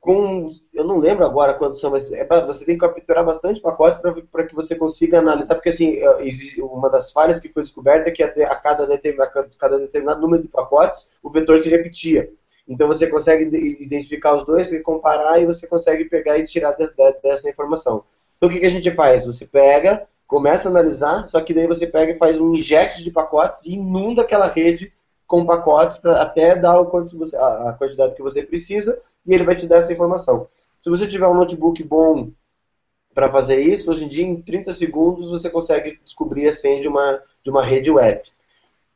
com, 0.00 0.50
eu 0.74 0.82
não 0.82 0.98
lembro 0.98 1.24
agora 1.24 1.54
quantos 1.54 1.80
são, 1.80 1.92
mas 1.92 2.10
é 2.10 2.24
pra, 2.24 2.44
você 2.44 2.64
tem 2.64 2.76
que 2.76 2.80
capturar 2.80 3.24
bastante 3.24 3.60
pacote 3.60 4.00
para 4.32 4.44
que 4.44 4.56
você 4.56 4.74
consiga 4.74 5.20
analisar, 5.20 5.54
porque 5.54 5.68
assim, 5.68 5.98
é, 5.98 6.62
uma 6.64 6.90
das 6.90 7.12
falhas 7.12 7.38
que 7.38 7.48
foi 7.48 7.62
descoberta 7.62 8.10
é 8.10 8.12
que 8.12 8.24
a, 8.24 8.56
cada, 8.56 8.88
determinado, 8.88 9.48
cada 9.60 9.78
determinado 9.78 10.20
número 10.20 10.42
de 10.42 10.48
pacotes, 10.48 11.12
o 11.22 11.30
vetor 11.30 11.62
se 11.62 11.68
repetia. 11.68 12.28
Então 12.66 12.88
você 12.88 13.06
consegue 13.06 13.44
identificar 13.80 14.34
os 14.34 14.44
dois 14.44 14.72
e 14.72 14.80
comparar 14.80 15.40
e 15.40 15.46
você 15.46 15.64
consegue 15.68 16.06
pegar 16.06 16.36
e 16.38 16.44
tirar 16.44 16.72
de, 16.72 16.88
de, 16.88 17.12
dessa 17.22 17.48
informação. 17.48 18.02
Então 18.36 18.48
o 18.48 18.52
que, 18.52 18.58
que 18.58 18.66
a 18.66 18.70
gente 18.70 18.90
faz? 18.90 19.24
Você 19.24 19.46
pega, 19.46 20.08
começa 20.26 20.68
a 20.68 20.70
analisar, 20.70 21.28
só 21.28 21.40
que 21.40 21.54
daí 21.54 21.66
você 21.66 21.86
pega 21.86 22.12
e 22.12 22.18
faz 22.18 22.40
um 22.40 22.54
inject 22.54 23.02
de 23.02 23.10
pacotes 23.10 23.64
e 23.64 23.74
inunda 23.74 24.22
aquela 24.22 24.48
rede 24.48 24.92
com 25.26 25.46
pacotes 25.46 25.98
para 25.98 26.20
até 26.22 26.54
dar 26.56 26.80
você, 26.82 27.36
a, 27.36 27.74
quantidade 27.78 28.14
que 28.14 28.22
você 28.22 28.42
precisa 28.42 29.00
e 29.26 29.34
ele 29.34 29.44
vai 29.44 29.56
te 29.56 29.66
dar 29.66 29.78
essa 29.78 29.92
informação. 29.92 30.48
Se 30.82 30.90
você 30.90 31.06
tiver 31.06 31.26
um 31.26 31.34
notebook 31.34 31.82
bom 31.82 32.30
para 33.14 33.30
fazer 33.30 33.60
isso, 33.60 33.90
hoje 33.90 34.04
em 34.04 34.08
dia 34.08 34.24
em 34.24 34.40
30 34.40 34.72
segundos 34.72 35.30
você 35.30 35.48
consegue 35.50 35.98
descobrir 36.04 36.48
a 36.48 36.52
senha 36.52 36.80
de 36.80 36.88
uma, 36.88 37.20
de 37.42 37.50
uma 37.50 37.64
rede 37.64 37.90
web. 37.90 38.22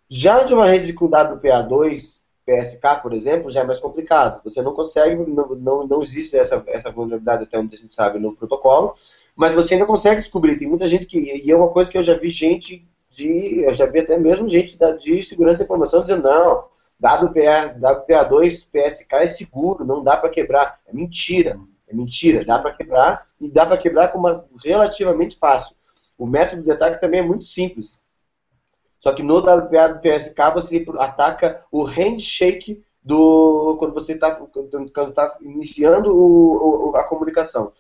Já 0.09 0.43
de 0.43 0.53
uma 0.53 0.67
rede 0.67 0.93
com 0.93 1.09
WPA2, 1.09 2.21
PSK, 2.45 3.03
por 3.03 3.13
exemplo, 3.13 3.51
já 3.51 3.61
é 3.61 3.65
mais 3.65 3.79
complicado. 3.79 4.43
Você 4.45 4.61
não 4.61 4.75
consegue, 4.75 5.15
não, 5.15 5.49
não, 5.55 5.87
não 5.87 6.03
existe 6.03 6.37
essa, 6.37 6.63
essa 6.67 6.91
vulnerabilidade 6.91 7.45
até 7.45 7.59
onde 7.59 7.77
a 7.77 7.79
gente 7.79 7.95
sabe 7.95 8.19
no 8.19 8.35
protocolo, 8.35 8.95
mas 9.41 9.55
você 9.55 9.73
ainda 9.73 9.87
consegue 9.87 10.21
descobrir. 10.21 10.59
Tem 10.59 10.69
muita 10.69 10.87
gente 10.87 11.07
que. 11.07 11.19
E 11.19 11.51
é 11.51 11.57
uma 11.57 11.71
coisa 11.71 11.91
que 11.91 11.97
eu 11.97 12.03
já 12.03 12.13
vi 12.13 12.29
gente 12.29 12.87
de. 13.09 13.63
Eu 13.63 13.73
já 13.73 13.87
vi 13.87 14.01
até 14.01 14.19
mesmo 14.19 14.47
gente 14.51 14.77
da, 14.77 14.93
de 14.93 15.23
segurança 15.23 15.57
da 15.57 15.65
informação 15.65 16.03
dizendo: 16.03 16.25
não, 16.25 16.65
WPA, 16.99 17.75
WPA2 17.81 18.69
PSK 18.71 19.15
é 19.15 19.27
seguro, 19.27 19.83
não 19.83 20.05
dá 20.05 20.19
para 20.19 20.29
quebrar. 20.29 20.79
É 20.87 20.93
mentira. 20.93 21.59
É 21.89 21.95
mentira. 21.95 22.45
Dá 22.45 22.59
para 22.59 22.75
quebrar 22.75 23.29
e 23.41 23.49
dá 23.49 23.65
para 23.65 23.79
quebrar 23.79 24.09
com 24.09 24.19
uma 24.19 24.45
relativamente 24.63 25.39
fácil. 25.39 25.75
O 26.19 26.27
método 26.27 26.63
de 26.63 26.71
ataque 26.71 27.01
também 27.01 27.21
é 27.21 27.27
muito 27.27 27.47
simples. 27.47 27.99
Só 28.99 29.11
que 29.15 29.23
no 29.23 29.39
WPA 29.39 29.89
do 29.89 30.01
PSK 30.01 30.53
você 30.53 30.85
ataca 30.99 31.65
o 31.73 31.83
handshake 31.83 32.85
do 33.03 33.77
quando 33.79 33.95
você 33.95 34.13
está 34.13 34.35
quando 34.35 35.13
tá 35.15 35.39
iniciando 35.41 36.15
o, 36.15 36.91
o, 36.91 36.97
a 36.97 37.05
comunicação. 37.05 37.73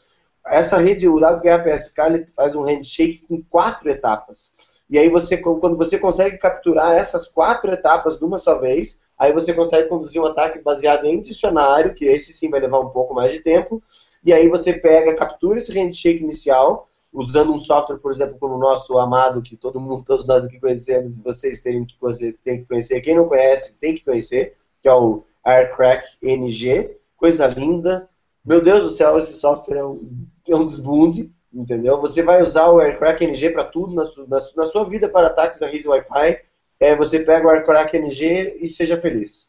Essa 0.50 0.78
rede, 0.78 1.08
o 1.08 1.16
WPA-PSK, 1.16 1.98
ele 2.06 2.26
faz 2.34 2.56
um 2.56 2.62
handshake 2.62 3.24
com 3.28 3.40
quatro 3.42 3.88
etapas. 3.88 4.52
E 4.90 4.98
aí 4.98 5.08
você, 5.08 5.36
quando 5.36 5.76
você 5.76 5.96
consegue 5.96 6.36
capturar 6.38 6.96
essas 6.96 7.28
quatro 7.28 7.72
etapas 7.72 8.18
de 8.18 8.24
uma 8.24 8.40
só 8.40 8.58
vez, 8.58 8.98
aí 9.16 9.32
você 9.32 9.54
consegue 9.54 9.88
conduzir 9.88 10.20
um 10.20 10.26
ataque 10.26 10.58
baseado 10.58 11.04
em 11.04 11.22
dicionário, 11.22 11.94
que 11.94 12.04
esse 12.04 12.32
sim 12.32 12.50
vai 12.50 12.58
levar 12.58 12.80
um 12.80 12.88
pouco 12.88 13.14
mais 13.14 13.32
de 13.32 13.38
tempo. 13.38 13.80
E 14.24 14.32
aí 14.32 14.48
você 14.48 14.72
pega, 14.72 15.14
captura 15.14 15.58
esse 15.58 15.72
handshake 15.72 16.24
inicial, 16.24 16.88
usando 17.12 17.52
um 17.52 17.58
software, 17.60 17.98
por 17.98 18.12
exemplo, 18.12 18.36
como 18.40 18.56
o 18.56 18.58
nosso 18.58 18.98
amado, 18.98 19.42
que 19.42 19.56
todo 19.56 19.80
mundo, 19.80 20.04
todos 20.04 20.26
nós 20.26 20.44
aqui 20.44 20.58
conhecemos, 20.58 21.16
vocês 21.18 21.60
têm 21.60 21.84
que, 21.84 21.96
têm 22.44 22.58
que 22.58 22.64
conhecer. 22.66 23.00
Quem 23.00 23.14
não 23.14 23.28
conhece, 23.28 23.76
tem 23.78 23.94
que 23.94 24.04
conhecer, 24.04 24.56
que 24.82 24.88
é 24.88 24.92
o 24.92 25.22
Aircrack 25.44 26.04
NG. 26.20 26.96
Coisa 27.16 27.46
linda, 27.46 28.08
meu 28.44 28.62
Deus 28.62 28.82
do 28.82 28.90
céu, 28.90 29.18
esse 29.18 29.34
software 29.34 29.78
é 29.78 29.84
um, 29.84 30.26
é 30.52 30.56
um 30.56 30.66
desbunde, 30.66 31.30
entendeu? 31.52 32.00
Você 32.00 32.22
vai 32.22 32.42
usar 32.42 32.70
o 32.70 32.80
Aircrack 32.80 33.24
NG 33.24 33.50
para 33.50 33.64
tudo 33.64 33.94
na, 33.94 34.06
su, 34.06 34.26
na, 34.28 34.40
na, 34.56 34.66
sua 34.66 34.84
vida 34.84 35.08
para 35.08 35.28
ataques 35.28 35.62
a 35.62 35.66
rede 35.66 35.88
Wi-Fi. 35.88 36.40
É, 36.78 36.96
você 36.96 37.20
pega 37.20 37.46
o 37.46 37.50
Aircrack 37.50 37.96
NG 37.96 38.58
e 38.60 38.68
seja 38.68 39.00
feliz. 39.00 39.48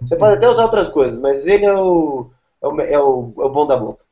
Você 0.00 0.16
pode 0.16 0.36
até 0.36 0.48
usar 0.48 0.64
outras 0.64 0.88
coisas, 0.88 1.20
mas 1.20 1.46
ele 1.46 1.64
é 1.64 1.74
o, 1.74 2.30
é 2.60 2.66
o, 2.66 2.80
é 2.80 2.98
o, 2.98 3.32
é 3.38 3.44
o 3.44 3.50
bom 3.50 3.66
da 3.66 3.76
boca. 3.76 4.04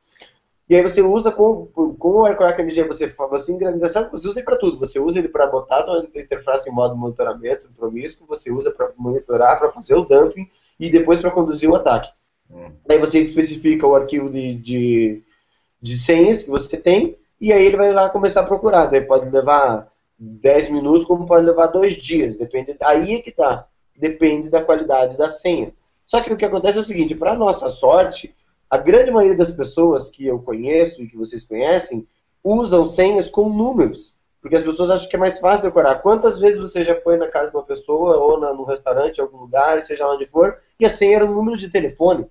E 0.69 0.75
aí 0.75 0.81
você 0.81 1.01
usa 1.01 1.31
com, 1.31 1.67
com 1.67 2.09
o 2.09 2.25
Aircrack 2.25 2.61
NG, 2.61 2.83
você, 2.83 3.07
você 3.07 3.51
engraçado, 3.51 4.09
você 4.09 4.27
usa 4.27 4.39
ele 4.39 4.45
para 4.45 4.57
tudo. 4.57 4.79
Você 4.79 4.99
usa 4.99 5.19
ele 5.19 5.27
para 5.27 5.45
botar 5.47 5.85
a 5.85 5.99
interface 6.19 6.69
em 6.69 6.73
modo 6.73 6.95
monitoramento 6.95 7.69
promíscuo, 7.77 8.25
você 8.25 8.51
usa 8.51 8.71
para 8.71 8.91
monitorar, 8.97 9.59
para 9.59 9.71
fazer 9.71 9.95
o 9.95 10.05
dumping 10.05 10.49
e 10.79 10.89
depois 10.89 11.21
para 11.21 11.31
conduzir 11.31 11.69
o 11.69 11.75
ataque. 11.75 12.09
Hum. 12.49 12.71
Aí 12.89 12.97
você 12.97 13.19
especifica 13.19 13.85
o 13.85 13.95
arquivo 13.95 14.29
de, 14.29 14.55
de, 14.55 15.23
de 15.83 15.97
senhas 15.97 16.43
que 16.43 16.49
você 16.49 16.77
tem, 16.77 17.17
e 17.41 17.51
aí 17.51 17.65
ele 17.65 17.75
vai 17.75 17.91
lá 17.91 18.09
começar 18.09 18.39
a 18.39 18.45
procurar. 18.45 18.85
Daí 18.85 19.01
pode 19.01 19.29
levar 19.29 19.91
10 20.17 20.69
minutos, 20.69 21.05
como 21.05 21.25
pode 21.25 21.45
levar 21.45 21.67
dois 21.67 21.95
dias. 21.95 22.37
Depende, 22.37 22.77
aí 22.81 23.15
é 23.15 23.21
que 23.21 23.31
tá. 23.31 23.67
Depende 23.93 24.49
da 24.49 24.63
qualidade 24.63 25.17
da 25.17 25.29
senha. 25.29 25.73
Só 26.05 26.21
que 26.21 26.31
o 26.31 26.37
que 26.37 26.45
acontece 26.45 26.77
é 26.77 26.81
o 26.81 26.85
seguinte, 26.85 27.13
para 27.13 27.35
nossa 27.35 27.69
sorte, 27.69 28.33
a 28.69 28.77
grande 28.77 29.11
maioria 29.11 29.37
das 29.37 29.51
pessoas 29.51 30.09
que 30.09 30.25
eu 30.25 30.39
conheço 30.39 31.03
e 31.03 31.07
que 31.07 31.17
vocês 31.17 31.43
conhecem 31.43 32.07
usam 32.41 32.85
senhas 32.85 33.27
com 33.27 33.49
números. 33.49 34.15
Porque 34.41 34.55
as 34.55 34.63
pessoas 34.63 34.89
acham 34.89 35.09
que 35.09 35.15
é 35.17 35.19
mais 35.19 35.37
fácil 35.37 35.65
decorar. 35.65 36.01
Quantas 36.01 36.39
vezes 36.39 36.61
você 36.61 36.85
já 36.85 36.95
foi 37.01 37.17
na 37.17 37.27
casa 37.27 37.51
de 37.51 37.57
uma 37.57 37.63
pessoa, 37.63 38.17
ou 38.17 38.39
na, 38.39 38.53
no 38.53 38.63
restaurante, 38.63 39.17
em 39.17 39.21
algum 39.21 39.39
lugar, 39.39 39.83
seja 39.83 40.07
lá 40.07 40.15
onde 40.15 40.27
for, 40.27 40.59
e 40.79 40.85
a 40.85 40.89
senha 40.89 41.17
era 41.17 41.25
um 41.25 41.33
número 41.33 41.57
de 41.57 41.69
telefone? 41.69 42.25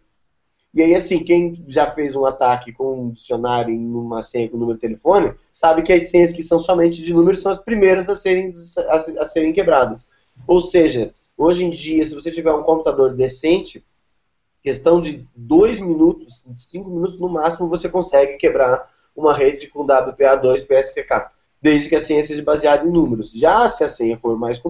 E 0.75 0.81
aí, 0.81 0.95
assim, 0.95 1.23
quem 1.23 1.63
já 1.69 1.91
fez 1.91 2.17
um 2.17 2.25
ataque 2.25 2.73
com 2.73 2.99
um 2.99 3.11
dicionário 3.11 3.75
em 3.75 3.95
uma 3.95 4.23
senha 4.23 4.49
com 4.49 4.57
número 4.57 4.79
de 4.79 4.81
telefone, 4.81 5.35
sabe 5.53 5.83
que 5.83 5.93
as 5.93 6.09
senhas 6.09 6.33
que 6.33 6.43
são 6.43 6.59
somente 6.59 7.03
de 7.03 7.13
números 7.13 7.43
são 7.43 7.53
as 7.53 7.59
primeiras 7.59 8.09
a 8.09 8.15
serem, 8.15 8.51
a, 8.89 8.97
a 8.97 9.25
serem 9.27 9.53
quebradas. 9.53 10.09
Ou 10.47 10.63
seja, 10.63 11.13
hoje 11.37 11.65
em 11.65 11.71
dia, 11.71 12.07
se 12.07 12.15
você 12.15 12.31
tiver 12.31 12.53
um 12.53 12.63
computador 12.63 13.15
decente, 13.15 13.85
questão 14.63 15.03
de 15.03 15.27
dois 15.37 15.79
minutos, 15.79 16.43
cinco 16.57 16.89
minutos 16.89 17.21
no 17.21 17.29
máximo, 17.29 17.69
você 17.69 17.89
consegue 17.89 18.39
quebrar 18.39 18.91
uma 19.15 19.37
rede 19.37 19.67
com 19.67 19.87
WPA2 19.87 20.67
PSCK. 20.67 21.31
desde 21.61 21.89
que 21.89 21.95
a 21.95 22.01
senha 22.01 22.25
seja 22.25 22.43
baseada 22.43 22.85
em 22.85 22.91
números. 22.91 23.31
Já 23.31 23.69
se 23.69 23.85
a 23.85 23.89
senha 23.89 24.19
for 24.19 24.37
mais, 24.39 24.61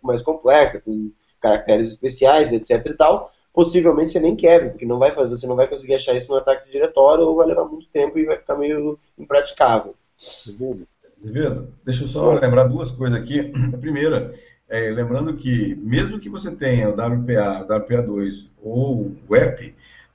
mais 0.00 0.22
complexa, 0.22 0.80
com 0.80 1.10
caracteres 1.40 1.88
especiais, 1.88 2.52
etc 2.52 2.86
e 2.86 2.94
tal, 2.94 3.32
possivelmente 3.58 4.12
você 4.12 4.20
nem 4.20 4.36
quebre, 4.36 4.70
porque 4.70 4.86
não 4.86 5.00
vai 5.00 5.10
fazer, 5.10 5.30
você 5.30 5.46
não 5.48 5.56
vai 5.56 5.66
conseguir 5.66 5.94
achar 5.94 6.14
isso 6.14 6.30
no 6.30 6.38
ataque 6.38 6.66
de 6.66 6.70
diretório 6.70 7.24
ou 7.24 7.34
vai 7.34 7.48
levar 7.48 7.64
muito 7.64 7.88
tempo 7.88 8.16
e 8.16 8.24
vai 8.24 8.36
ficar 8.36 8.54
meio 8.54 8.96
impraticável. 9.18 9.96
Azevedo, 11.18 11.74
deixa 11.84 12.04
eu 12.04 12.06
só 12.06 12.34
lembrar 12.34 12.68
duas 12.68 12.88
coisas 12.92 13.20
aqui. 13.20 13.52
A 13.74 13.76
primeira, 13.76 14.32
é, 14.68 14.90
lembrando 14.90 15.34
que 15.34 15.74
mesmo 15.74 16.20
que 16.20 16.28
você 16.28 16.54
tenha 16.54 16.88
o 16.88 16.92
WPA, 16.92 17.64
o 17.64 17.66
WPA2 17.66 18.46
ou 18.62 19.12
o 19.28 19.34
app, 19.34 19.74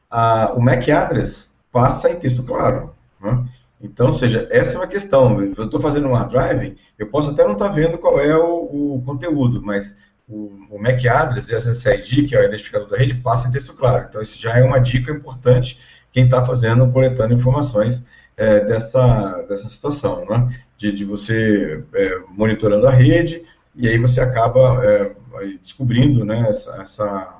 a, 0.10 0.53
o 0.53 0.62
MAC 0.62 0.89
address 0.89 1.51
passa 1.69 2.12
em 2.12 2.15
texto 2.15 2.43
claro. 2.43 2.95
Né? 3.19 3.45
Então, 3.82 4.08
ou 4.08 4.13
seja, 4.13 4.47
essa 4.51 4.75
é 4.75 4.77
uma 4.77 4.88
questão. 4.88 5.43
Eu 5.43 5.65
estou 5.65 5.82
fazendo 5.82 6.08
um 6.08 6.13
hard 6.13 6.32
drive, 6.32 6.77
eu 6.97 7.08
posso 7.08 7.32
até 7.32 7.43
não 7.43 7.51
estar 7.51 7.67
tá 7.67 7.73
vendo 7.73 7.97
qual 7.97 8.21
é 8.21 8.38
o, 8.38 8.95
o, 8.95 9.03
conteúdo, 9.06 9.62
mas 9.62 9.97
o, 10.27 10.51
o 10.69 10.81
MAC 10.81 11.07
address 11.07 11.49
e 11.49 11.55
a 11.55 11.57
SSID, 11.57 12.27
que 12.27 12.36
é 12.36 12.39
o 12.39 12.45
identificador 12.45 12.89
da 12.89 12.97
rede, 12.97 13.15
passa 13.15 13.47
em 13.47 13.51
texto 13.51 13.73
claro. 13.73 14.05
Então, 14.09 14.21
isso 14.21 14.39
já 14.39 14.57
é 14.57 14.63
uma 14.63 14.79
dica 14.79 15.12
importante 15.12 15.79
quem 16.12 16.25
está 16.25 16.45
fazendo, 16.45 16.89
coletando 16.91 17.33
informações 17.33 18.05
é, 18.38 18.62
dessa, 18.62 19.41
dessa 19.49 19.67
situação, 19.67 20.25
né? 20.25 20.55
de, 20.77 20.91
de 20.91 21.05
você 21.05 21.83
é, 21.93 22.19
monitorando 22.29 22.88
a 22.88 22.91
rede, 22.91 23.43
e 23.75 23.88
aí 23.88 23.97
você 23.97 24.21
acaba 24.21 24.83
é, 24.86 25.12
descobrindo 25.59 26.23
né, 26.23 26.45
essa, 26.49 26.75
essa, 26.81 27.36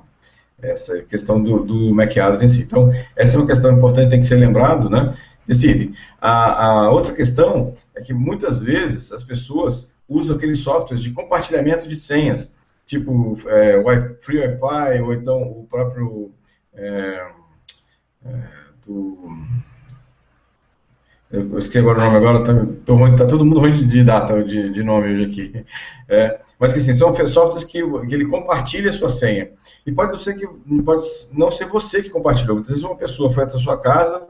essa 0.60 1.02
questão 1.02 1.42
do, 1.42 1.64
do 1.64 1.94
MAC 1.94 2.18
address 2.18 2.52
em 2.52 2.56
si. 2.56 2.62
Então, 2.62 2.90
essa 3.14 3.36
é 3.36 3.40
uma 3.40 3.46
questão 3.46 3.72
importante, 3.72 4.10
tem 4.10 4.20
que 4.20 4.26
ser 4.26 4.36
lembrado, 4.36 4.90
né? 4.90 5.14
Desse 5.46 5.92
A, 6.20 6.84
a 6.84 6.90
outra 6.90 7.12
questão 7.12 7.76
é 7.94 8.00
que 8.00 8.14
muitas 8.14 8.62
vezes 8.62 9.12
as 9.12 9.22
pessoas 9.22 9.92
usam 10.08 10.36
aqueles 10.36 10.58
softwares 10.58 11.02
de 11.02 11.10
compartilhamento 11.10 11.86
de 11.86 11.96
senhas, 11.96 12.53
tipo 12.86 13.38
é, 13.48 13.82
Free 14.20 14.40
Wi-Fi, 14.40 15.00
ou 15.00 15.14
então 15.14 15.42
o 15.42 15.66
próprio 15.70 16.32
é, 16.74 17.26
é, 18.26 18.42
do 18.86 19.30
eu 21.34 21.58
esqueci 21.58 21.78
agora 21.78 21.98
o 21.98 22.04
nome 22.04 22.16
agora, 22.16 22.44
tá, 22.44 22.52
tô 22.84 23.16
tá 23.16 23.26
todo 23.26 23.44
mundo 23.44 23.58
ruim 23.58 23.72
de 23.72 24.04
data, 24.04 24.44
de, 24.44 24.70
de 24.70 24.82
nome 24.84 25.12
hoje 25.12 25.24
aqui. 25.24 25.66
É, 26.08 26.38
mas 26.60 26.72
que 26.72 26.78
assim, 26.78 26.94
são 26.94 27.12
softwares 27.26 27.64
que, 27.64 27.82
que 28.06 28.14
ele 28.14 28.26
compartilha 28.26 28.90
a 28.90 28.92
sua 28.92 29.10
senha. 29.10 29.50
E 29.84 29.90
pode 29.90 30.22
ser 30.22 30.34
que 30.34 30.46
pode 30.82 31.02
não 31.32 31.50
ser 31.50 31.66
você 31.66 32.02
que 32.02 32.10
compartilhou. 32.10 32.54
Muitas 32.54 32.74
vezes 32.74 32.84
uma 32.84 32.96
pessoa 32.96 33.32
foi 33.32 33.42
até 33.42 33.56
a 33.56 33.58
sua 33.58 33.76
casa, 33.80 34.28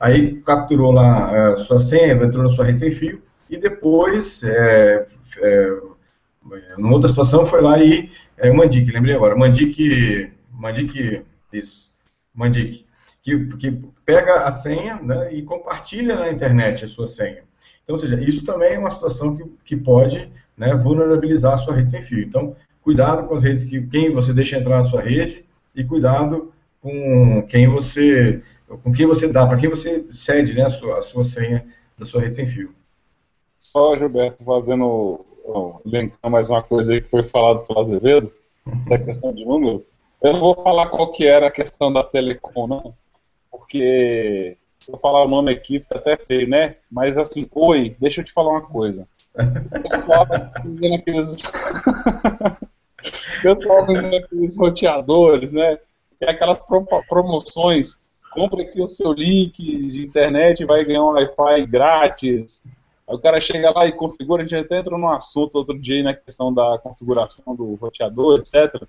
aí 0.00 0.40
capturou 0.40 0.90
lá 0.90 1.52
a 1.52 1.56
sua 1.58 1.78
senha, 1.78 2.14
entrou 2.14 2.42
na 2.42 2.50
sua 2.50 2.64
rede 2.64 2.80
sem 2.80 2.90
fio, 2.90 3.22
e 3.48 3.56
depois, 3.56 4.42
é, 4.42 5.06
é, 5.38 5.76
numa 6.78 6.94
outra 6.94 7.08
situação, 7.08 7.46
foi 7.46 7.60
lá 7.60 7.82
e. 7.82 8.10
É, 8.36 8.50
Mandic, 8.52 8.90
lembrei 8.90 9.14
agora, 9.14 9.36
Mandic. 9.36 10.30
Mandic. 10.52 11.24
Isso. 11.52 11.90
Mandic 12.34 12.86
que, 13.22 13.46
que 13.56 13.70
pega 14.04 14.46
a 14.46 14.52
senha 14.52 14.96
né, 14.96 15.32
e 15.32 15.42
compartilha 15.42 16.16
na 16.16 16.30
internet 16.30 16.84
a 16.84 16.88
sua 16.88 17.06
senha. 17.06 17.42
Então, 17.82 17.94
ou 17.94 17.98
seja, 17.98 18.20
isso 18.22 18.44
também 18.44 18.74
é 18.74 18.78
uma 18.78 18.90
situação 18.90 19.36
que, 19.36 19.44
que 19.64 19.76
pode 19.76 20.30
né, 20.56 20.74
vulnerabilizar 20.74 21.54
a 21.54 21.58
sua 21.58 21.74
rede 21.74 21.90
sem 21.90 22.02
fio. 22.02 22.20
Então, 22.20 22.56
cuidado 22.82 23.26
com 23.26 23.34
as 23.34 23.42
redes 23.42 23.64
que 23.64 23.80
quem 23.88 24.12
você 24.12 24.32
deixa 24.32 24.56
entrar 24.56 24.78
na 24.78 24.84
sua 24.84 25.02
rede 25.02 25.44
e 25.74 25.84
cuidado 25.84 26.52
com 26.80 27.42
quem 27.48 27.68
você 27.68 28.42
com 28.84 28.92
quem 28.92 29.04
você 29.04 29.26
dá, 29.26 29.44
para 29.44 29.56
quem 29.56 29.68
você 29.68 30.04
cede 30.10 30.54
né, 30.54 30.62
a, 30.62 30.70
sua, 30.70 30.96
a 30.96 31.02
sua 31.02 31.24
senha 31.24 31.66
da 31.98 32.04
sua 32.04 32.20
rede 32.20 32.36
sem 32.36 32.46
fio. 32.46 32.72
Só, 33.58 33.98
Gilberto, 33.98 34.44
fazendo 34.44 35.26
linkando 35.84 36.30
mais 36.30 36.50
uma 36.50 36.62
coisa 36.62 36.92
aí 36.92 37.00
que 37.00 37.08
foi 37.08 37.24
falado 37.24 37.64
pelo 37.64 37.80
Azevedo, 37.80 38.32
da 38.88 38.98
questão 38.98 39.32
de 39.32 39.44
número. 39.44 39.84
Eu 40.22 40.34
não 40.34 40.40
vou 40.40 40.54
falar 40.54 40.88
qual 40.88 41.10
que 41.10 41.26
era 41.26 41.46
a 41.46 41.50
questão 41.50 41.92
da 41.92 42.04
Telecom, 42.04 42.66
não, 42.66 42.94
porque 43.50 44.56
se 44.80 44.92
eu 44.92 44.98
falar 44.98 45.24
o 45.24 45.28
nome 45.28 45.52
aqui 45.52 45.80
fica 45.80 45.96
até 45.96 46.16
feio, 46.16 46.48
né? 46.48 46.76
Mas 46.90 47.18
assim, 47.18 47.46
oi, 47.52 47.96
deixa 48.00 48.20
eu 48.20 48.24
te 48.24 48.32
falar 48.32 48.50
uma 48.50 48.62
coisa. 48.62 49.06
O 49.34 49.88
pessoal 49.88 50.26
tá 50.26 50.52
vendendo 50.64 50.94
aqueles. 50.94 51.36
o 53.38 53.42
pessoal 53.42 53.86
vendendo 53.86 54.16
aqueles 54.16 54.56
roteadores, 54.56 55.52
né? 55.52 55.78
É 56.20 56.30
aquelas 56.30 56.58
promoções. 57.08 57.98
Compre 58.32 58.62
aqui 58.62 58.80
o 58.80 58.88
seu 58.88 59.12
link 59.12 59.52
de 59.56 60.06
internet 60.06 60.60
e 60.60 60.66
vai 60.66 60.84
ganhar 60.84 61.02
um 61.02 61.12
Wi-Fi 61.12 61.66
grátis. 61.66 62.62
Aí 63.10 63.16
o 63.16 63.18
cara 63.18 63.40
chega 63.40 63.72
lá 63.72 63.86
e 63.86 63.92
configura, 63.92 64.44
a 64.44 64.46
gente 64.46 64.64
até 64.64 64.78
entrou 64.78 64.96
no 64.96 65.08
assunto 65.08 65.56
outro 65.56 65.76
dia 65.76 66.00
na 66.02 66.14
questão 66.14 66.54
da 66.54 66.78
configuração 66.78 67.56
do 67.56 67.74
roteador, 67.74 68.38
etc. 68.38 68.80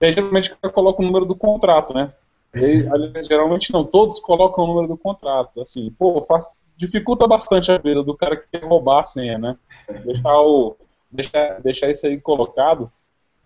E 0.00 0.06
aí, 0.06 0.12
geralmente 0.12 0.52
o 0.52 0.56
cara 0.56 0.72
coloca 0.72 1.02
o 1.02 1.04
número 1.04 1.24
do 1.24 1.34
contrato, 1.34 1.92
né? 1.92 2.12
E 2.54 2.86
aliás, 2.88 3.26
geralmente 3.26 3.72
não, 3.72 3.84
todos 3.84 4.20
colocam 4.20 4.62
o 4.62 4.66
número 4.68 4.86
do 4.86 4.96
contrato. 4.96 5.60
Assim, 5.60 5.90
pô, 5.98 6.22
faz, 6.22 6.62
dificulta 6.76 7.26
bastante 7.26 7.72
a 7.72 7.78
vida 7.78 8.04
do 8.04 8.16
cara 8.16 8.36
que 8.36 8.46
quer 8.52 8.64
roubar 8.64 9.02
a 9.02 9.06
senha, 9.06 9.36
né? 9.36 9.56
Deixar, 10.04 10.40
o, 10.40 10.76
deixar, 11.10 11.60
deixar 11.60 11.90
isso 11.90 12.06
aí 12.06 12.20
colocado. 12.20 12.90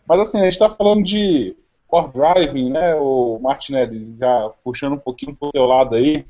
Mas 0.07 0.21
assim, 0.21 0.39
a 0.39 0.45
gente 0.45 0.53
está 0.53 0.69
falando 0.69 1.03
de 1.03 1.57
core 1.87 2.13
driving, 2.13 2.71
né, 2.71 2.95
o 2.97 3.39
Martinelli, 3.41 4.15
já 4.19 4.51
puxando 4.63 4.93
um 4.93 4.99
pouquinho 4.99 5.35
pro 5.35 5.51
teu 5.51 5.65
lado 5.65 5.97
aí, 5.97 6.27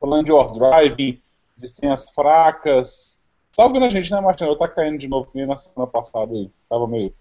falando 0.00 0.24
de 0.24 0.32
core 0.32 0.58
driving, 0.58 1.20
de 1.60 1.68
senhas 1.68 2.10
fracas. 2.10 3.18
Tá 3.56 3.64
ouvindo 3.64 3.84
a 3.84 3.88
gente, 3.90 4.10
né, 4.10 4.20
Martinelli? 4.20 4.58
Tá 4.58 4.68
caindo 4.68 4.98
de 4.98 5.08
novo, 5.08 5.30
que 5.30 5.36
nem 5.36 5.46
na 5.46 5.56
semana 5.56 5.90
passada 5.90 6.32
aí. 6.32 6.50
Tava 6.68 6.86
meio. 6.86 7.12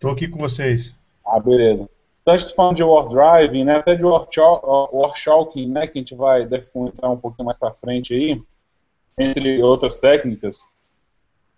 Tô 0.00 0.08
aqui 0.08 0.26
com 0.26 0.38
vocês. 0.38 0.96
Ah, 1.24 1.38
beleza. 1.38 1.88
Então 2.22 2.34
a 2.34 2.36
gente 2.36 2.48
tá 2.50 2.54
falando 2.54 2.76
de 2.76 2.84
War 2.84 3.08
Driving, 3.08 3.64
né, 3.64 3.76
até 3.76 3.96
de 3.96 4.04
War, 4.04 4.26
War 4.36 5.16
Shocking, 5.16 5.68
né, 5.68 5.86
que 5.86 5.98
a 5.98 6.00
gente 6.00 6.14
vai, 6.14 6.46
deve 6.46 6.68
entrar 6.74 7.10
um 7.10 7.16
pouquinho 7.16 7.46
mais 7.46 7.56
para 7.56 7.72
frente 7.72 8.14
aí, 8.14 8.40
entre 9.18 9.60
outras 9.62 9.96
técnicas. 9.96 10.68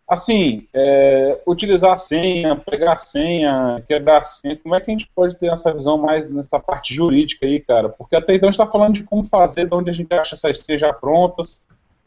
Assim, 0.09 0.67
é, 0.73 1.41
utilizar 1.47 1.99
senha, 1.99 2.57
pegar 2.57 2.99
senha, 2.99 3.83
quebrar 3.87 4.25
senha, 4.25 4.57
como 4.57 4.75
é 4.75 4.81
que 4.81 4.91
a 4.91 4.93
gente 4.95 5.11
pode 5.15 5.37
ter 5.37 5.51
essa 5.51 5.73
visão 5.73 5.97
mais 5.97 6.29
nessa 6.29 6.61
parte 6.61 6.95
jurídica 6.95 7.47
aí, 7.47 7.61
cara? 7.61 7.89
Porque 7.89 8.17
até 8.17 8.35
então 8.35 8.49
a 8.49 8.53
gente 8.53 8.61
está 8.61 8.71
falando 8.71 8.95
de 8.95 9.03
como 9.03 9.25
fazer, 9.25 9.67
de 9.67 9.75
onde 9.75 9.91
a 9.91 9.95
gente 9.95 10.13
acha 10.15 10.35
essas 10.35 10.61
senhas 10.61 10.81
já 10.81 10.93
prontas, 10.93 11.63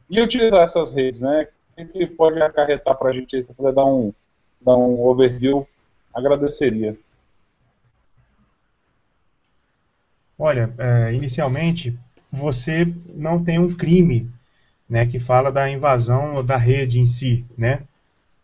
e 0.10 0.22
utilizar 0.22 0.64
essas 0.64 0.94
redes, 0.94 1.22
né? 1.22 1.48
O 1.78 1.86
que 1.86 2.08
pode 2.08 2.42
acarretar 2.42 2.96
para 2.96 3.10
a 3.10 3.14
gente 3.14 3.36
aí, 3.36 3.44
se 3.44 3.54
puder 3.54 3.74
dar 3.74 3.86
um, 3.86 4.14
dar 4.62 4.76
um 4.76 5.00
overview, 5.02 5.68
agradeceria. 6.14 6.98
Olha, 10.40 10.74
é, 10.78 11.14
inicialmente, 11.14 11.98
você 12.32 12.92
não 13.14 13.44
tem 13.44 13.60
um 13.60 13.76
crime 13.76 14.30
né, 14.90 15.06
que 15.06 15.20
fala 15.20 15.52
da 15.52 15.70
invasão 15.70 16.44
da 16.44 16.58
rede 16.58 17.00
em 17.00 17.06
si, 17.06 17.46
né? 17.58 17.82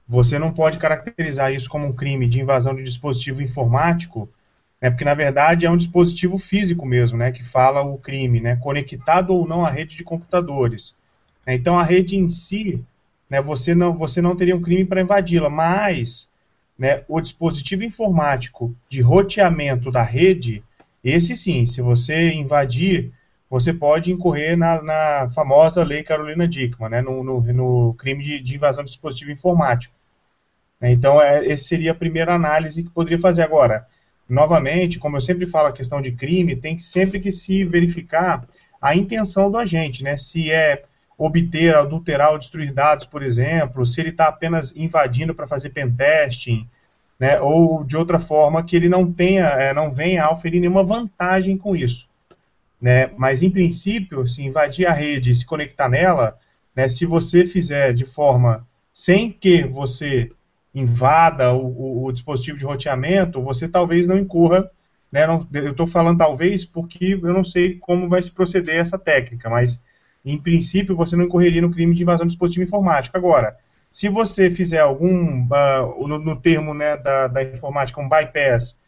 Você 0.07 0.37
não 0.37 0.51
pode 0.51 0.77
caracterizar 0.77 1.53
isso 1.53 1.69
como 1.69 1.87
um 1.87 1.93
crime 1.93 2.27
de 2.27 2.41
invasão 2.41 2.75
de 2.75 2.83
dispositivo 2.83 3.41
informático, 3.41 4.29
né, 4.81 4.89
porque 4.89 5.05
na 5.05 5.13
verdade 5.13 5.65
é 5.65 5.69
um 5.69 5.77
dispositivo 5.77 6.37
físico 6.37 6.85
mesmo, 6.85 7.17
né, 7.17 7.31
que 7.31 7.43
fala 7.43 7.81
o 7.81 7.97
crime, 7.97 8.41
né, 8.41 8.57
conectado 8.57 9.33
ou 9.33 9.47
não 9.47 9.65
à 9.65 9.69
rede 9.69 9.95
de 9.95 10.03
computadores. 10.03 10.95
Então 11.45 11.77
a 11.77 11.83
rede 11.83 12.15
em 12.15 12.29
si, 12.29 12.83
né, 13.29 13.41
você 13.41 13.75
não 13.75 13.97
você 13.97 14.21
não 14.21 14.35
teria 14.35 14.55
um 14.55 14.61
crime 14.61 14.85
para 14.85 15.01
invadi-la, 15.01 15.49
mas 15.49 16.29
né, 16.77 17.03
o 17.07 17.19
dispositivo 17.21 17.83
informático 17.83 18.75
de 18.89 19.01
roteamento 19.01 19.91
da 19.91 20.01
rede 20.01 20.63
esse 21.03 21.35
sim, 21.35 21.65
se 21.65 21.81
você 21.81 22.31
invadir, 22.31 23.11
você 23.49 23.73
pode 23.73 24.11
incorrer 24.11 24.57
na, 24.57 24.81
na 24.81 25.29
famosa 25.31 25.83
lei 25.83 26.01
Carolina 26.01 26.47
Dickmann, 26.47 26.89
né, 26.89 27.01
no, 27.01 27.23
no, 27.23 27.41
no 27.41 27.93
crime 27.95 28.23
de, 28.23 28.39
de, 28.39 28.55
invasão 28.55 28.83
de 28.83 28.91
dispositivo 28.91 29.31
informático. 29.31 29.93
Então, 30.81 31.21
é, 31.21 31.45
essa 31.47 31.65
seria 31.65 31.91
a 31.91 31.95
primeira 31.95 32.33
análise 32.33 32.83
que 32.83 32.89
poderia 32.89 33.19
fazer. 33.19 33.41
Agora, 33.41 33.85
novamente, 34.27 34.97
como 34.97 35.17
eu 35.17 35.21
sempre 35.21 35.45
falo, 35.45 35.67
a 35.67 35.73
questão 35.73 36.01
de 36.01 36.13
crime, 36.13 36.55
tem 36.55 36.77
que 36.77 36.83
sempre 36.83 37.19
que 37.19 37.31
se 37.31 37.65
verificar 37.65 38.47
a 38.81 38.95
intenção 38.95 39.51
do 39.51 39.57
agente, 39.57 40.03
né? 40.03 40.17
Se 40.17 40.51
é 40.51 40.83
obter, 41.17 41.75
adulterar 41.75 42.31
ou 42.31 42.39
destruir 42.39 42.73
dados, 42.73 43.05
por 43.05 43.23
exemplo, 43.23 43.85
se 43.85 44.01
ele 44.01 44.09
está 44.09 44.27
apenas 44.27 44.75
invadindo 44.75 45.33
para 45.33 45.47
fazer 45.47 45.69
pentesting, 45.69 46.67
né, 47.19 47.39
ou 47.39 47.83
de 47.83 47.95
outra 47.95 48.19
forma 48.19 48.63
que 48.63 48.75
ele 48.75 48.89
não 48.89 49.11
tenha, 49.11 49.45
é, 49.45 49.73
não 49.73 49.91
venha 49.91 50.23
a 50.23 50.31
oferir 50.31 50.59
nenhuma 50.59 50.83
vantagem 50.83 51.57
com 51.57 51.75
isso. 51.75 52.07
Né? 52.81 53.11
Mas, 53.15 53.41
em 53.41 53.49
princípio, 53.49 54.27
se 54.27 54.43
invadir 54.43 54.85
a 54.87 54.91
rede 54.91 55.31
e 55.31 55.35
se 55.35 55.45
conectar 55.45 55.87
nela, 55.87 56.37
né, 56.75 56.87
se 56.87 57.05
você 57.05 57.45
fizer 57.45 57.93
de 57.93 58.05
forma 58.05 58.67
sem 58.91 59.31
que 59.31 59.63
você 59.63 60.31
invada 60.75 61.53
o, 61.53 61.65
o, 61.65 62.05
o 62.05 62.11
dispositivo 62.11 62.57
de 62.57 62.65
roteamento, 62.65 63.41
você 63.41 63.67
talvez 63.67 64.05
não 64.07 64.17
incorra. 64.17 64.69
Né, 65.11 65.27
não, 65.27 65.47
eu 65.53 65.71
estou 65.71 65.85
falando 65.85 66.17
talvez 66.17 66.65
porque 66.65 67.13
eu 67.13 67.33
não 67.33 67.45
sei 67.45 67.77
como 67.77 68.09
vai 68.09 68.21
se 68.21 68.31
proceder 68.31 68.77
essa 68.77 68.97
técnica, 68.97 69.49
mas 69.49 69.83
em 70.23 70.37
princípio 70.37 70.95
você 70.95 71.15
não 71.15 71.25
incorreria 71.25 71.61
no 71.61 71.71
crime 71.71 71.93
de 71.93 72.03
invasão 72.03 72.25
de 72.25 72.31
dispositivo 72.31 72.63
informático. 72.63 73.17
Agora, 73.17 73.57
se 73.93 74.09
você 74.09 74.49
fizer 74.49 74.79
algum, 74.79 75.43
uh, 75.43 76.07
no, 76.07 76.17
no, 76.17 76.35
termo 76.35 76.73
né, 76.73 76.97
da, 76.97 77.27
da, 77.27 77.43
informática, 77.43 78.01
um 78.01 78.09
bypass, 78.09 78.79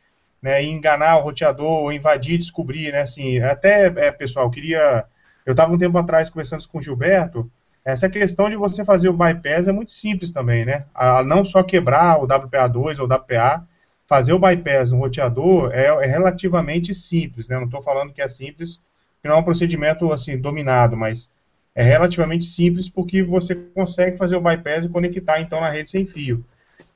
né, 0.42 0.64
enganar 0.64 1.18
o 1.18 1.24
roteador, 1.24 1.94
invadir, 1.94 2.40
descobrir, 2.40 2.92
né, 2.92 3.02
assim, 3.02 3.40
até, 3.40 3.86
é, 3.86 4.12
pessoal, 4.12 4.50
queria, 4.50 5.06
eu 5.46 5.52
estava 5.52 5.72
um 5.72 5.78
tempo 5.78 5.96
atrás 5.98 6.28
conversando 6.28 6.68
com 6.68 6.80
o 6.80 6.82
Gilberto, 6.82 7.50
essa 7.84 8.10
questão 8.10 8.50
de 8.50 8.56
você 8.56 8.84
fazer 8.84 9.08
o 9.10 9.14
bypass 9.14 9.68
é 9.68 9.72
muito 9.72 9.94
simples 9.94 10.32
também, 10.32 10.66
né, 10.66 10.86
a, 10.94 11.24
não 11.24 11.46
só 11.46 11.62
quebrar 11.62 12.20
o 12.20 12.28
WPA2 12.28 12.98
ou 12.98 13.06
o 13.06 13.14
WPA, 13.14 13.64
fazer 14.08 14.34
o 14.34 14.40
bypass 14.40 14.92
no 14.92 14.98
roteador 14.98 15.72
é, 15.72 15.86
é 15.86 16.08
relativamente 16.08 16.96
simples, 16.96 17.48
né, 17.48 17.58
não 17.58 17.66
estou 17.66 17.82
falando 17.82 18.12
que 18.12 18.24
é 18.24 18.28
simples, 18.28 18.82
que 19.26 19.30
não 19.30 19.38
é 19.38 19.40
um 19.40 19.44
procedimento, 19.44 20.14
assim, 20.14 20.38
dominado, 20.38 20.96
mas 20.96 21.32
é 21.74 21.82
relativamente 21.82 22.46
simples 22.46 22.88
porque 22.88 23.24
você 23.24 23.56
consegue 23.56 24.18
fazer 24.18 24.36
o 24.36 24.40
bypass 24.42 24.86
e 24.86 24.90
conectar 24.90 25.42
então 25.42 25.60
na 25.60 25.68
rede 25.72 25.90
sem 25.90 26.06
fio. 26.06 26.46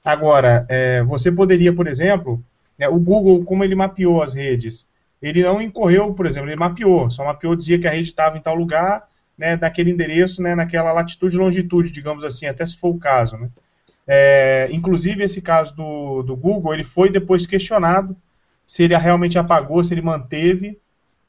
Agora, 0.06 0.64
é, 0.70 1.02
você 1.02 1.32
poderia, 1.32 1.74
por 1.74 1.88
exemplo, 1.88 2.40
né, 2.78 2.88
o 2.88 3.00
Google, 3.00 3.44
como 3.44 3.64
ele 3.64 3.74
mapeou 3.74 4.22
as 4.22 4.36
redes, 4.36 4.88
ele 5.20 5.42
não 5.42 5.60
incorreu, 5.60 6.14
por 6.14 6.28
exemplo, 6.28 6.48
ele 6.48 6.56
mapeou, 6.56 7.10
só 7.10 7.26
mapeou, 7.26 7.56
dizia 7.56 7.80
que 7.80 7.88
a 7.88 7.92
rede 7.92 8.10
estava 8.10 8.38
em 8.38 8.42
tal 8.42 8.54
lugar, 8.54 9.08
né, 9.36 9.56
naquele 9.56 9.90
endereço, 9.90 10.40
né, 10.40 10.54
naquela 10.54 10.94
latitude 10.94 11.36
e 11.36 11.40
longitude, 11.40 11.92
digamos 11.92 12.24
assim, 12.24 12.46
até 12.46 12.64
se 12.64 12.78
for 12.78 12.90
o 12.90 13.00
caso. 13.00 13.38
Né. 13.38 13.50
É, 14.06 14.70
inclusive, 14.72 15.24
esse 15.24 15.42
caso 15.42 15.76
do, 15.76 16.22
do 16.22 16.36
Google, 16.36 16.76
ele 16.76 16.84
foi 16.84 17.10
depois 17.10 17.48
questionado 17.48 18.16
se 18.68 18.84
ele 18.84 18.96
realmente 18.96 19.40
apagou, 19.40 19.84
se 19.84 19.96
ele 19.96 20.04
manteve, 20.04 20.78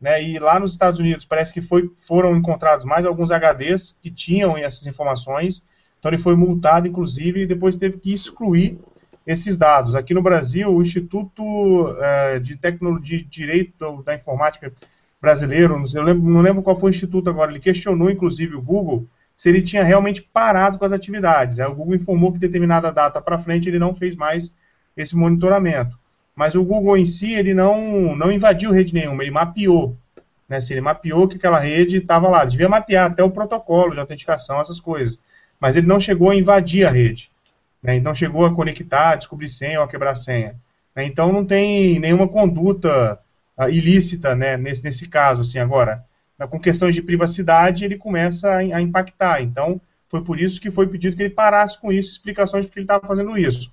né, 0.01 0.23
e 0.23 0.39
lá 0.39 0.59
nos 0.59 0.73
Estados 0.73 0.99
Unidos 0.99 1.27
parece 1.27 1.53
que 1.53 1.61
foi, 1.61 1.91
foram 1.99 2.35
encontrados 2.37 2.87
mais 2.87 3.05
alguns 3.05 3.31
HDs 3.31 3.97
que 4.01 4.11
tinham 4.11 4.57
essas 4.57 4.87
informações. 4.87 5.63
Então 5.99 6.11
ele 6.11 6.21
foi 6.21 6.35
multado, 6.35 6.89
inclusive, 6.89 7.43
e 7.43 7.47
depois 7.47 7.77
teve 7.77 7.99
que 7.99 8.15
excluir 8.15 8.79
esses 9.27 9.57
dados. 9.59 9.95
Aqui 9.95 10.15
no 10.15 10.23
Brasil, 10.23 10.75
o 10.75 10.81
Instituto 10.81 11.95
é, 12.01 12.39
de 12.39 12.57
Tecnologia 12.57 13.19
de 13.19 13.25
Direito 13.25 14.03
da 14.03 14.15
Informática 14.15 14.73
brasileiro, 15.21 15.85
eu 15.95 16.03
lembro, 16.03 16.31
não 16.31 16.41
lembro 16.41 16.63
qual 16.63 16.75
foi 16.75 16.91
o 16.91 16.95
instituto 16.95 17.29
agora, 17.29 17.51
ele 17.51 17.61
questionou, 17.61 18.11
inclusive, 18.11 18.57
o 18.57 18.63
Google 18.63 19.07
se 19.37 19.49
ele 19.49 19.63
tinha 19.63 19.85
realmente 19.85 20.23
parado 20.23 20.79
com 20.79 20.85
as 20.85 20.93
atividades. 20.93 21.61
Aí 21.61 21.67
o 21.67 21.75
Google 21.75 21.95
informou 21.95 22.33
que 22.33 22.39
determinada 22.39 22.93
data 22.93 23.21
para 23.21 23.39
frente 23.39 23.69
ele 23.69 23.79
não 23.79 23.95
fez 23.95 24.17
mais 24.17 24.55
esse 24.97 25.17
monitoramento. 25.17 25.99
Mas 26.41 26.55
o 26.55 26.65
Google 26.65 26.97
em 26.97 27.05
si, 27.05 27.35
ele 27.35 27.53
não, 27.53 28.17
não 28.17 28.33
invadiu 28.33 28.73
rede 28.73 28.95
nenhuma, 28.95 29.23
ele 29.23 29.31
mapeou. 29.31 29.95
Né? 30.49 30.59
Se 30.59 30.73
ele 30.73 30.81
mapeou 30.81 31.29
que 31.29 31.37
aquela 31.37 31.59
rede 31.59 31.99
estava 31.99 32.31
lá, 32.31 32.47
devia 32.47 32.67
mapear 32.67 33.11
até 33.11 33.23
o 33.23 33.31
protocolo 33.31 33.93
de 33.93 34.01
autenticação, 34.01 34.59
essas 34.59 34.81
coisas. 34.81 35.21
Mas 35.61 35.77
ele 35.77 35.87
não 35.87 36.01
chegou 36.01 36.31
a 36.31 36.35
invadir 36.35 36.87
a 36.87 36.91
rede. 36.91 37.31
Né? 37.83 37.97
Então 37.97 38.15
chegou 38.15 38.47
a 38.47 38.55
conectar, 38.55 39.17
descobrir 39.17 39.51
senha 39.51 39.81
ou 39.81 39.85
a 39.85 39.89
quebrar 39.89 40.15
senha. 40.15 40.55
Né? 40.97 41.05
Então 41.05 41.31
não 41.31 41.45
tem 41.45 42.01
nenhuma 42.01 42.27
conduta 42.27 43.19
uh, 43.59 43.69
ilícita 43.69 44.35
né? 44.35 44.57
nesse, 44.57 44.83
nesse 44.83 45.09
caso. 45.09 45.43
Assim, 45.43 45.59
agora, 45.59 46.03
com 46.49 46.59
questões 46.59 46.95
de 46.95 47.03
privacidade, 47.03 47.85
ele 47.85 47.99
começa 47.99 48.51
a, 48.51 48.57
a 48.61 48.81
impactar. 48.81 49.43
Então, 49.43 49.79
foi 50.09 50.25
por 50.25 50.41
isso 50.41 50.59
que 50.59 50.71
foi 50.71 50.87
pedido 50.87 51.19
que 51.19 51.23
ele 51.23 51.35
parasse 51.35 51.79
com 51.79 51.93
isso, 51.93 52.13
explicações 52.13 52.65
de 52.65 52.71
que 52.71 52.79
ele 52.79 52.85
estava 52.85 53.07
fazendo 53.07 53.37
isso. 53.37 53.71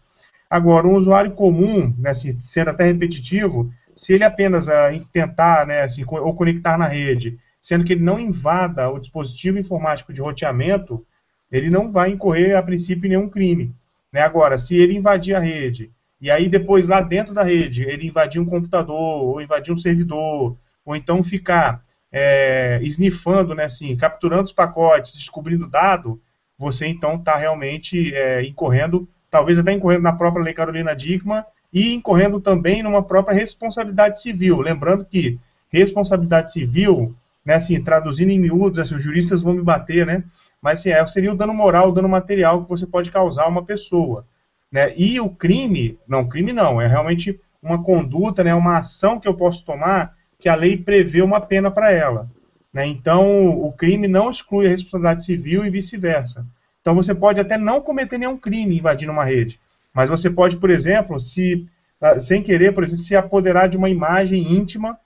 Agora, 0.49 0.87
um 0.87 0.95
usuário 0.95 1.31
comum, 1.31 1.93
né, 1.97 2.11
assim, 2.11 2.37
sendo 2.41 2.69
até 2.69 2.85
repetitivo, 2.85 3.71
se 3.95 4.13
ele 4.13 4.23
apenas 4.23 4.67
uh, 4.67 5.05
tentar, 5.11 5.65
né, 5.65 5.81
assim, 5.81 6.05
ou 6.07 6.33
conectar 6.35 6.77
na 6.77 6.87
rede, 6.87 7.37
sendo 7.61 7.83
que 7.83 7.93
ele 7.93 8.03
não 8.03 8.19
invada 8.19 8.89
o 8.89 8.99
dispositivo 8.99 9.57
informático 9.57 10.13
de 10.13 10.21
roteamento, 10.21 11.05
ele 11.51 11.69
não 11.69 11.91
vai 11.91 12.11
incorrer, 12.11 12.55
a 12.55 12.63
princípio, 12.63 13.09
nenhum 13.09 13.29
crime. 13.29 13.73
Né? 14.11 14.21
Agora, 14.21 14.57
se 14.57 14.75
ele 14.75 14.95
invadir 14.95 15.35
a 15.35 15.39
rede, 15.39 15.91
e 16.19 16.31
aí 16.31 16.47
depois 16.47 16.87
lá 16.87 17.01
dentro 17.01 17.33
da 17.33 17.43
rede, 17.43 17.83
ele 17.83 18.07
invadir 18.07 18.39
um 18.39 18.45
computador, 18.45 19.23
ou 19.23 19.41
invadir 19.41 19.73
um 19.73 19.77
servidor, 19.77 20.57
ou 20.85 20.95
então 20.95 21.21
ficar 21.23 21.83
é, 22.11 22.79
esnifando, 22.81 23.53
né, 23.53 23.65
assim, 23.65 23.95
capturando 23.95 24.45
os 24.45 24.53
pacotes, 24.53 25.15
descobrindo 25.15 25.67
dado, 25.67 26.21
você 26.57 26.87
então 26.87 27.15
está 27.15 27.35
realmente 27.35 28.13
é, 28.15 28.43
incorrendo 28.43 29.07
talvez 29.29 29.59
até 29.59 29.73
incorrendo 29.73 30.03
na 30.03 30.13
própria 30.13 30.43
Lei 30.43 30.53
Carolina 30.53 30.95
Dickmann 30.95 31.43
e 31.71 31.93
incorrendo 31.93 32.39
também 32.39 32.81
numa 32.81 33.03
própria 33.03 33.35
responsabilidade 33.35 34.21
civil. 34.21 34.61
Lembrando 34.61 35.05
que 35.05 35.39
responsabilidade 35.69 36.51
civil, 36.51 37.15
né, 37.45 37.55
assim, 37.55 37.81
traduzindo 37.83 38.31
em 38.31 38.39
miúdos, 38.39 38.79
assim, 38.79 38.95
os 38.95 39.03
juristas 39.03 39.41
vão 39.41 39.53
me 39.53 39.61
bater, 39.61 40.05
né, 40.05 40.23
mas 40.61 40.79
assim, 40.79 40.89
é, 40.89 41.05
seria 41.07 41.31
o 41.31 41.35
dano 41.35 41.53
moral, 41.53 41.89
o 41.89 41.91
dano 41.91 42.09
material 42.09 42.63
que 42.63 42.69
você 42.69 42.85
pode 42.85 43.11
causar 43.11 43.43
a 43.43 43.49
uma 43.49 43.63
pessoa. 43.63 44.25
Né, 44.71 44.93
e 44.97 45.19
o 45.19 45.29
crime, 45.29 45.97
não, 46.07 46.27
crime 46.27 46.51
não, 46.53 46.81
é 46.81 46.87
realmente 46.87 47.39
uma 47.61 47.83
conduta, 47.83 48.43
né, 48.43 48.53
uma 48.53 48.77
ação 48.77 49.19
que 49.19 49.27
eu 49.27 49.33
posso 49.33 49.65
tomar 49.65 50.15
que 50.39 50.47
a 50.47 50.55
lei 50.55 50.77
prevê 50.77 51.21
uma 51.21 51.41
pena 51.41 51.71
para 51.71 51.91
ela. 51.91 52.29
Né, 52.73 52.85
então, 52.85 53.49
o 53.49 53.71
crime 53.73 54.07
não 54.07 54.29
exclui 54.29 54.67
a 54.67 54.69
responsabilidade 54.69 55.25
civil 55.25 55.65
e 55.65 55.69
vice-versa. 55.69 56.45
Então 56.87 56.95
você 56.95 57.13
pode 57.13 57.37
até 57.37 57.57
não 57.57 57.81
cometer 57.81 58.17
nenhum 58.17 58.37
crime 58.37 58.77
invadindo 58.77 59.11
uma 59.11 59.25
rede, 59.25 59.59
mas 59.93 60.09
você 60.09 60.29
pode, 60.29 60.55
por 60.55 60.69
exemplo, 60.69 61.19
se 61.19 61.67
ah, 61.99 62.17
sem 62.17 62.41
querer, 62.41 62.71
por 62.71 62.81
exemplo, 62.81 63.03
se 63.03 63.13
apoderar 63.13 63.67
de 63.67 63.75
uma 63.75 63.89
imagem 63.89 64.53
íntima, 64.53 64.97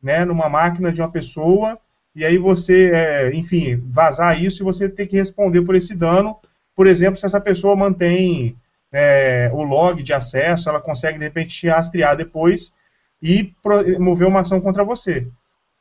né, 0.00 0.24
numa 0.24 0.48
máquina 0.48 0.92
de 0.92 1.00
uma 1.00 1.10
pessoa, 1.10 1.76
e 2.14 2.24
aí 2.24 2.38
você, 2.38 2.92
é, 2.94 3.34
enfim, 3.34 3.82
vazar 3.84 4.40
isso 4.40 4.62
e 4.62 4.64
você 4.64 4.88
ter 4.88 5.08
que 5.08 5.16
responder 5.16 5.62
por 5.62 5.74
esse 5.74 5.96
dano. 5.96 6.36
Por 6.72 6.86
exemplo, 6.86 7.18
se 7.18 7.26
essa 7.26 7.40
pessoa 7.40 7.74
mantém 7.74 8.56
é, 8.92 9.50
o 9.52 9.64
log 9.64 10.04
de 10.04 10.12
acesso, 10.12 10.68
ela 10.68 10.80
consegue 10.80 11.18
de 11.18 11.24
repente 11.24 11.66
rastrear 11.66 12.16
depois 12.16 12.72
e 13.20 13.52
mover 13.98 14.28
uma 14.28 14.42
ação 14.42 14.60
contra 14.60 14.84
você. 14.84 15.26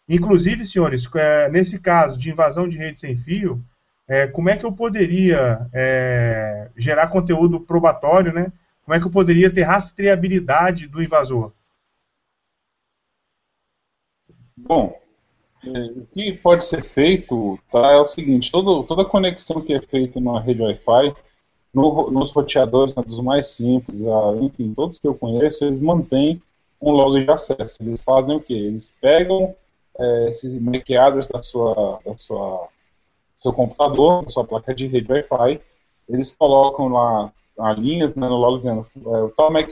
Inclusive, 0.09 0.65
senhores, 0.65 1.07
é, 1.13 1.47
nesse 1.47 1.79
caso 1.79 2.17
de 2.17 2.31
invasão 2.31 2.67
de 2.67 2.75
rede 2.75 2.99
sem 2.99 3.15
fio, 3.15 3.63
é, 4.07 4.27
como 4.27 4.49
é 4.49 4.57
que 4.57 4.65
eu 4.65 4.71
poderia 4.71 5.67
é, 5.73 6.69
gerar 6.75 7.07
conteúdo 7.07 7.59
probatório, 7.59 8.33
né? 8.33 8.51
Como 8.83 8.95
é 8.95 8.99
que 8.99 9.07
eu 9.07 9.11
poderia 9.11 9.53
ter 9.53 9.63
rastreabilidade 9.63 10.87
do 10.87 11.01
invasor? 11.01 11.53
Bom, 14.57 14.99
é, 15.65 15.69
o 15.69 16.05
que 16.11 16.33
pode 16.33 16.65
ser 16.65 16.83
feito 16.83 17.57
tá, 17.71 17.93
é 17.93 17.99
o 17.99 18.07
seguinte: 18.07 18.51
todo, 18.51 18.83
toda 18.83 19.05
conexão 19.05 19.61
que 19.61 19.73
é 19.73 19.81
feita 19.81 20.19
numa 20.19 20.41
rede 20.41 20.61
Wi-Fi, 20.61 21.15
no, 21.73 22.11
nos 22.11 22.31
roteadores, 22.31 22.95
né, 22.95 23.03
dos 23.03 23.19
mais 23.19 23.47
simples, 23.47 24.05
a, 24.05 24.35
enfim, 24.41 24.73
todos 24.73 24.99
que 24.99 25.07
eu 25.07 25.15
conheço, 25.15 25.65
eles 25.65 25.79
mantêm 25.79 26.41
um 26.81 26.91
log 26.91 27.23
de 27.23 27.31
acesso. 27.31 27.81
Eles 27.81 28.03
fazem 28.03 28.35
o 28.35 28.41
quê? 28.41 28.53
Eles 28.53 28.93
pegam 28.99 29.55
é, 29.97 30.27
esse 30.27 30.59
MAC 30.59 30.89
da 31.31 31.41
sua, 31.41 31.99
da 32.05 32.17
sua 32.17 32.67
seu 33.43 33.51
computador, 33.51 34.23
sua 34.31 34.45
placa 34.45 34.73
de 34.73 34.87
rede 34.87 35.11
Wi-Fi, 35.11 35.59
eles 36.07 36.33
colocam 36.35 36.87
lá 36.87 37.31
as 37.59 37.77
linhas 37.77 38.15
né, 38.15 38.27
no 38.27 38.37
log 38.37 38.57
dizendo 38.57 38.87
é, 39.05 39.21
o 39.21 39.29
tal 39.29 39.51
MAC 39.51 39.69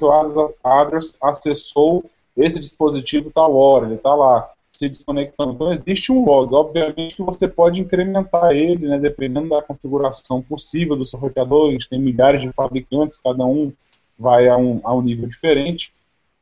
address 0.63 1.17
acessou 1.21 2.03
esse 2.35 2.59
dispositivo 2.59 3.31
tal 3.31 3.55
hora, 3.55 3.85
ele 3.85 3.95
está 3.95 4.13
lá 4.13 4.51
se 4.73 4.87
desconectando. 4.87 5.53
Então 5.53 5.71
existe 5.71 6.11
um 6.11 6.23
log, 6.23 6.53
obviamente 6.53 7.15
que 7.15 7.23
você 7.23 7.47
pode 7.47 7.81
incrementar 7.81 8.51
ele, 8.51 8.87
né, 8.87 8.99
dependendo 8.99 9.49
da 9.49 9.61
configuração 9.61 10.41
possível 10.41 10.95
do 10.95 11.05
seu 11.05 11.19
roteador, 11.19 11.69
a 11.69 11.71
gente 11.71 11.89
tem 11.89 11.99
milhares 11.99 12.41
de 12.41 12.51
fabricantes, 12.51 13.17
cada 13.17 13.45
um 13.45 13.71
vai 14.19 14.49
a 14.49 14.57
um, 14.57 14.81
a 14.83 14.93
um 14.93 15.01
nível 15.01 15.27
diferente, 15.27 15.93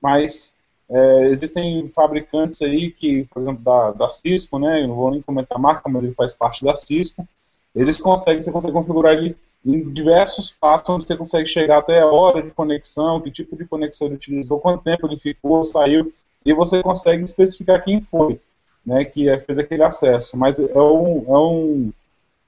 mas 0.02 0.56
é, 0.90 1.28
existem 1.28 1.90
fabricantes 1.94 2.62
aí 2.62 2.90
que, 2.90 3.26
por 3.26 3.42
exemplo, 3.42 3.64
da, 3.64 3.92
da 3.92 4.10
Cisco, 4.10 4.58
né, 4.58 4.82
eu 4.82 4.88
não 4.88 4.96
vou 4.96 5.12
nem 5.12 5.22
comentar 5.22 5.58
a 5.58 5.62
marca, 5.62 5.88
mas 5.88 6.04
ele 6.04 6.14
faz 6.14 6.34
parte 6.34 6.64
da 6.64 6.76
Cisco, 6.76 7.28
eles 7.76 8.00
conseguem, 8.00 8.42
você 8.42 8.52
consegue 8.52 8.74
configurar 8.74 9.14
ele 9.14 9.38
em 9.64 9.86
diversos 9.88 10.52
passos, 10.52 10.90
onde 10.90 11.06
você 11.06 11.16
consegue 11.16 11.48
chegar 11.48 11.78
até 11.78 12.00
a 12.00 12.08
hora 12.08 12.42
de 12.42 12.52
conexão, 12.52 13.22
que 13.22 13.30
tipo 13.30 13.56
de 13.56 13.66
conexão 13.66 14.08
ele 14.08 14.16
utilizou, 14.16 14.60
quanto 14.60 14.84
tempo 14.84 15.06
ele 15.06 15.18
ficou, 15.18 15.64
saiu, 15.64 16.12
e 16.44 16.54
você 16.54 16.82
consegue 16.82 17.24
especificar 17.24 17.84
quem 17.84 18.02
foi, 18.02 18.40
né, 18.86 19.06
que 19.06 19.30
é, 19.30 19.38
fez 19.38 19.60
aquele 19.60 19.84
acesso. 19.84 20.38
Mas 20.38 20.58
é 20.58 20.82
um, 20.82 21.26
é 21.28 21.38
um 21.38 21.94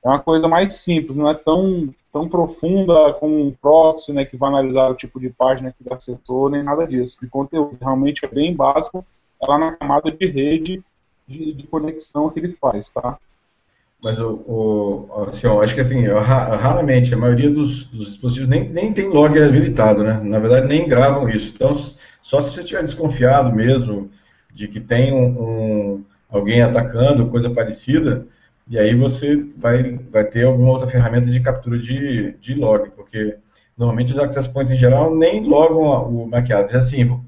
é 0.04 0.08
uma 0.10 0.20
coisa 0.20 0.47
mais 0.47 0.74
simples, 0.74 1.16
não 1.16 1.30
é 1.30 1.34
tão, 1.34 1.93
tão 2.12 2.28
profunda 2.28 3.14
como 3.14 3.39
um 3.39 3.52
proxy, 3.52 4.14
né, 4.14 4.26
que 4.26 4.36
vai 4.36 4.49
analisar 4.49 4.89
o 4.89 4.95
tipo 4.95 5.20
de 5.20 5.30
página 5.30 5.72
que 5.72 5.93
acessou, 5.93 6.49
nem 6.49 6.64
nada 6.64 6.88
disso. 6.88 7.20
De 7.22 7.28
conteúdo, 7.28 7.78
realmente 7.80 8.26
é 8.26 8.28
bem 8.28 8.56
básico, 8.56 9.06
é 9.41 9.45
lá 9.45 9.58
na 9.58 9.72
camada 9.74 10.12
de 10.12 10.26
rede 10.26 10.84
de, 11.28 11.54
de 11.54 11.68
conexão 11.68 12.30
que 12.30 12.39
ele 12.39 12.52
faz, 12.52 12.89
tá? 12.89 13.18
Mas 14.04 14.20
o, 14.20 14.32
o 14.47 15.26
assim, 15.30 15.45
ó, 15.45 15.62
acho 15.62 15.76
que 15.76 15.82
assim, 15.82 16.04
raramente, 16.06 17.14
a 17.14 17.18
maioria 17.18 17.52
dos, 17.52 17.86
dos, 17.86 18.08
dispositivos 18.08 18.49
nem, 18.49 18.68
nem 18.68 18.91
tem 18.91 19.08
log 19.08 19.38
habilitado, 19.39 20.04
né? 20.04 20.20
Na 20.24 20.39
verdade, 20.39 20.68
nem 20.68 20.89
gravam 20.89 21.30
isso. 21.30 21.54
Então, 21.54 21.76
só 22.22 22.41
se 22.41 22.52
você 22.52 22.62
estiver 22.62 22.82
desconfiado 22.82 23.54
mesmo 23.56 24.10
de 24.52 24.68
que 24.68 24.80
tem 24.80 25.14
um, 25.14 25.26
um 25.39 26.06
alguém 26.32 26.64
atacando, 26.64 27.30
coisa 27.30 27.49
parecida, 27.52 28.26
e 28.72 28.80
aí 28.80 28.95
você 28.95 29.36
vai, 29.57 29.99
vai 30.09 30.24
ter 30.24 30.45
alguma 30.45 30.72
outra 30.72 30.88
ferramenta 30.88 31.30
de 31.30 31.41
captura 31.41 31.78
de, 31.78 32.38
de 32.39 32.53
log, 32.53 32.89
porque 32.91 33.36
normalmente 33.78 34.13
os 34.13 34.17
access 34.17 34.47
points 34.47 34.72
em 34.72 34.78
geral 34.78 35.13
nem 35.13 35.45
logam 35.45 36.09
o 36.09 36.30
address. 36.34 36.76
Assim, 36.76 37.22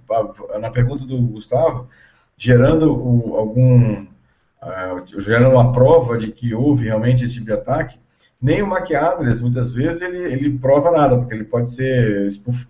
na 0.61 0.71
pergunta 0.71 1.03
do 1.03 1.17
Gustavo, 1.17 1.89
gerando 2.37 2.95
o, 2.95 3.35
algum, 3.35 4.03
uh, 4.03 5.19
gerando 5.19 5.49
uma 5.49 5.73
prova 5.73 6.17
de 6.17 6.31
que 6.31 6.53
houve 6.53 6.85
realmente 6.85 7.25
esse 7.25 7.33
tipo 7.33 7.47
de 7.47 7.51
ataque, 7.51 7.99
nem 8.41 8.63
o 8.63 8.73
address, 8.73 9.41
muitas 9.41 9.73
vezes, 9.73 10.01
ele, 10.01 10.19
ele 10.19 10.57
prova 10.57 10.91
nada, 10.91 11.17
porque 11.17 11.33
ele 11.33 11.43
pode 11.43 11.69
ser 11.71 12.25
spoof, 12.31 12.65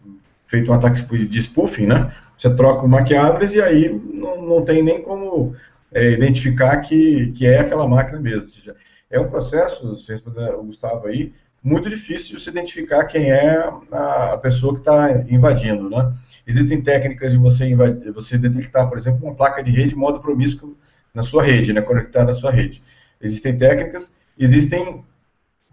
feito 0.48 0.72
um 0.72 0.74
ataque 0.74 1.28
de 1.28 1.42
spoofing, 1.42 1.86
né? 1.86 2.12
Você 2.36 2.56
troca 2.56 2.84
o 2.84 2.90
MAC 2.90 3.12
e 3.12 3.62
aí 3.62 4.02
não, 4.12 4.42
não 4.42 4.66
tem 4.66 4.82
nem 4.82 5.00
como 5.04 5.56
é, 5.94 6.12
identificar 6.12 6.78
que, 6.78 7.32
que 7.34 7.46
é 7.46 7.60
aquela 7.60 7.88
máquina 7.88 8.20
mesmo. 8.20 8.42
Ou 8.42 8.48
seja, 8.48 8.76
é 9.10 9.20
um 9.20 9.30
processo, 9.30 9.96
se 9.98 10.12
responder 10.12 10.54
o 10.56 10.64
Gustavo 10.64 11.08
aí, 11.08 11.34
muito 11.64 11.90
difícil 11.90 12.36
de 12.36 12.44
se 12.44 12.50
identificar 12.50 13.06
quem 13.06 13.32
é 13.32 13.58
a 13.92 14.38
pessoa 14.38 14.74
que 14.74 14.82
está 14.82 15.12
invadindo. 15.30 15.90
Né? 15.90 16.14
Existem 16.46 16.82
técnicas 16.82 17.32
de 17.32 17.38
você, 17.38 17.66
invadir, 17.66 18.12
você 18.12 18.38
detectar, 18.38 18.90
por 18.90 18.98
exemplo, 18.98 19.26
uma 19.26 19.36
placa 19.36 19.64
de 19.64 19.72
rede 19.72 19.96
modo 19.96 20.20
promíscuo 20.20 20.78
na 21.14 21.24
sua 21.24 21.44
rede, 21.44 21.72
né, 21.72 21.82
conectada 21.82 22.32
à 22.32 22.34
sua 22.34 22.52
rede. 22.52 22.82
Existem 23.22 23.56
técnicas, 23.56 24.12
existem 24.38 25.06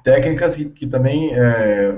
técnicas 0.03 0.57
que, 0.57 0.65
que 0.67 0.87
também 0.87 1.35
é, 1.35 1.97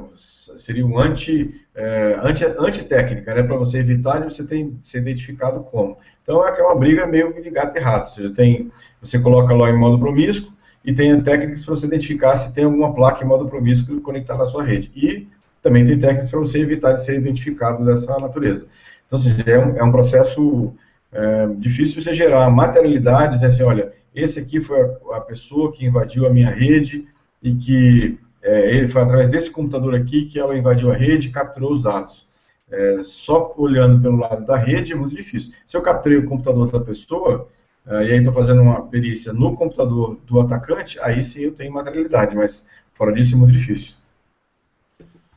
seriam 0.57 0.99
anti, 0.99 1.63
é, 1.75 2.19
anti, 2.23 2.45
anti-técnica, 2.45 3.35
né, 3.35 3.43
para 3.43 3.57
você 3.57 3.79
evitar 3.79 4.19
de 4.19 4.33
você 4.33 4.45
ter, 4.45 4.73
ser 4.81 4.99
identificado 4.99 5.61
como. 5.61 5.97
Então 6.23 6.47
é, 6.47 6.63
uma 6.63 6.77
briga 6.77 7.07
meio 7.07 7.33
de 7.41 7.51
gato 7.51 7.77
e 7.77 7.81
rato, 7.81 8.07
ou 8.07 8.13
seja, 8.13 8.35
tem, 8.35 8.71
você 9.01 9.19
coloca 9.19 9.55
lá 9.55 9.71
em 9.71 9.79
modo 9.79 9.99
promíscuo 9.99 10.53
e 10.85 10.93
tem 10.93 11.21
técnicas 11.23 11.65
para 11.65 11.77
você 11.77 11.87
identificar 11.87 12.37
se 12.37 12.53
tem 12.53 12.65
alguma 12.65 12.95
placa 12.95 13.25
em 13.25 13.27
modo 13.27 13.47
promíscuo 13.47 14.01
conectada 14.01 14.41
na 14.41 14.47
sua 14.47 14.65
rede. 14.65 14.91
E 14.97 15.29
também 15.63 15.85
tem 15.85 15.99
técnicas 15.99 16.29
para 16.29 16.41
você 16.41 16.61
evitar 16.61 16.93
de 16.93 17.05
ser 17.05 17.17
identificado 17.17 17.85
dessa 17.85 18.19
natureza. 18.19 18.67
Então, 19.07 19.19
ou 19.19 19.25
seja, 19.25 19.45
é 19.47 19.59
um, 19.59 19.77
é 19.77 19.85
um 19.85 19.93
processo 19.93 20.75
é, 21.13 21.47
difícil 21.59 22.03
você 22.03 22.13
gerar 22.13 22.51
materialidades, 22.51 23.41
né, 23.41 23.47
assim, 23.47 23.63
olha, 23.63 23.93
esse 24.15 24.41
aqui 24.41 24.61
foi 24.61 24.81
a, 24.81 25.17
a 25.17 25.21
pessoa 25.21 25.71
que 25.71 25.87
invadiu 25.87 26.27
a 26.27 26.31
minha 26.31 26.51
rede 26.51 27.07
e 27.43 27.55
que 27.55 28.19
é, 28.43 28.87
foi 28.89 29.03
através 29.03 29.31
desse 29.31 29.51
computador 29.51 29.95
aqui 29.95 30.27
que 30.27 30.39
ela 30.39 30.57
invadiu 30.57 30.91
a 30.91 30.97
rede 30.97 31.29
e 31.29 31.33
capturou 31.33 31.73
os 31.73 31.83
dados. 31.83 32.27
É, 32.71 33.03
só 33.03 33.55
olhando 33.57 34.01
pelo 34.01 34.17
lado 34.17 34.47
da 34.47 34.57
rede 34.57 34.93
é 34.93 34.97
muito 34.97 35.15
difícil. 35.15 35.53
Se 35.67 35.77
eu 35.77 35.83
capturei 35.83 36.19
o 36.19 36.27
computador 36.27 36.71
da 36.71 36.81
pessoa, 36.81 37.49
é, 37.87 38.07
e 38.07 38.13
aí 38.13 38.19
estou 38.19 38.33
fazendo 38.33 38.63
uma 38.63 38.87
perícia 38.87 39.33
no 39.33 39.55
computador 39.57 40.17
do 40.27 40.41
atacante, 40.41 40.99
aí 41.01 41.23
sim 41.23 41.43
eu 41.43 41.53
tenho 41.53 41.73
materialidade, 41.73 42.35
mas 42.35 42.65
fora 42.95 43.13
disso 43.13 43.35
é 43.35 43.39
muito 43.39 43.53
difícil. 43.53 43.95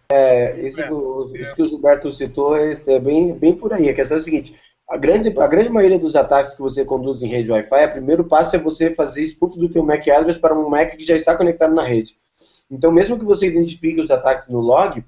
É, 0.10 0.60
isso, 0.66 0.80
é, 0.82 0.86
isso 1.34 1.56
que 1.56 1.64
o 1.64 1.68
Gilberto 1.68 2.14
citou 2.14 2.56
é, 2.56 2.72
é, 2.88 3.00
bem, 3.00 3.34
bem 3.34 3.56
por 3.56 3.74
aí. 3.74 3.90
A 3.90 3.94
questão 3.94 4.16
é 4.16 4.20
a 4.20 4.24
seguinte: 4.24 4.56
a 4.88 4.98
grande, 4.98 5.30
a 5.40 5.48
grande 5.48 5.70
maioria 5.70 5.98
dos 5.98 6.16
ataques 6.16 6.54
que 6.54 6.62
você 6.62 6.86
conduz 6.86 7.22
em 7.22 7.28
rede 7.28 7.52
Wi-Fi, 7.52 7.86
o 7.86 7.92
primeiro 7.92 8.24
passo 8.24 8.56
é 8.56 8.60
você 8.60 8.94
fazer 8.94 9.24
spoof 9.24 9.58
do 9.58 9.70
teu 9.70 9.84
MAC 9.84 10.10
address 10.10 10.40
para 10.40 10.56
um 10.56 10.70
MAC 10.70 10.96
que 10.98 11.06
já 11.06 11.16
está 11.16 11.36
conectado 11.36 11.74
na 11.74 11.84
rede. 11.84 12.16
Então, 12.70 12.92
mesmo 12.92 13.18
que 13.18 13.26
você 13.26 13.48
identifique 13.48 14.00
os 14.00 14.12
ataques 14.12 14.48
no 14.48 14.60
log, 14.60 15.04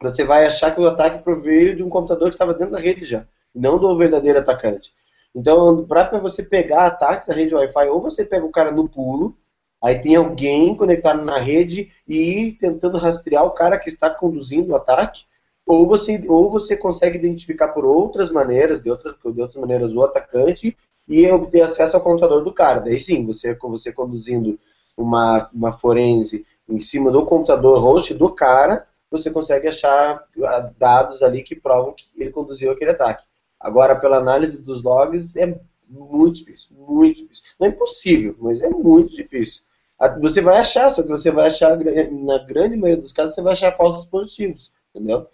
você 0.00 0.24
vai 0.24 0.46
achar 0.46 0.74
que 0.74 0.80
o 0.80 0.86
ataque 0.86 1.22
proveio 1.22 1.76
de 1.76 1.82
um 1.82 1.88
computador 1.88 2.28
que 2.28 2.34
estava 2.34 2.54
dentro 2.54 2.72
da 2.72 2.80
rede 2.80 3.04
já, 3.04 3.26
não 3.54 3.78
do 3.78 3.96
verdadeiro 3.96 4.38
atacante. 4.38 4.90
Então, 5.34 5.84
para 5.84 6.18
você 6.18 6.42
pegar 6.42 6.86
ataques 6.86 7.28
na 7.28 7.34
rede 7.34 7.54
Wi-Fi, 7.54 7.88
ou 7.88 8.00
você 8.00 8.24
pega 8.24 8.44
o 8.44 8.50
cara 8.50 8.70
no 8.70 8.88
pulo, 8.88 9.36
aí 9.82 10.00
tem 10.00 10.16
alguém 10.16 10.74
conectado 10.74 11.22
na 11.22 11.38
rede 11.38 11.90
e 12.08 12.56
tentando 12.60 12.98
rastrear 12.98 13.44
o 13.44 13.50
cara 13.50 13.78
que 13.78 13.88
está 13.88 14.10
conduzindo 14.10 14.72
o 14.72 14.76
ataque, 14.76 15.22
ou 15.66 15.86
você, 15.86 16.22
ou 16.28 16.50
você 16.50 16.76
consegue 16.76 17.18
identificar 17.18 17.68
por 17.68 17.84
outras 17.84 18.30
maneiras, 18.30 18.82
de 18.82 18.90
outras, 18.90 19.14
de 19.14 19.40
outras 19.40 19.60
maneiras, 19.60 19.94
o 19.94 20.02
atacante 20.02 20.76
e 21.08 21.28
obter 21.30 21.62
acesso 21.62 21.96
ao 21.96 22.02
computador 22.02 22.42
do 22.44 22.52
cara. 22.52 22.80
Daí 22.80 23.00
sim, 23.00 23.24
você, 23.26 23.54
você 23.54 23.92
conduzindo 23.92 24.58
uma, 24.96 25.48
uma 25.52 25.72
forense 25.78 26.46
em 26.68 26.80
cima 26.80 27.10
do 27.10 27.24
computador 27.24 27.78
host 27.80 28.14
do 28.14 28.30
cara, 28.30 28.86
você 29.10 29.30
consegue 29.30 29.68
achar 29.68 30.24
ah, 30.44 30.70
dados 30.78 31.22
ali 31.22 31.42
que 31.42 31.54
provam 31.54 31.92
que 31.92 32.06
ele 32.16 32.30
conduziu 32.30 32.70
aquele 32.70 32.92
ataque. 32.92 33.24
Agora, 33.60 33.94
pela 33.94 34.16
análise 34.16 34.60
dos 34.60 34.82
logs, 34.82 35.36
é 35.36 35.60
muito 35.88 36.38
difícil, 36.38 36.68
muito 36.76 37.20
difícil. 37.20 37.44
Não 37.60 37.66
é 37.66 37.70
impossível, 37.70 38.34
mas 38.40 38.60
é 38.62 38.70
muito 38.70 39.14
difícil. 39.14 39.62
Você 40.20 40.40
vai 40.40 40.58
achar, 40.58 40.90
só 40.90 41.02
que 41.02 41.08
você 41.08 41.30
vai 41.30 41.46
achar, 41.46 41.78
na 41.78 42.38
grande 42.38 42.76
maioria 42.76 43.00
dos 43.00 43.12
casos, 43.12 43.34
você 43.34 43.42
vai 43.42 43.52
achar 43.52 43.76
falsos 43.76 44.04
positivos, 44.04 44.72
entendeu? 44.92 45.28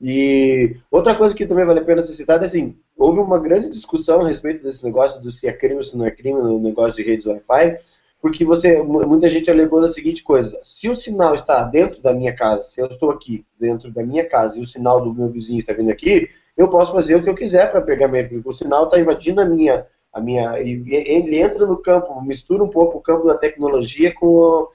E 0.00 0.76
outra 0.90 1.14
coisa 1.14 1.36
que 1.36 1.46
também 1.46 1.66
vale 1.66 1.80
a 1.80 1.84
pena 1.84 2.02
ser 2.02 2.14
citada 2.14 2.44
é 2.44 2.46
assim, 2.46 2.76
houve 2.96 3.20
uma 3.20 3.38
grande 3.38 3.70
discussão 3.70 4.22
a 4.22 4.28
respeito 4.28 4.62
desse 4.62 4.82
negócio 4.82 5.20
do 5.20 5.30
se 5.30 5.46
é 5.46 5.52
crime 5.52 5.76
ou 5.76 5.84
se 5.84 5.96
não 5.96 6.06
é 6.06 6.10
crime 6.10 6.40
no 6.40 6.58
negócio 6.58 6.94
de 6.94 7.02
redes 7.02 7.26
Wi-Fi, 7.26 7.78
porque 8.20 8.44
você, 8.44 8.82
muita 8.82 9.28
gente 9.28 9.50
alegou 9.50 9.82
a 9.84 9.88
seguinte 9.88 10.22
coisa: 10.22 10.58
se 10.62 10.88
o 10.88 10.96
sinal 10.96 11.34
está 11.34 11.62
dentro 11.64 12.00
da 12.00 12.12
minha 12.14 12.34
casa, 12.34 12.64
se 12.64 12.80
eu 12.80 12.86
estou 12.86 13.10
aqui 13.10 13.44
dentro 13.58 13.90
da 13.90 14.02
minha 14.02 14.26
casa 14.26 14.58
e 14.58 14.60
o 14.60 14.66
sinal 14.66 15.02
do 15.02 15.12
meu 15.12 15.28
vizinho 15.28 15.60
está 15.60 15.72
vindo 15.72 15.90
aqui, 15.90 16.30
eu 16.56 16.68
posso 16.68 16.92
fazer 16.92 17.16
o 17.16 17.22
que 17.22 17.28
eu 17.28 17.34
quiser 17.34 17.70
para 17.70 17.80
pegar 17.80 18.08
meu, 18.08 18.26
porque 18.28 18.48
o 18.48 18.54
sinal 18.54 18.84
está 18.84 18.98
invadindo 18.98 19.40
a 19.40 19.44
minha, 19.44 19.86
a 20.12 20.20
minha, 20.20 20.58
ele 20.58 21.40
entra 21.40 21.66
no 21.66 21.78
campo, 21.78 22.20
mistura 22.22 22.62
um 22.64 22.68
pouco 22.68 22.98
o 22.98 23.02
campo 23.02 23.26
da 23.26 23.36
tecnologia 23.36 24.14
com, 24.14 24.68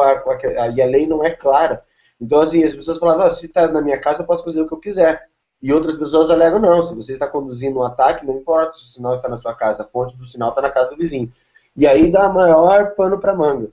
a, 0.00 0.18
com 0.18 0.30
a, 0.30 0.68
e 0.68 0.82
a 0.82 0.86
lei 0.86 1.06
não 1.06 1.24
é 1.24 1.30
clara. 1.30 1.82
Então 2.22 2.40
assim, 2.40 2.62
as 2.62 2.74
pessoas 2.74 2.98
falavam: 2.98 3.26
ah, 3.26 3.34
se 3.34 3.46
está 3.46 3.66
na 3.66 3.82
minha 3.82 4.00
casa, 4.00 4.22
eu 4.22 4.26
posso 4.26 4.44
fazer 4.44 4.62
o 4.62 4.68
que 4.68 4.74
eu 4.74 4.78
quiser. 4.78 5.28
E 5.60 5.72
outras 5.72 5.96
pessoas 5.96 6.30
alegam: 6.30 6.60
não, 6.60 6.86
se 6.86 6.94
você 6.94 7.14
está 7.14 7.26
conduzindo 7.26 7.80
um 7.80 7.82
ataque, 7.82 8.24
não 8.24 8.38
importa 8.38 8.74
se 8.74 8.84
o 8.84 8.88
sinal 8.88 9.16
está 9.16 9.28
na 9.28 9.38
sua 9.38 9.54
casa, 9.54 9.82
a 9.82 9.86
fonte 9.86 10.16
do 10.16 10.26
sinal 10.26 10.50
está 10.50 10.62
na 10.62 10.70
casa 10.70 10.90
do 10.90 10.96
vizinho. 10.96 11.32
E 11.76 11.86
aí 11.86 12.12
dá 12.12 12.28
maior 12.28 12.94
pano 12.94 13.18
para 13.18 13.34
manga. 13.34 13.68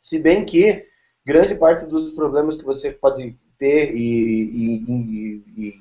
Se 0.00 0.18
bem 0.18 0.44
que 0.44 0.86
grande 1.24 1.54
parte 1.54 1.84
dos 1.84 2.12
problemas 2.12 2.56
que 2.56 2.64
você 2.64 2.90
pode 2.90 3.36
ter 3.58 3.94
e, 3.94 3.98
e, 3.98 4.92
e, 4.92 5.44
e 5.56 5.74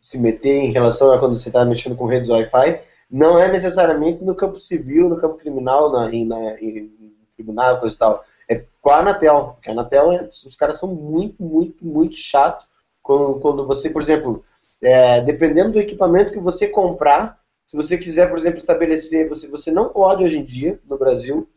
se 0.00 0.16
meter 0.18 0.64
em 0.64 0.72
relação 0.72 1.12
a 1.12 1.18
quando 1.18 1.38
você 1.38 1.48
está 1.48 1.64
mexendo 1.64 1.96
com 1.96 2.06
redes 2.06 2.30
Wi-Fi 2.30 2.80
não 3.10 3.38
é 3.38 3.50
necessariamente 3.50 4.22
no 4.22 4.34
campo 4.34 4.60
civil, 4.60 5.08
no 5.08 5.20
campo 5.20 5.38
criminal, 5.38 5.90
na, 5.90 6.14
em, 6.14 6.26
na, 6.26 6.60
em 6.60 6.90
tribunal, 7.34 7.80
coisa 7.80 7.94
e 7.94 7.98
tal. 7.98 8.24
É 8.48 8.64
com 8.80 8.90
a 8.90 8.98
Anatel. 8.98 9.52
Porque 9.54 9.68
a 9.68 9.72
Anatel, 9.72 10.12
é, 10.12 10.22
os 10.24 10.56
caras 10.56 10.78
são 10.78 10.88
muito, 10.88 11.42
muito, 11.42 11.84
muito 11.84 12.16
chato 12.16 12.66
quando, 13.02 13.40
quando 13.40 13.66
você, 13.66 13.90
por 13.90 14.02
exemplo, 14.02 14.44
é, 14.82 15.20
dependendo 15.20 15.72
do 15.72 15.80
equipamento 15.80 16.32
que 16.32 16.40
você 16.40 16.68
comprar, 16.68 17.38
se 17.66 17.76
você 17.76 17.98
quiser, 17.98 18.28
por 18.28 18.38
exemplo, 18.38 18.58
estabelecer, 18.58 19.28
você, 19.28 19.46
você 19.48 19.70
não 19.70 19.90
pode 19.90 20.24
hoje 20.24 20.38
em 20.38 20.44
dia, 20.44 20.80
no 20.88 20.96
Brasil, 20.96 21.48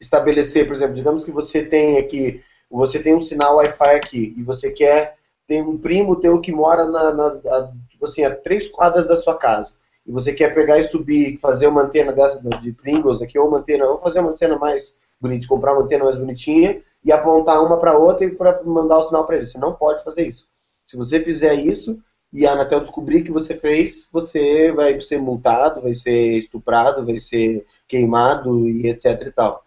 estabelecer, 0.00 0.66
por 0.66 0.76
exemplo, 0.76 0.94
digamos 0.94 1.24
que 1.24 1.30
você 1.30 1.64
tem 1.64 1.96
aqui, 1.98 2.42
você 2.70 3.02
tem 3.02 3.14
um 3.14 3.22
sinal 3.22 3.56
Wi-Fi 3.56 3.94
aqui 3.94 4.34
e 4.36 4.42
você 4.42 4.70
quer, 4.70 5.16
tem 5.46 5.62
um 5.62 5.78
primo 5.78 6.16
teu 6.16 6.40
que 6.40 6.52
mora 6.52 6.84
na, 6.84 7.14
na 7.14 7.26
a, 7.26 7.72
tipo 7.88 8.04
assim, 8.04 8.24
a 8.24 8.34
três 8.34 8.68
quadras 8.68 9.06
da 9.08 9.16
sua 9.16 9.36
casa 9.36 9.74
e 10.06 10.12
você 10.12 10.32
quer 10.32 10.54
pegar 10.54 10.78
e 10.78 10.84
subir, 10.84 11.38
fazer 11.38 11.66
uma 11.66 11.82
antena 11.82 12.12
dessa 12.12 12.40
de 12.60 12.72
Pringles 12.72 13.22
aqui, 13.22 13.38
ou 13.38 13.48
uma 13.48 13.58
antena, 13.58 13.86
ou 13.86 13.98
fazer 13.98 14.20
uma 14.20 14.30
antena 14.30 14.56
mais 14.56 14.98
bonita, 15.20 15.46
comprar 15.46 15.72
uma 15.74 15.84
antena 15.84 16.04
mais 16.04 16.16
bonitinha 16.16 16.82
e 17.04 17.12
apontar 17.12 17.64
uma 17.64 17.78
para 17.78 17.96
outra 17.96 18.26
e 18.26 18.30
para 18.30 18.62
mandar 18.64 18.98
o 18.98 19.04
sinal 19.04 19.26
para 19.26 19.36
ele. 19.36 19.46
Você 19.46 19.58
não 19.58 19.74
pode 19.74 20.02
fazer 20.02 20.26
isso. 20.26 20.48
Se 20.86 20.96
você 20.96 21.20
fizer 21.20 21.54
isso, 21.54 22.00
e 22.32 22.46
a 22.46 22.52
Anatel 22.52 22.80
descobrir 22.80 23.22
que 23.22 23.32
você 23.32 23.56
fez, 23.56 24.08
você 24.12 24.72
vai 24.72 25.00
ser 25.00 25.18
multado, 25.18 25.80
vai 25.80 25.94
ser 25.94 26.38
estuprado, 26.38 27.04
vai 27.04 27.18
ser 27.20 27.64
queimado 27.88 28.68
e 28.68 28.88
etc 28.88 29.22
e 29.22 29.30
tal. 29.30 29.64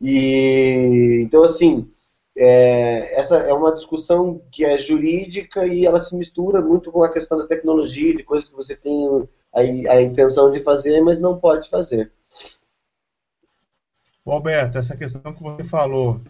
E 0.00 1.22
então 1.22 1.42
assim, 1.44 1.90
é, 2.36 3.18
essa 3.18 3.36
é 3.38 3.52
uma 3.52 3.74
discussão 3.74 4.40
que 4.52 4.64
é 4.64 4.78
jurídica 4.78 5.66
e 5.66 5.86
ela 5.86 6.02
se 6.02 6.14
mistura 6.14 6.60
muito 6.60 6.92
com 6.92 7.02
a 7.02 7.12
questão 7.12 7.38
da 7.38 7.46
tecnologia, 7.46 8.14
de 8.14 8.22
coisas 8.22 8.48
que 8.48 8.56
você 8.56 8.76
tem 8.76 9.28
a, 9.54 9.60
a 9.60 10.02
intenção 10.02 10.50
de 10.50 10.60
fazer, 10.62 11.00
mas 11.00 11.18
não 11.18 11.38
pode 11.38 11.68
fazer. 11.68 12.12
Alberto, 14.32 14.78
essa 14.78 14.96
questão 14.96 15.32
que 15.32 15.42
você 15.42 15.64
falou 15.64 16.20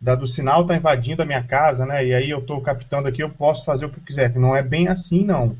da, 0.00 0.14
do 0.14 0.26
sinal 0.26 0.66
tá 0.66 0.76
invadindo 0.76 1.22
a 1.22 1.26
minha 1.26 1.42
casa, 1.42 1.84
né? 1.86 2.06
E 2.06 2.14
aí 2.14 2.30
eu 2.30 2.38
estou 2.38 2.60
captando 2.60 3.08
aqui, 3.08 3.22
eu 3.22 3.30
posso 3.30 3.64
fazer 3.64 3.86
o 3.86 3.90
que 3.90 3.98
eu 3.98 4.04
quiser. 4.04 4.32
Que 4.32 4.38
não 4.38 4.56
é 4.56 4.62
bem 4.62 4.88
assim, 4.88 5.24
não. 5.24 5.56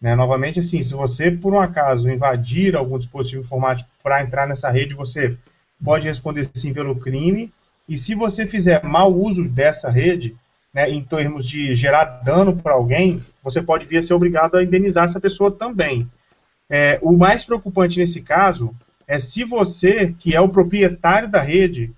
Né? 0.00 0.14
Novamente, 0.14 0.60
assim, 0.60 0.82
se 0.82 0.94
você, 0.94 1.30
por 1.30 1.54
um 1.54 1.60
acaso, 1.60 2.10
invadir 2.10 2.76
algum 2.76 2.98
dispositivo 2.98 3.42
informático 3.42 3.90
para 4.02 4.22
entrar 4.22 4.46
nessa 4.46 4.70
rede, 4.70 4.94
você 4.94 5.36
pode 5.82 6.06
responder 6.06 6.44
sim 6.54 6.72
pelo 6.72 6.96
crime. 6.96 7.52
E 7.88 7.98
se 7.98 8.14
você 8.14 8.46
fizer 8.46 8.82
mau 8.84 9.12
uso 9.12 9.48
dessa 9.48 9.90
rede, 9.90 10.36
né, 10.72 10.90
em 10.90 11.02
termos 11.02 11.46
de 11.48 11.74
gerar 11.74 12.04
dano 12.04 12.56
para 12.56 12.74
alguém, 12.74 13.24
você 13.42 13.62
pode 13.62 13.84
vir 13.86 13.98
a 13.98 14.02
ser 14.02 14.14
obrigado 14.14 14.56
a 14.56 14.62
indenizar 14.62 15.04
essa 15.04 15.20
pessoa 15.20 15.50
também. 15.50 16.08
É, 16.68 16.98
o 17.00 17.12
mais 17.16 17.44
preocupante 17.44 17.98
nesse 17.98 18.20
caso 18.22 18.74
é 19.06 19.18
se 19.18 19.44
você, 19.44 20.14
que 20.18 20.34
é 20.34 20.40
o 20.40 20.48
proprietário 20.48 21.28
da 21.28 21.40
rede, 21.40 21.92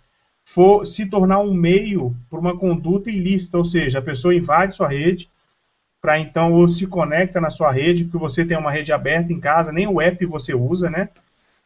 for 0.44 0.86
se 0.86 1.06
tornar 1.06 1.40
um 1.40 1.52
meio 1.52 2.14
para 2.30 2.38
uma 2.38 2.56
conduta 2.56 3.10
ilícita, 3.10 3.58
ou 3.58 3.64
seja, 3.64 3.98
a 3.98 4.02
pessoa 4.02 4.34
invade 4.34 4.74
sua 4.74 4.88
rede 4.88 5.28
para 6.00 6.18
então 6.18 6.52
ou 6.52 6.68
se 6.68 6.86
conecta 6.86 7.40
na 7.40 7.50
sua 7.50 7.72
rede, 7.72 8.04
porque 8.04 8.18
você 8.18 8.44
tem 8.44 8.56
uma 8.56 8.70
rede 8.70 8.92
aberta 8.92 9.32
em 9.32 9.40
casa, 9.40 9.72
nem 9.72 9.86
o 9.86 10.00
app 10.00 10.24
você 10.26 10.54
usa, 10.54 10.88
né? 10.88 11.08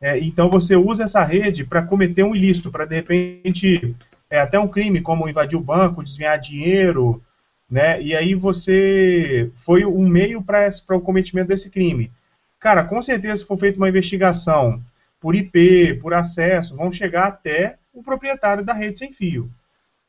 É, 0.00 0.18
então 0.18 0.50
você 0.50 0.74
usa 0.74 1.04
essa 1.04 1.22
rede 1.22 1.64
para 1.64 1.82
cometer 1.82 2.24
um 2.24 2.34
ilícito, 2.34 2.70
para 2.70 2.84
de 2.84 2.96
repente 2.96 3.94
é, 4.28 4.40
até 4.40 4.58
um 4.58 4.66
crime 4.66 5.00
como 5.00 5.28
invadir 5.28 5.56
o 5.56 5.62
banco, 5.62 6.02
desviar 6.02 6.38
dinheiro, 6.38 7.22
né? 7.70 8.00
E 8.02 8.16
aí 8.16 8.34
você 8.34 9.50
foi 9.54 9.84
um 9.84 10.08
meio 10.08 10.42
para 10.42 10.70
o 10.90 11.00
cometimento 11.00 11.48
desse 11.48 11.70
crime. 11.70 12.10
Cara, 12.58 12.82
com 12.82 13.00
certeza, 13.02 13.36
se 13.36 13.44
for 13.44 13.58
feita 13.58 13.78
uma 13.78 13.88
investigação 13.88 14.82
por 15.22 15.36
IP, 15.36 16.00
por 16.02 16.12
acesso, 16.12 16.76
vão 16.76 16.90
chegar 16.90 17.28
até 17.28 17.76
o 17.94 18.02
proprietário 18.02 18.64
da 18.64 18.72
rede 18.72 18.98
sem 18.98 19.12
fio. 19.12 19.48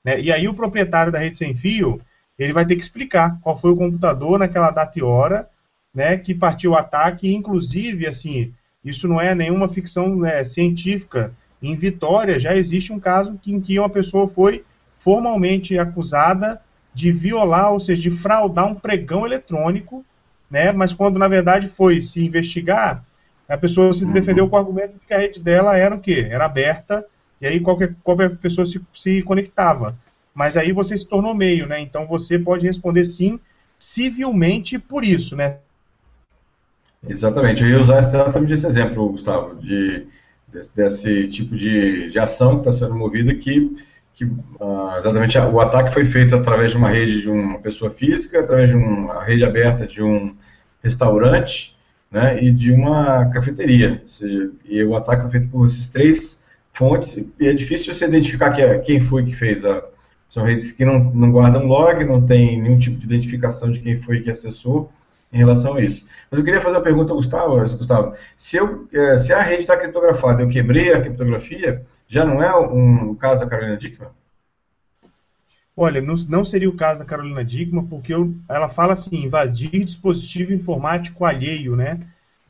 Né? 0.03 0.19
E 0.19 0.31
aí 0.31 0.47
o 0.47 0.55
proprietário 0.55 1.11
da 1.11 1.19
rede 1.19 1.37
sem 1.37 1.53
fio, 1.53 2.01
ele 2.37 2.51
vai 2.51 2.65
ter 2.65 2.75
que 2.75 2.81
explicar 2.81 3.39
qual 3.39 3.55
foi 3.55 3.71
o 3.71 3.77
computador 3.77 4.39
naquela 4.39 4.71
data 4.71 4.97
e 4.97 5.03
hora, 5.03 5.47
né, 5.93 6.17
que 6.17 6.33
partiu 6.33 6.71
o 6.71 6.75
ataque, 6.75 7.31
inclusive, 7.31 8.07
assim, 8.07 8.51
isso 8.83 9.07
não 9.07 9.21
é 9.21 9.35
nenhuma 9.35 9.69
ficção 9.69 10.15
né, 10.15 10.43
científica. 10.43 11.31
Em 11.61 11.75
Vitória 11.75 12.39
já 12.39 12.57
existe 12.57 12.91
um 12.91 12.99
caso 12.99 13.39
em 13.45 13.61
que 13.61 13.77
uma 13.77 13.89
pessoa 13.89 14.27
foi 14.27 14.65
formalmente 14.97 15.77
acusada 15.77 16.59
de 16.91 17.11
violar, 17.11 17.71
ou 17.71 17.79
seja, 17.79 18.01
de 18.01 18.09
fraudar 18.09 18.67
um 18.67 18.73
pregão 18.73 19.25
eletrônico, 19.25 20.03
né? 20.49 20.71
Mas 20.71 20.93
quando 20.93 21.19
na 21.19 21.27
verdade 21.27 21.67
foi 21.67 22.01
se 22.01 22.25
investigar, 22.25 23.03
a 23.47 23.57
pessoa 23.57 23.93
se 23.93 24.05
defendeu 24.05 24.47
com 24.49 24.55
o 24.55 24.59
argumento 24.59 24.93
de 24.93 25.05
que 25.05 25.13
a 25.13 25.19
rede 25.19 25.41
dela 25.41 25.77
era 25.77 25.95
o 25.95 25.99
quê? 25.99 26.27
Era 26.29 26.45
aberta 26.45 27.05
e 27.41 27.47
aí 27.47 27.59
qualquer, 27.59 27.93
qualquer 28.03 28.35
pessoa 28.37 28.65
se, 28.65 28.81
se 28.93 29.21
conectava. 29.21 29.97
Mas 30.33 30.57
aí 30.57 30.71
você 30.71 30.97
se 30.97 31.07
tornou 31.07 31.33
meio, 31.33 31.67
né? 31.67 31.79
Então 31.79 32.07
você 32.07 32.39
pode 32.39 32.65
responder 32.65 33.05
sim 33.05 33.39
civilmente 33.77 34.79
por 34.79 35.03
isso, 35.03 35.35
né? 35.35 35.57
Exatamente. 37.07 37.63
Eu 37.63 37.69
ia 37.69 37.81
usar 37.81 37.99
exatamente 37.99 38.53
esse 38.53 38.65
exemplo, 38.65 39.09
Gustavo, 39.09 39.55
de, 39.55 40.07
desse, 40.47 40.71
desse 40.75 41.27
tipo 41.27 41.55
de, 41.55 42.09
de 42.09 42.17
ação 42.17 42.61
que 42.61 42.69
está 42.69 42.85
sendo 42.85 42.95
movida 42.95 43.35
que, 43.35 43.75
que 44.13 44.23
uh, 44.23 44.97
exatamente 44.97 45.37
o 45.37 45.59
ataque 45.59 45.93
foi 45.93 46.05
feito 46.05 46.33
através 46.33 46.71
de 46.71 46.77
uma 46.77 46.89
rede 46.89 47.21
de 47.21 47.29
uma 47.29 47.59
pessoa 47.59 47.91
física, 47.91 48.39
através 48.39 48.69
de 48.69 48.77
uma 48.77 49.21
rede 49.23 49.43
aberta 49.43 49.85
de 49.85 50.01
um 50.01 50.33
restaurante 50.81 51.75
né, 52.13 52.41
e 52.43 52.51
de 52.51 52.71
uma 52.71 53.25
cafeteria. 53.31 53.99
Ou 54.03 54.07
seja, 54.07 54.51
e 54.63 54.83
o 54.83 54.95
ataque 54.95 55.23
foi 55.23 55.31
feito 55.31 55.49
por 55.49 55.65
esses 55.65 55.89
três 55.89 56.39
fontes 56.71 57.17
e 57.17 57.47
é 57.47 57.53
difícil 57.53 57.91
você 57.91 58.05
identificar 58.05 58.51
que 58.51 58.61
é, 58.61 58.77
quem 58.77 58.99
foi 58.99 59.25
que 59.25 59.33
fez 59.33 59.65
a... 59.65 59.83
São 60.29 60.45
redes 60.45 60.71
que 60.71 60.83
não, 60.85 60.99
não 61.13 61.31
guardam 61.31 61.65
log, 61.67 62.03
não 62.05 62.25
tem 62.25 62.59
nenhum 62.59 62.77
tipo 62.77 62.97
de 62.97 63.05
identificação 63.05 63.71
de 63.71 63.79
quem 63.79 63.99
foi 63.99 64.19
que 64.19 64.31
acessou, 64.31 64.91
em 65.31 65.37
relação 65.37 65.75
a 65.75 65.81
isso. 65.81 66.05
Mas 66.29 66.39
eu 66.39 66.45
queria 66.45 66.61
fazer 66.61 66.77
uma 66.77 66.83
pergunta 66.83 67.11
ao 67.11 67.17
Gustavo, 67.17 67.55
Gustavo. 67.77 68.15
Se, 68.35 68.57
eu, 68.57 68.87
é, 68.91 69.17
se 69.17 69.31
a 69.31 69.41
rede 69.41 69.61
está 69.61 69.77
criptografada, 69.77 70.41
eu 70.41 70.49
quebrei 70.49 70.91
a 70.91 71.01
criptografia, 71.01 71.83
já 72.07 72.25
não 72.25 72.41
é 72.41 72.55
um, 72.55 73.11
o 73.11 73.15
caso 73.15 73.41
da 73.41 73.47
Carolina 73.47 73.77
Dickman? 73.77 74.09
Olha, 75.75 76.01
não, 76.01 76.15
não, 76.29 76.45
seria 76.45 76.69
o 76.69 76.75
caso 76.75 76.99
da 76.99 77.05
Carolina 77.05 77.43
Dickman, 77.43 77.85
porque 77.85 78.13
eu, 78.13 78.33
ela 78.47 78.69
fala 78.69 78.93
assim, 78.93 79.23
invadir 79.23 79.83
dispositivo 79.83 80.53
informático 80.53 81.25
alheio, 81.25 81.75
né? 81.75 81.99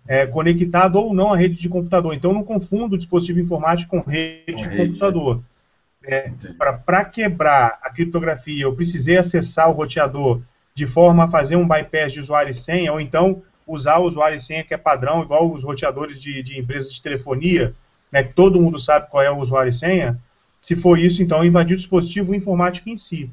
É, 0.06 0.28
conectado 0.28 0.98
ou 0.98 1.14
não 1.14 1.32
à 1.32 1.38
rede 1.38 1.56
de 1.56 1.70
computador. 1.70 2.14
Então, 2.14 2.34
não 2.34 2.44
confundo 2.44 2.98
dispositivo 2.98 3.40
informático 3.40 3.92
com 3.92 4.10
rede 4.10 4.52
com 4.52 4.62
de 4.62 4.68
rede, 4.68 4.88
computador. 4.88 5.42
É, 6.04 6.30
Para 6.86 7.06
quebrar 7.06 7.80
a 7.82 7.90
criptografia, 7.90 8.64
eu 8.64 8.76
precisei 8.76 9.18
acessar 9.18 9.70
o 9.70 9.74
roteador 9.74 10.42
de 10.76 10.86
forma 10.86 11.24
a 11.24 11.28
fazer 11.30 11.56
um 11.56 11.68
bypass 11.68 12.12
de 12.12 12.20
usuário 12.20 12.52
e 12.52 12.54
senha, 12.54 12.92
ou 12.92 13.00
então 13.00 13.42
usar 13.66 14.00
o 14.00 14.06
usuário 14.06 14.36
e 14.36 14.42
senha 14.42 14.64
que 14.66 14.74
é 14.74 14.78
padrão, 14.78 15.22
igual 15.22 15.50
os 15.50 15.64
roteadores 15.64 16.22
de, 16.22 16.44
de 16.44 16.60
empresas 16.60 16.92
de 16.92 17.02
telefonia, 17.02 17.74
né, 18.12 18.24
que 18.24 18.34
todo 18.34 18.62
mundo 18.62 18.78
sabe 18.80 19.10
qual 19.10 19.24
é 19.24 19.32
o 19.32 19.38
usuário 19.38 19.70
e 19.70 19.74
senha, 19.74 20.20
se 20.64 20.78
for 20.78 20.98
isso, 20.98 21.22
então 21.22 21.44
invadir 21.44 21.74
o 21.74 21.78
dispositivo 21.78 22.34
informático 22.34 22.90
em 22.90 22.96
si. 22.96 23.30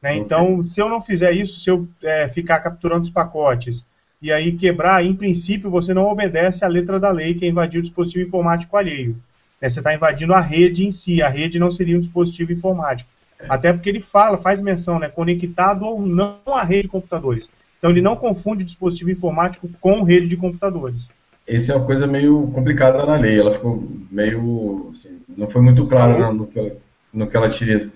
Né? 0.00 0.16
Então, 0.16 0.62
se 0.62 0.80
eu 0.80 0.88
não 0.88 1.00
fizer 1.02 1.32
isso, 1.32 1.58
se 1.58 1.68
eu 1.68 1.88
é, 2.00 2.28
ficar 2.28 2.60
capturando 2.60 3.02
os 3.02 3.10
pacotes 3.10 3.84
e 4.22 4.30
aí 4.30 4.52
quebrar, 4.52 5.04
em 5.04 5.12
princípio, 5.12 5.72
você 5.72 5.92
não 5.92 6.04
obedece 6.04 6.64
à 6.64 6.68
letra 6.68 7.00
da 7.00 7.10
lei, 7.10 7.34
que 7.34 7.44
é 7.44 7.48
invadir 7.48 7.80
o 7.80 7.82
dispositivo 7.82 8.28
informático 8.28 8.76
alheio. 8.76 9.20
Né? 9.60 9.68
Você 9.68 9.80
está 9.80 9.92
invadindo 9.92 10.32
a 10.32 10.40
rede 10.40 10.86
em 10.86 10.92
si, 10.92 11.20
a 11.20 11.28
rede 11.28 11.58
não 11.58 11.68
seria 11.68 11.96
um 11.96 12.00
dispositivo 12.00 12.52
informático. 12.52 13.10
Até 13.48 13.72
porque 13.72 13.88
ele 13.88 14.00
fala, 14.00 14.38
faz 14.38 14.62
menção, 14.62 15.00
né, 15.00 15.08
conectado 15.08 15.84
ou 15.84 16.00
não 16.00 16.38
à 16.46 16.62
rede 16.62 16.82
de 16.82 16.88
computadores. 16.88 17.50
Então 17.76 17.90
ele 17.90 18.00
não 18.00 18.14
confunde 18.14 18.62
dispositivo 18.62 19.10
informático 19.10 19.68
com 19.80 20.04
rede 20.04 20.28
de 20.28 20.36
computadores. 20.36 21.08
Essa 21.48 21.72
é 21.72 21.76
uma 21.76 21.86
coisa 21.86 22.06
meio 22.06 22.50
complicada 22.52 23.06
na 23.06 23.16
lei, 23.16 23.40
ela 23.40 23.52
ficou 23.52 23.82
meio, 24.10 24.90
assim, 24.92 25.18
não 25.36 25.48
foi 25.48 25.62
muito 25.62 25.86
clara 25.86 26.14
tá 26.14 26.32
no, 26.32 26.46
que 26.46 26.58
ela, 26.58 26.72
no 27.12 27.26
que 27.26 27.36
ela 27.36 27.48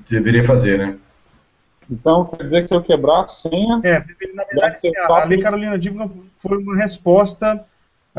deveria 0.09 0.43
fazer, 0.43 0.79
né? 0.79 0.97
Então, 1.91 2.25
quer 2.25 2.45
dizer 2.45 2.63
que 2.63 2.69
se 2.69 2.75
eu 2.75 2.83
quebrar 2.83 3.25
a 3.25 3.29
senha... 3.29 3.81
É, 3.85 3.99
na 4.35 4.45
verdade, 4.45 4.79
a, 4.97 5.07
a 5.13 5.25
Lei 5.25 5.39
Carolina 5.39 5.79
Dickman 5.79 6.11
foi 6.39 6.57
uma 6.59 6.77
resposta 6.77 7.57
uh, 8.17 8.19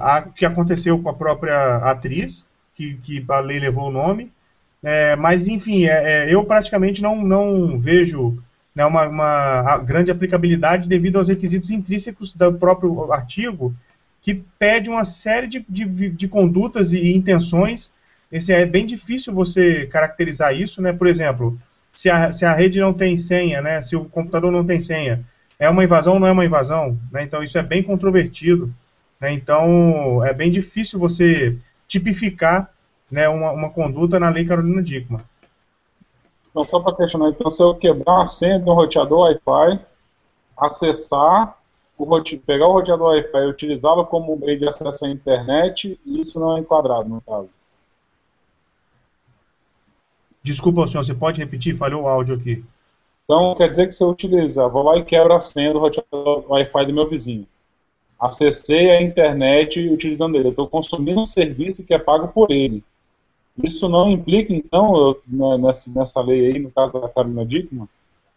a 0.00 0.28
que 0.34 0.46
aconteceu 0.46 0.98
com 0.98 1.08
a 1.10 1.14
própria 1.14 1.76
atriz, 1.76 2.46
que, 2.74 2.94
que 2.94 3.24
a 3.28 3.40
lei 3.40 3.60
levou 3.60 3.88
o 3.88 3.92
nome, 3.92 4.32
é, 4.82 5.14
mas, 5.14 5.46
enfim, 5.46 5.84
é, 5.84 6.24
é, 6.30 6.34
eu 6.34 6.44
praticamente 6.44 7.00
não, 7.00 7.22
não 7.22 7.78
vejo 7.78 8.42
né, 8.74 8.84
uma, 8.84 9.06
uma 9.06 9.78
grande 9.78 10.10
aplicabilidade 10.10 10.88
devido 10.88 11.18
aos 11.18 11.28
requisitos 11.28 11.70
intrínsecos 11.70 12.32
do 12.32 12.54
próprio 12.54 13.12
artigo, 13.12 13.74
que 14.22 14.42
pede 14.58 14.88
uma 14.88 15.04
série 15.04 15.48
de, 15.48 15.64
de, 15.68 16.08
de 16.08 16.28
condutas 16.28 16.92
e 16.92 17.14
intenções. 17.14 17.92
Esse 18.30 18.52
é 18.52 18.64
bem 18.64 18.86
difícil 18.86 19.34
você 19.34 19.86
caracterizar 19.86 20.54
isso, 20.54 20.80
né? 20.80 20.92
Por 20.92 21.06
exemplo, 21.06 21.58
se 21.94 22.08
a, 22.08 22.32
se 22.32 22.44
a 22.44 22.54
rede 22.54 22.80
não 22.80 22.94
tem 22.94 23.16
senha, 23.16 23.60
né? 23.60 23.82
Se 23.82 23.96
o 23.96 24.04
computador 24.04 24.50
não 24.50 24.64
tem 24.64 24.80
senha, 24.80 25.24
é 25.58 25.68
uma 25.68 25.84
invasão 25.84 26.14
ou 26.14 26.20
não 26.20 26.28
é 26.28 26.32
uma 26.32 26.44
invasão? 26.44 26.98
Né? 27.10 27.24
Então 27.24 27.42
isso 27.42 27.58
é 27.58 27.62
bem 27.62 27.82
controvertido. 27.82 28.72
Né? 29.20 29.32
Então 29.32 30.24
é 30.24 30.32
bem 30.32 30.50
difícil 30.50 30.98
você 30.98 31.56
tipificar 31.86 32.70
né, 33.10 33.28
uma, 33.28 33.52
uma 33.52 33.70
conduta 33.70 34.18
na 34.18 34.30
lei 34.30 34.44
Carolina 34.44 34.82
Dickman. 34.82 35.20
Então, 36.50 36.64
só 36.64 36.80
para 36.80 36.96
questionar, 36.96 37.30
então, 37.30 37.50
se 37.50 37.62
eu 37.62 37.74
quebrar 37.74 38.22
a 38.22 38.26
senha 38.26 38.58
de 38.58 38.68
um 38.68 38.74
roteador 38.74 39.20
Wi-Fi, 39.20 39.80
acessar, 40.56 41.56
rote... 42.04 42.36
pegar 42.36 42.66
o 42.66 42.72
roteador 42.72 43.08
Wi-Fi 43.08 43.38
e 43.38 43.50
utilizá-lo 43.50 44.06
como 44.06 44.36
meio 44.36 44.58
de 44.58 44.68
acesso 44.68 45.04
à 45.04 45.08
internet, 45.08 45.98
isso 46.04 46.38
não 46.38 46.56
é 46.56 46.60
enquadrado, 46.60 47.08
no 47.08 47.20
caso. 47.20 47.48
Desculpa, 50.42 50.88
senhor, 50.88 51.04
você 51.04 51.14
pode 51.14 51.40
repetir? 51.40 51.76
Falhou 51.76 52.02
o 52.02 52.08
áudio 52.08 52.34
aqui. 52.34 52.64
Então, 53.24 53.54
quer 53.54 53.68
dizer 53.68 53.86
que 53.86 53.94
se 53.94 54.02
eu 54.02 54.08
utilizar, 54.10 54.68
vou 54.68 54.82
lá 54.82 54.96
e 54.96 55.04
quebro 55.04 55.32
a 55.32 55.40
senha 55.40 55.72
do 55.72 55.78
roteador 55.78 56.44
Wi-Fi 56.48 56.86
do 56.86 56.92
meu 56.92 57.08
vizinho. 57.08 57.46
Acessei 58.18 58.90
a 58.90 59.00
internet 59.00 59.80
utilizando 59.88 60.36
ele. 60.36 60.48
Eu 60.48 60.50
estou 60.50 60.68
consumindo 60.68 61.20
um 61.20 61.24
serviço 61.24 61.84
que 61.84 61.94
é 61.94 61.98
pago 61.98 62.28
por 62.28 62.50
ele. 62.50 62.84
Isso 63.62 63.88
não 63.88 64.10
implica, 64.10 64.52
então, 64.52 64.96
eu, 64.96 65.22
né, 65.26 65.58
nessa, 65.58 65.90
nessa 65.92 66.20
lei 66.22 66.46
aí, 66.46 66.58
no 66.58 66.70
caso 66.70 66.92
da 66.92 67.08
Carolina 67.08 67.44
Dickman? 67.44 67.88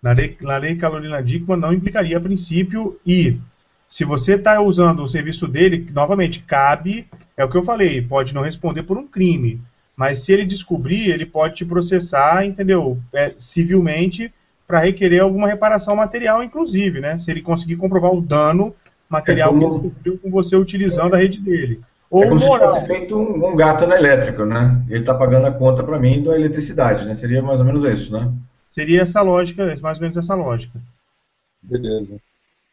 Na 0.01 0.11
lei, 0.11 0.37
na 0.41 0.57
lei 0.57 0.75
Carolina 0.75 1.23
Dickman 1.23 1.57
não 1.57 1.73
implicaria 1.73 2.17
a 2.17 2.21
princípio 2.21 2.99
e 3.05 3.39
se 3.87 4.03
você 4.03 4.35
está 4.35 4.59
usando 4.61 5.03
o 5.03 5.07
serviço 5.07 5.47
dele, 5.47 5.87
novamente, 5.93 6.41
cabe, 6.41 7.07
é 7.37 7.43
o 7.43 7.49
que 7.49 7.57
eu 7.57 7.63
falei, 7.63 8.01
pode 8.01 8.33
não 8.33 8.41
responder 8.41 8.83
por 8.83 8.97
um 8.97 9.07
crime, 9.07 9.61
mas 9.95 10.19
se 10.19 10.33
ele 10.33 10.45
descobrir, 10.45 11.09
ele 11.09 11.25
pode 11.25 11.55
te 11.55 11.65
processar, 11.65 12.45
entendeu, 12.45 12.99
é, 13.13 13.33
civilmente, 13.37 14.33
para 14.67 14.79
requerer 14.79 15.21
alguma 15.21 15.47
reparação 15.47 15.95
material, 15.95 16.43
inclusive, 16.43 16.99
né, 16.99 17.17
se 17.17 17.31
ele 17.31 17.41
conseguir 17.41 17.75
comprovar 17.75 18.11
o 18.11 18.21
dano 18.21 18.75
material 19.09 19.49
é 19.49 19.53
como... 19.53 19.79
que 19.79 19.85
ele 19.85 19.93
sofreu 19.93 20.17
com 20.17 20.31
você 20.31 20.55
utilizando 20.55 21.13
a 21.13 21.17
rede 21.17 21.39
dele. 21.39 21.79
Ou 22.09 22.23
é 22.23 22.27
como 22.27 22.39
moral. 22.39 22.73
se 22.73 22.79
fosse 22.79 22.87
feito 22.87 23.17
um, 23.17 23.47
um 23.47 23.55
gato 23.55 23.85
no 23.85 23.93
elétrico, 23.93 24.45
né? 24.45 24.81
Ele 24.89 24.99
está 24.99 25.13
pagando 25.13 25.47
a 25.47 25.51
conta 25.51 25.83
para 25.83 25.99
mim 25.99 26.23
da 26.23 26.35
eletricidade, 26.35 27.05
né? 27.05 27.13
Seria 27.13 27.41
mais 27.41 27.59
ou 27.59 27.65
menos 27.65 27.83
isso, 27.83 28.11
né? 28.11 28.31
Seria 28.69 29.01
essa 29.01 29.21
lógica, 29.21 29.65
mais 29.81 29.97
ou 29.97 30.01
menos 30.01 30.17
essa 30.17 30.35
lógica. 30.35 30.79
Beleza. 31.61 32.17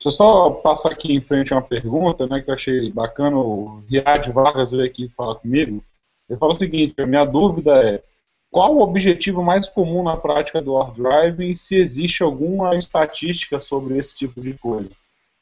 Deixa 0.03 0.09
eu 0.09 0.13
só 0.13 0.51
passar 0.51 0.91
aqui 0.91 1.13
em 1.13 1.21
frente 1.21 1.55
uma 1.55 1.63
pergunta, 1.63 2.27
né, 2.27 2.41
que 2.41 2.51
eu 2.51 2.55
achei 2.55 2.91
bacana. 2.91 3.37
O 3.37 3.85
Riad 3.89 4.33
Vargas 4.33 4.73
veio 4.73 4.85
aqui 4.85 5.09
falar 5.17 5.37
comigo. 5.37 5.81
Ele 6.29 6.37
fala 6.37 6.51
o 6.51 6.57
seguinte: 6.57 7.01
a 7.01 7.07
minha 7.07 7.25
dúvida 7.25 7.81
é 7.89 8.03
qual 8.51 8.75
o 8.75 8.83
objetivo 8.83 9.45
mais 9.45 9.69
comum 9.69 10.03
na 10.03 10.17
prática 10.17 10.61
do 10.61 10.77
hard 10.77 10.97
driving 10.97 11.51
e 11.51 11.55
se 11.55 11.77
existe 11.77 12.25
alguma 12.25 12.77
estatística 12.77 13.61
sobre 13.61 13.97
esse 13.97 14.17
tipo 14.17 14.41
de 14.41 14.55
coisa? 14.55 14.91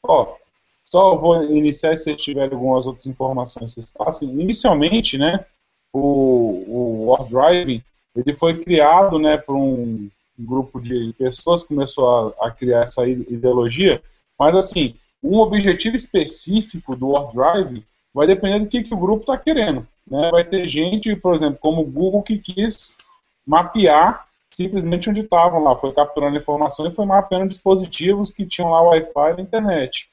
Ó, 0.03 0.35
só 0.83 1.15
vou 1.15 1.43
iniciar 1.43 1.97
se 1.97 2.13
tiver 2.15 2.53
algumas 2.53 2.85
outras 2.85 3.07
informações 3.07 3.73
vocês 3.73 3.91
passem. 3.91 4.29
Inicialmente, 4.29 5.17
né, 5.17 5.43
o, 5.91 6.63
o 6.67 7.05
War 7.07 7.27
Driving 7.27 7.83
ele 8.15 8.31
foi 8.31 8.59
criado 8.59 9.17
né, 9.17 9.37
por 9.37 9.55
um 9.55 10.07
grupo 10.37 10.79
de 10.79 11.15
pessoas 11.17 11.63
que 11.63 11.69
começou 11.69 12.35
a, 12.39 12.47
a 12.47 12.51
criar 12.51 12.81
essa 12.81 13.07
ideologia, 13.07 13.99
mas 14.41 14.55
assim, 14.55 14.95
um 15.21 15.37
objetivo 15.37 15.95
específico 15.95 16.95
do 16.95 17.09
OneDrive 17.09 17.85
vai 18.11 18.25
depender 18.25 18.57
do 18.57 18.67
que, 18.67 18.81
que 18.81 18.91
o 18.91 18.97
grupo 18.97 19.21
está 19.21 19.37
querendo. 19.37 19.87
Né? 20.07 20.31
Vai 20.31 20.43
ter 20.43 20.67
gente, 20.67 21.15
por 21.15 21.35
exemplo, 21.35 21.59
como 21.59 21.81
o 21.83 21.85
Google, 21.85 22.23
que 22.23 22.39
quis 22.39 22.97
mapear 23.45 24.27
simplesmente 24.51 25.11
onde 25.11 25.21
estavam 25.21 25.63
lá, 25.63 25.75
foi 25.75 25.93
capturando 25.93 26.35
informações 26.35 26.91
e 26.91 26.95
foi 26.95 27.05
mapeando 27.05 27.49
dispositivos 27.49 28.31
que 28.31 28.43
tinham 28.43 28.71
lá 28.71 28.81
Wi-Fi 28.81 29.33
na 29.35 29.41
internet. 29.41 30.09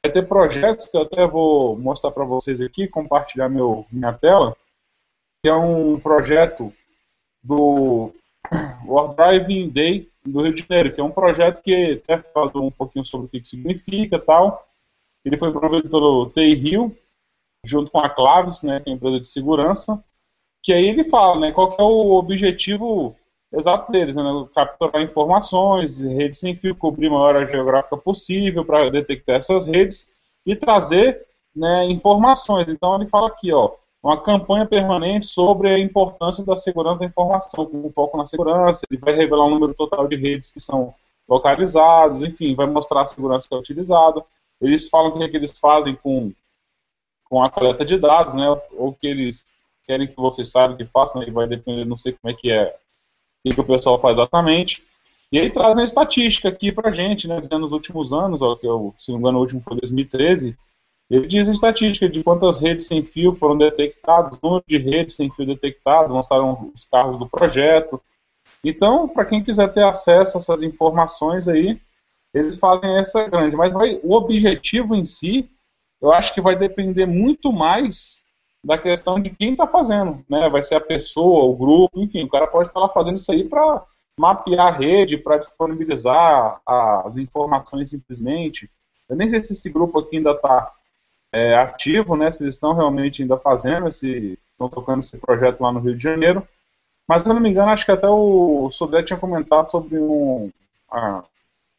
Vai 0.00 0.12
ter 0.12 0.28
projetos 0.28 0.86
que 0.86 0.96
eu 0.96 1.02
até 1.02 1.26
vou 1.26 1.76
mostrar 1.76 2.12
para 2.12 2.24
vocês 2.24 2.60
aqui, 2.60 2.86
compartilhar 2.86 3.48
meu, 3.48 3.84
minha 3.90 4.12
tela, 4.12 4.56
que 5.42 5.48
é 5.48 5.54
um 5.54 5.98
projeto 5.98 6.72
do 7.42 8.12
Driving 9.16 9.70
Day 9.70 10.11
do 10.24 10.42
Rio 10.42 10.54
de 10.54 10.62
Janeiro, 10.62 10.92
que 10.92 11.00
é 11.00 11.04
um 11.04 11.10
projeto 11.10 11.62
que 11.62 12.00
até 12.02 12.18
falou 12.18 12.66
um 12.66 12.70
pouquinho 12.70 13.04
sobre 13.04 13.26
o 13.26 13.28
que, 13.28 13.40
que 13.40 13.48
significa 13.48 14.18
tal. 14.18 14.66
Ele 15.24 15.36
foi 15.36 15.52
promovido 15.52 15.88
pelo 15.88 16.30
TI 16.30 16.54
Rio, 16.54 16.96
junto 17.64 17.90
com 17.90 17.98
a 17.98 18.08
Claves, 18.08 18.62
né, 18.62 18.80
que 18.80 18.90
é 18.90 18.92
a 18.92 18.96
empresa 18.96 19.20
de 19.20 19.26
segurança, 19.26 20.02
que 20.62 20.72
aí 20.72 20.88
ele 20.88 21.04
fala 21.04 21.40
né, 21.40 21.52
qual 21.52 21.74
é 21.78 21.82
o 21.82 22.12
objetivo 22.12 23.16
exato 23.52 23.92
deles, 23.92 24.16
né, 24.16 24.22
capturar 24.54 25.02
informações, 25.02 26.00
redes 26.00 26.40
sem 26.40 26.56
fio, 26.56 26.74
cobrir 26.74 27.08
a 27.08 27.10
maior 27.10 27.36
área 27.36 27.46
geográfica 27.46 27.96
possível 27.96 28.64
para 28.64 28.90
detectar 28.90 29.36
essas 29.36 29.66
redes 29.66 30.10
e 30.46 30.56
trazer 30.56 31.26
né, 31.54 31.84
informações. 31.84 32.68
Então 32.68 32.94
ele 32.96 33.06
fala 33.06 33.28
aqui, 33.28 33.52
ó, 33.52 33.72
uma 34.02 34.20
campanha 34.20 34.66
permanente 34.66 35.26
sobre 35.26 35.68
a 35.68 35.78
importância 35.78 36.44
da 36.44 36.56
segurança 36.56 37.00
da 37.00 37.06
informação, 37.06 37.66
com 37.66 37.88
foco 37.90 38.16
na 38.16 38.26
segurança, 38.26 38.84
ele 38.90 39.00
vai 39.00 39.14
revelar 39.14 39.44
o 39.44 39.50
número 39.50 39.74
total 39.74 40.08
de 40.08 40.16
redes 40.16 40.50
que 40.50 40.58
são 40.58 40.92
localizadas, 41.28 42.22
enfim, 42.22 42.54
vai 42.54 42.66
mostrar 42.66 43.02
a 43.02 43.06
segurança 43.06 43.48
que 43.48 43.54
é 43.54 43.58
utilizada. 43.58 44.24
Eles 44.60 44.88
falam 44.88 45.10
o 45.10 45.18
que, 45.18 45.22
é 45.22 45.28
que 45.28 45.36
eles 45.36 45.56
fazem 45.56 45.94
com, 45.94 46.32
com 47.28 47.42
a 47.42 47.48
coleta 47.48 47.84
de 47.84 47.96
dados, 47.96 48.34
né, 48.34 48.46
ou 48.72 48.92
que 48.92 49.06
eles 49.06 49.52
querem 49.86 50.08
que 50.08 50.16
vocês 50.16 50.50
saibam 50.50 50.76
que 50.76 50.84
façam, 50.84 51.20
né, 51.20 51.30
vai 51.30 51.46
depender, 51.46 51.84
não 51.84 51.96
sei 51.96 52.12
como 52.12 52.32
é 52.32 52.36
que 52.36 52.50
é, 52.50 52.74
o 53.46 53.54
que 53.54 53.60
o 53.60 53.64
pessoal 53.64 54.00
faz 54.00 54.18
exatamente. 54.18 54.82
E 55.30 55.38
aí 55.38 55.48
trazem 55.48 55.84
estatística 55.84 56.48
aqui 56.48 56.72
pra 56.72 56.90
gente, 56.90 57.28
né, 57.28 57.40
dizendo 57.40 57.60
nos 57.60 57.72
últimos 57.72 58.12
anos, 58.12 58.42
ó, 58.42 58.56
que 58.56 58.66
eu, 58.66 58.92
se 58.98 59.12
não 59.12 59.18
me 59.18 59.22
engano 59.22 59.38
o 59.38 59.40
último 59.40 59.62
foi 59.62 59.76
2013, 59.76 60.56
ele 61.12 61.26
diz 61.26 61.46
estatística 61.46 62.08
de 62.08 62.24
quantas 62.24 62.58
redes 62.58 62.86
sem 62.86 63.02
fio 63.02 63.34
foram 63.34 63.58
detectadas, 63.58 64.40
número 64.40 64.64
de 64.66 64.78
redes 64.78 65.14
sem 65.14 65.30
fio 65.30 65.44
detectadas, 65.44 66.10
mostraram 66.10 66.72
os 66.74 66.86
carros 66.86 67.18
do 67.18 67.28
projeto. 67.28 68.00
Então, 68.64 69.06
para 69.06 69.26
quem 69.26 69.44
quiser 69.44 69.68
ter 69.74 69.84
acesso 69.84 70.38
a 70.38 70.40
essas 70.40 70.62
informações 70.62 71.48
aí, 71.48 71.78
eles 72.32 72.56
fazem 72.56 72.96
essa 72.96 73.28
grande. 73.28 73.54
Mas 73.54 73.74
vai, 73.74 74.00
o 74.02 74.14
objetivo 74.14 74.94
em 74.94 75.04
si, 75.04 75.50
eu 76.00 76.10
acho 76.10 76.32
que 76.32 76.40
vai 76.40 76.56
depender 76.56 77.04
muito 77.04 77.52
mais 77.52 78.22
da 78.64 78.78
questão 78.78 79.20
de 79.20 79.28
quem 79.28 79.52
está 79.52 79.66
fazendo. 79.66 80.24
Né? 80.26 80.48
Vai 80.48 80.62
ser 80.62 80.76
a 80.76 80.80
pessoa, 80.80 81.44
o 81.44 81.54
grupo, 81.54 82.00
enfim, 82.00 82.24
o 82.24 82.28
cara 82.30 82.46
pode 82.46 82.68
estar 82.68 82.80
lá 82.80 82.88
fazendo 82.88 83.16
isso 83.16 83.30
aí 83.30 83.44
para 83.44 83.84
mapear 84.18 84.68
a 84.68 84.70
rede, 84.70 85.18
para 85.18 85.36
disponibilizar 85.36 86.58
as 86.66 87.18
informações 87.18 87.90
simplesmente. 87.90 88.70
Eu 89.10 89.16
nem 89.16 89.28
sei 89.28 89.42
se 89.42 89.52
esse 89.52 89.68
grupo 89.68 89.98
aqui 89.98 90.16
ainda 90.16 90.30
está 90.30 90.72
é, 91.32 91.54
ativo, 91.54 92.14
né? 92.16 92.30
Se 92.30 92.44
eles 92.44 92.54
estão 92.54 92.74
realmente 92.74 93.22
ainda 93.22 93.38
fazendo 93.38 93.88
esse. 93.88 94.38
estão 94.52 94.68
tocando 94.68 95.00
esse 95.00 95.16
projeto 95.18 95.62
lá 95.62 95.72
no 95.72 95.80
Rio 95.80 95.96
de 95.96 96.02
Janeiro. 96.02 96.46
Mas 97.08 97.22
se 97.22 97.28
eu 97.28 97.34
não 97.34 97.40
me 97.40 97.48
engano, 97.48 97.72
acho 97.72 97.84
que 97.84 97.90
até 97.90 98.08
o 98.08 98.70
Sodré 98.70 99.02
tinha 99.02 99.18
comentado 99.18 99.70
sobre 99.70 99.98
um. 99.98 100.50
A, 100.90 101.24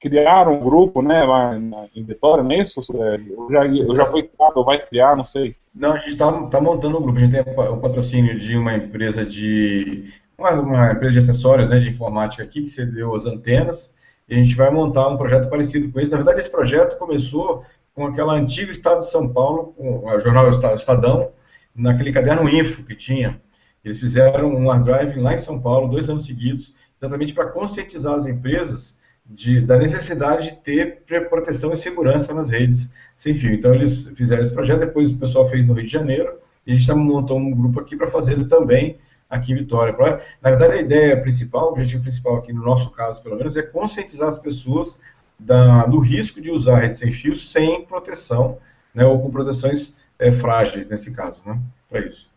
criar 0.03 0.49
um 0.49 0.59
grupo, 0.59 1.01
né, 1.01 1.23
lá 1.23 1.55
em 1.95 2.03
Vitória, 2.03 2.43
não 2.43 2.51
é 2.51 2.57
isso? 2.57 2.81
Eu 2.91 3.47
já, 3.49 3.65
eu 3.65 3.95
já 3.95 4.05
fui 4.11 4.23
criado, 4.23 4.57
ou 4.57 4.65
vai 4.65 4.77
criar, 4.77 5.15
não 5.15 5.23
sei. 5.23 5.55
Não, 5.73 5.93
a 5.93 5.97
gente 5.99 6.09
está 6.09 6.29
tá 6.47 6.59
montando 6.59 6.97
um 6.97 7.01
grupo, 7.01 7.17
a 7.17 7.21
gente 7.21 7.31
tem 7.31 7.53
o 7.53 7.77
patrocínio 7.77 8.37
de 8.37 8.57
uma 8.57 8.75
empresa 8.75 9.25
de. 9.25 10.11
Uma 10.37 10.91
empresa 10.91 11.13
de 11.13 11.19
acessórios 11.19 11.69
né, 11.69 11.79
de 11.79 11.89
informática 11.89 12.43
aqui, 12.43 12.63
que 12.63 12.67
cedeu 12.67 13.15
as 13.15 13.25
antenas, 13.25 13.93
e 14.27 14.35
a 14.35 14.43
gente 14.43 14.55
vai 14.55 14.69
montar 14.69 15.07
um 15.07 15.15
projeto 15.15 15.49
parecido 15.49 15.89
com 15.89 15.99
esse. 16.01 16.11
Na 16.11 16.17
verdade, 16.17 16.39
esse 16.39 16.51
projeto 16.51 16.97
começou 16.97 17.63
com 17.93 18.07
aquela 18.07 18.33
antiga 18.33 18.71
Estado 18.71 18.99
de 18.99 19.09
São 19.09 19.31
Paulo, 19.31 19.73
com 19.73 20.05
o 20.05 20.19
jornal 20.19 20.49
Estadão, 20.49 21.31
naquele 21.75 22.11
caderno 22.11 22.49
Info 22.49 22.83
que 22.83 22.95
tinha. 22.95 23.39
Eles 23.83 23.99
fizeram 23.99 24.49
um 24.49 24.67
OneDrive 24.67 25.19
lá 25.19 25.33
em 25.33 25.37
São 25.37 25.59
Paulo, 25.59 25.89
dois 25.89 26.09
anos 26.09 26.25
seguidos, 26.25 26.73
exatamente 26.99 27.33
para 27.33 27.49
conscientizar 27.49 28.15
as 28.15 28.25
empresas 28.25 28.95
de, 29.25 29.61
da 29.61 29.77
necessidade 29.77 30.49
de 30.49 30.55
ter 30.57 31.29
proteção 31.29 31.73
e 31.73 31.77
segurança 31.77 32.33
nas 32.33 32.49
redes 32.49 32.91
sem 33.15 33.33
fio. 33.33 33.53
Então, 33.53 33.73
eles 33.73 34.07
fizeram 34.15 34.41
esse 34.41 34.53
projeto, 34.53 34.79
depois 34.79 35.11
o 35.11 35.17
pessoal 35.17 35.47
fez 35.47 35.65
no 35.65 35.73
Rio 35.73 35.85
de 35.85 35.91
Janeiro, 35.91 36.39
e 36.65 36.71
a 36.71 36.73
gente 36.73 36.81
está 36.81 36.95
montando 36.95 37.41
um 37.41 37.51
grupo 37.51 37.79
aqui 37.79 37.95
para 37.95 38.07
fazer 38.07 38.43
também 38.47 38.97
aqui 39.29 39.51
em 39.51 39.55
Vitória. 39.55 39.95
Na 40.41 40.49
verdade, 40.49 40.73
a 40.73 40.81
ideia 40.81 41.21
principal, 41.21 41.67
o 41.67 41.71
objetivo 41.71 42.03
principal 42.03 42.37
aqui 42.37 42.53
no 42.53 42.63
nosso 42.63 42.89
caso, 42.91 43.21
pelo 43.21 43.35
menos, 43.35 43.57
é 43.57 43.61
conscientizar 43.61 44.29
as 44.29 44.37
pessoas 44.37 44.99
da, 45.43 45.85
do 45.85 45.99
risco 45.99 46.41
de 46.41 46.49
usar 46.49 46.79
rede 46.79 46.97
sem 46.97 47.11
fio 47.11 47.35
sem 47.35 47.85
proteção, 47.85 48.57
né, 48.93 49.05
ou 49.05 49.21
com 49.21 49.29
proteções 49.29 49.95
é, 50.17 50.31
frágeis, 50.31 50.87
nesse 50.87 51.11
caso, 51.11 51.41
né, 51.45 51.59
para 51.89 51.99
isso. 52.01 52.29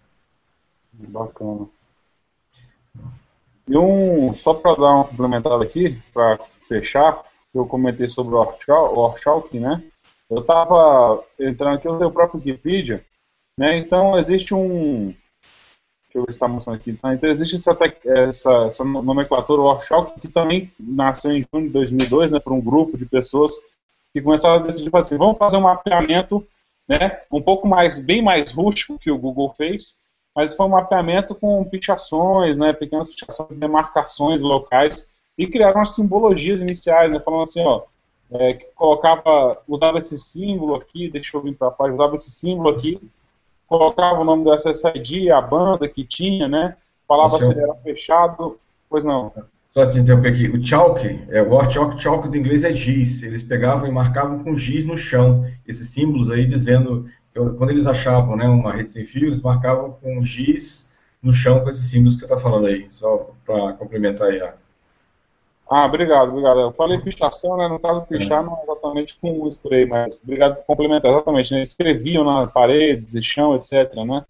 Bacana. 0.93 1.69
E 3.69 3.77
um, 3.77 4.35
só 4.35 4.55
para 4.55 4.75
dar 4.77 4.95
uma 4.95 5.05
complementada 5.05 5.63
aqui, 5.63 6.01
para 6.13 6.39
fechar, 6.69 7.23
eu 7.55 7.67
comentei 7.67 8.09
sobre 8.09 8.35
o 8.35 8.39
Orchalk, 8.39 9.59
né, 9.59 9.83
eu 10.29 10.41
estava 10.41 11.23
entrando 11.39 11.77
aqui 11.77 11.89
no 11.89 11.99
seu 11.99 12.11
próprio 12.11 12.41
Wikipedia, 12.41 13.05
né, 13.57 13.77
então 13.77 14.19
existe 14.19 14.53
um, 14.55 15.15
que 16.17 16.19
eu 16.19 16.27
está 16.29 16.49
mostrando 16.49 16.77
aqui. 16.77 16.93
Tá? 16.95 17.15
Então 17.15 17.29
existe 17.29 17.57
essa, 17.57 17.77
essa, 18.07 18.67
essa 18.67 18.85
nomenclatura 18.85 19.61
Warshawk 19.61 20.19
que 20.21 20.29
também 20.29 20.73
nasceu 20.81 21.33
em 21.33 21.43
junho 21.43 21.67
de 21.67 21.73
2002, 21.73 22.31
né, 22.31 22.41
por 22.41 22.53
um 22.53 22.61
grupo 22.61 22.97
de 22.97 23.05
pessoas 23.05 23.55
que 24.13 24.23
começaram 24.23 24.57
a 24.57 24.67
decidir 24.67 24.91
assim, 24.97 25.19
vamos 25.19 25.37
fazer 25.37 25.59
um 25.59 25.63
mapeamento, 25.63 26.47
né, 26.89 27.21
um 27.31 27.43
pouco 27.43 27.69
mais, 27.69 27.99
bem 27.99 28.23
mais 28.23 28.51
rústico 28.51 28.99
que 28.99 29.11
o 29.11 29.19
Google 29.19 29.53
fez, 29.55 30.01
mas 30.35 30.55
foi 30.55 30.65
um 30.67 30.71
mapeamento 30.71 31.35
com 31.35 31.63
pichações, 31.65 32.57
né, 32.57 32.73
pequenas 32.73 33.11
pichações, 33.11 33.59
demarcações 33.59 34.41
locais 34.41 35.09
e 35.37 35.47
criaram 35.47 35.83
as 35.83 35.95
simbologias 35.95 36.63
iniciais, 36.63 37.11
né, 37.11 37.21
falando 37.21 37.43
assim, 37.43 37.63
ó, 37.63 37.83
é, 38.33 38.55
que 38.55 38.67
colocava, 38.75 39.63
usava 39.69 39.99
esse 39.99 40.19
símbolo 40.19 40.75
aqui, 40.75 41.11
deixa 41.11 41.37
eu 41.37 41.43
vir 41.43 41.55
para 41.55 41.69
a 41.69 41.71
página, 41.71 41.95
usava 41.95 42.15
esse 42.15 42.31
símbolo 42.31 42.71
aqui 42.71 43.01
colocava 43.67 44.21
o 44.21 44.25
nome 44.25 44.45
do 44.45 44.55
SSID, 44.55 45.31
a 45.31 45.41
banda 45.41 45.89
que 45.89 46.05
tinha, 46.05 46.49
né? 46.49 46.77
Falava 47.07 47.39
se 47.39 47.51
era 47.51 47.75
fechado, 47.77 48.57
pois 48.89 49.05
não. 49.05 49.33
Só 49.73 49.87
te 49.91 49.99
interromper 49.99 50.33
aqui, 50.33 50.49
o 50.49 50.65
chalk, 50.65 51.27
é, 51.29 51.43
o 51.43 51.71
chalk, 51.71 52.01
chalk 52.01 52.29
do 52.29 52.37
inglês 52.37 52.65
é 52.65 52.73
giz, 52.73 53.23
eles 53.23 53.43
pegavam 53.43 53.87
e 53.87 53.93
marcavam 53.93 54.43
com 54.43 54.57
giz 54.57 54.87
no 54.87 54.97
chão, 54.97 55.47
esses 55.67 55.91
símbolos 55.91 56.31
aí 56.31 56.47
dizendo, 56.47 57.05
quando 57.35 57.71
eles 57.71 57.87
achavam 57.87 58.37
né, 58.37 58.47
uma 58.47 58.73
rede 58.73 58.91
sem 58.91 59.05
fio, 59.05 59.27
eles 59.27 59.43
marcavam 59.43 59.93
com 59.93 60.25
giz 60.25 60.87
no 61.23 61.31
chão 61.31 61.61
com 61.61 61.69
esses 61.69 61.91
símbolos 61.91 62.15
que 62.15 62.21
você 62.21 62.27
está 62.27 62.39
falando 62.39 62.67
aí, 62.69 62.87
só 62.89 63.31
para 63.45 63.75
complementar 63.75 64.29
aí 64.29 64.41
a, 64.41 64.55
ah, 65.69 65.85
obrigado, 65.85 66.29
obrigado. 66.29 66.61
Eu 66.61 66.73
falei 66.73 66.99
pichação, 66.99 67.57
né? 67.57 67.67
No 67.67 67.81
caso, 67.81 68.07
pichar 68.07 68.45
não 68.45 68.57
é 68.59 68.63
exatamente 68.63 69.19
com 69.21 69.49
spray, 69.49 69.85
mas 69.85 70.21
obrigado 70.23 70.57
por 70.57 70.65
complementar, 70.65 71.11
exatamente. 71.11 71.53
Né? 71.53 71.63
Escreviam 71.63 72.23
na 72.23 72.47
paredes 72.47 73.15
e 73.15 73.23
chão, 73.23 73.57
etc, 73.57 73.95
né? 74.07 74.25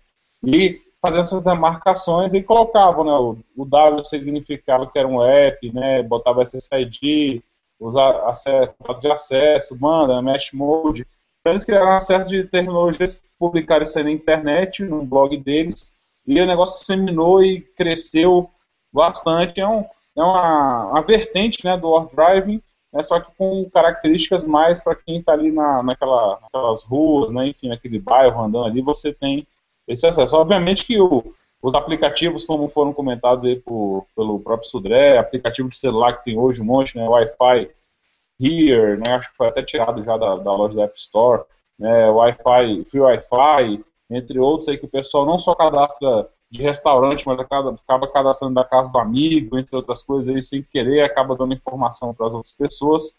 E 0.44 0.80
faziam 1.00 1.22
essas 1.22 1.42
demarcações 1.42 2.32
e 2.32 2.42
colocavam, 2.42 3.04
né? 3.04 3.12
O, 3.12 3.38
o 3.54 3.64
W 3.66 4.02
significava 4.04 4.86
que 4.86 4.98
era 4.98 5.06
um 5.06 5.22
app, 5.22 5.72
né? 5.72 6.02
Botava 6.02 6.42
SSID, 6.42 7.42
usar 7.78 8.24
acesso, 8.24 8.74
de 9.00 9.10
acesso, 9.10 9.76
banda, 9.76 10.22
mesh 10.22 10.52
mode. 10.52 11.06
Eles 11.44 11.64
criaram 11.64 11.90
uma 11.90 12.00
série 12.00 12.24
de 12.24 12.44
terminologias, 12.44 13.22
publicaram 13.38 13.82
isso 13.82 13.98
aí 13.98 14.04
na 14.04 14.10
internet, 14.10 14.82
no 14.82 15.04
blog 15.04 15.36
deles, 15.36 15.94
e 16.26 16.40
o 16.40 16.46
negócio 16.46 16.78
disseminou 16.78 17.44
e 17.44 17.60
cresceu 17.60 18.50
bastante. 18.92 19.60
É 19.60 19.68
um 19.68 19.84
é 20.16 20.22
uma, 20.22 20.86
uma 20.86 21.02
vertente 21.02 21.64
né, 21.64 21.76
do 21.76 21.90
War 21.90 22.08
Driving, 22.14 22.62
né, 22.92 23.02
só 23.02 23.20
que 23.20 23.30
com 23.36 23.68
características 23.70 24.44
mais 24.44 24.82
para 24.82 24.94
quem 24.94 25.18
está 25.18 25.32
ali 25.32 25.52
na, 25.52 25.82
naquela, 25.82 26.40
naquelas 26.40 26.84
ruas, 26.84 27.32
né, 27.32 27.48
enfim, 27.48 27.68
naquele 27.68 27.98
bairro 27.98 28.42
andando 28.42 28.64
ali, 28.64 28.80
você 28.80 29.12
tem 29.12 29.46
esse 29.86 30.06
acesso. 30.06 30.36
Obviamente 30.36 30.86
que 30.86 31.00
o, 31.00 31.34
os 31.62 31.74
aplicativos, 31.74 32.44
como 32.44 32.68
foram 32.68 32.92
comentados 32.92 33.44
aí 33.44 33.56
por, 33.56 34.06
pelo 34.16 34.40
próprio 34.40 34.68
Sudré, 34.68 35.18
aplicativo 35.18 35.68
de 35.68 35.76
celular 35.76 36.14
que 36.14 36.24
tem 36.24 36.38
hoje 36.38 36.62
um 36.62 36.64
monte, 36.64 36.96
né, 36.96 37.06
Wi-Fi 37.06 37.70
Here, 38.40 38.96
né, 38.98 39.14
acho 39.14 39.30
que 39.30 39.36
foi 39.36 39.48
até 39.48 39.62
tirado 39.62 40.02
já 40.02 40.16
da, 40.16 40.36
da 40.36 40.54
loja 40.54 40.76
da 40.76 40.84
App 40.84 40.98
Store, 40.98 41.42
né, 41.78 42.08
Wi-Fi, 42.08 42.84
Free 42.86 43.00
Wi-Fi, 43.00 43.84
entre 44.08 44.38
outros 44.38 44.68
aí 44.68 44.78
que 44.78 44.86
o 44.86 44.90
pessoal 44.90 45.26
não 45.26 45.38
só 45.38 45.54
cadastra 45.54 46.28
de 46.50 46.62
restaurante, 46.62 47.26
mas 47.26 47.38
acaba, 47.38 47.74
acaba 47.74 48.06
cadastrando 48.08 48.54
da 48.54 48.64
casa 48.64 48.90
do 48.90 48.98
amigo, 48.98 49.58
entre 49.58 49.74
outras 49.74 50.02
coisas, 50.02 50.34
aí, 50.34 50.42
sem 50.42 50.62
querer, 50.62 51.02
acaba 51.02 51.36
dando 51.36 51.54
informação 51.54 52.14
para 52.14 52.26
as 52.26 52.34
outras 52.34 52.54
pessoas. 52.54 53.16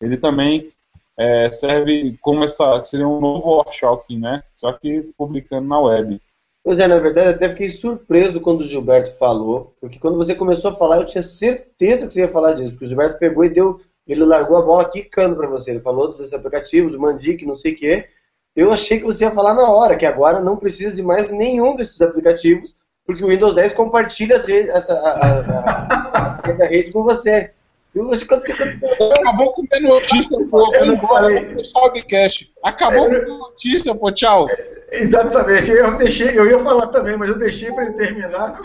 Ele 0.00 0.16
também 0.16 0.72
é, 1.16 1.50
serve 1.50 2.16
como 2.20 2.44
essa, 2.44 2.84
seria 2.84 3.08
um 3.08 3.20
novo 3.20 3.48
workshop, 3.48 4.16
né? 4.16 4.42
Só 4.54 4.72
que 4.72 5.12
publicando 5.16 5.66
na 5.66 5.80
web. 5.80 6.20
Pois 6.62 6.78
é, 6.78 6.86
na 6.86 6.98
verdade, 6.98 7.30
até 7.30 7.48
fiquei 7.48 7.70
surpreso 7.70 8.40
quando 8.40 8.60
o 8.60 8.68
Gilberto 8.68 9.16
falou, 9.18 9.74
porque 9.80 9.98
quando 9.98 10.16
você 10.16 10.34
começou 10.34 10.70
a 10.70 10.74
falar, 10.74 10.98
eu 10.98 11.06
tinha 11.06 11.22
certeza 11.22 12.06
que 12.06 12.14
você 12.14 12.20
ia 12.20 12.32
falar 12.32 12.52
disso, 12.52 12.70
porque 12.70 12.84
o 12.84 12.88
Gilberto 12.88 13.18
pegou 13.18 13.44
e 13.44 13.48
deu, 13.48 13.80
ele 14.06 14.24
largou 14.24 14.56
a 14.56 14.62
bola 14.62 14.88
quicando 14.88 15.34
para 15.34 15.48
você. 15.48 15.72
Ele 15.72 15.80
falou 15.80 16.08
dos 16.08 16.32
aplicativos, 16.32 16.92
do 16.92 17.00
Mandic, 17.00 17.44
não 17.44 17.56
sei 17.56 17.72
o 17.72 17.76
quê. 17.76 18.08
Eu 18.58 18.72
achei 18.72 18.98
que 18.98 19.04
você 19.04 19.22
ia 19.22 19.30
falar 19.30 19.54
na 19.54 19.70
hora, 19.70 19.96
que 19.96 20.04
agora 20.04 20.40
não 20.40 20.56
precisa 20.56 20.92
de 20.92 21.00
mais 21.00 21.30
nenhum 21.30 21.76
desses 21.76 22.02
aplicativos, 22.02 22.74
porque 23.06 23.22
o 23.22 23.28
Windows 23.28 23.54
10 23.54 23.72
compartilha 23.72 24.34
essa, 24.34 24.94
a, 24.94 25.12
a, 25.12 26.40
a, 26.40 26.66
rede 26.66 26.90
com 26.90 27.04
você. 27.04 27.52
Você, 27.94 28.26
quando 28.26 28.44
você, 28.44 28.54
quando... 28.54 29.12
Acabou 29.12 29.52
com 29.52 29.64
a 29.72 29.80
notícia, 29.80 30.36
pô. 30.50 30.74
Eu 30.74 30.86
não 30.86 30.98
falei. 30.98 31.54
Acabou 32.64 33.08
eu... 33.12 33.26
com 33.26 33.32
a 33.32 33.38
notícia, 33.38 33.94
pô. 33.94 34.10
Tchau. 34.10 34.48
Exatamente. 34.90 35.70
Eu, 35.70 35.96
deixei, 35.96 36.36
eu 36.36 36.50
ia 36.50 36.58
falar 36.58 36.88
também, 36.88 37.16
mas 37.16 37.28
eu 37.28 37.38
deixei 37.38 37.70
para 37.70 37.84
ele 37.84 37.94
terminar. 37.94 38.60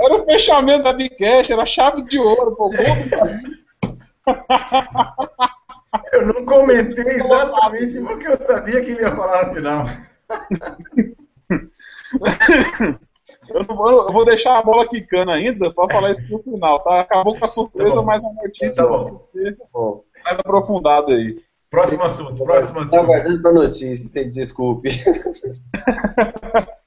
Era 0.00 0.14
o 0.14 0.24
fechamento 0.24 0.84
da 0.84 0.92
Bicast, 0.92 1.52
era 1.52 1.62
a 1.62 1.66
chave 1.66 2.02
de 2.02 2.20
ouro, 2.20 2.54
pô. 2.54 2.70
Eu 6.12 6.26
não 6.26 6.44
comentei 6.44 7.14
exatamente 7.14 7.98
o 7.98 8.18
que 8.18 8.28
eu 8.28 8.36
sabia 8.36 8.82
que 8.82 8.90
ele 8.90 9.02
ia 9.02 9.14
falar 9.14 9.48
no 9.48 9.54
final. 9.54 9.86
Eu, 13.48 13.64
vou, 13.64 13.90
eu, 13.90 14.12
vou, 14.12 14.26
deixar 14.26 14.58
a 14.58 14.62
bola 14.62 14.86
quicando 14.86 15.30
ainda 15.30 15.72
para 15.72 15.88
falar 15.88 16.10
isso 16.10 16.30
no 16.30 16.42
final, 16.42 16.80
tá? 16.80 17.00
Acabou 17.00 17.38
com 17.38 17.46
a 17.46 17.48
surpresa, 17.48 17.94
tá 17.94 18.02
mas 18.02 18.22
a 18.22 18.30
notícia 18.30 18.84
tá 18.84 18.86
vai 18.86 19.10
ser 19.32 19.56
mais 20.22 20.38
aprofundada 20.38 21.14
aí. 21.14 21.42
Próximo 21.70 22.02
assunto, 22.02 22.44
próximo 22.44 22.80
assunto. 22.80 22.90
Tá 22.90 23.02
guardando 23.02 23.40
para 23.40 23.52
notícia, 23.52 24.06
desculpe. 24.30 24.90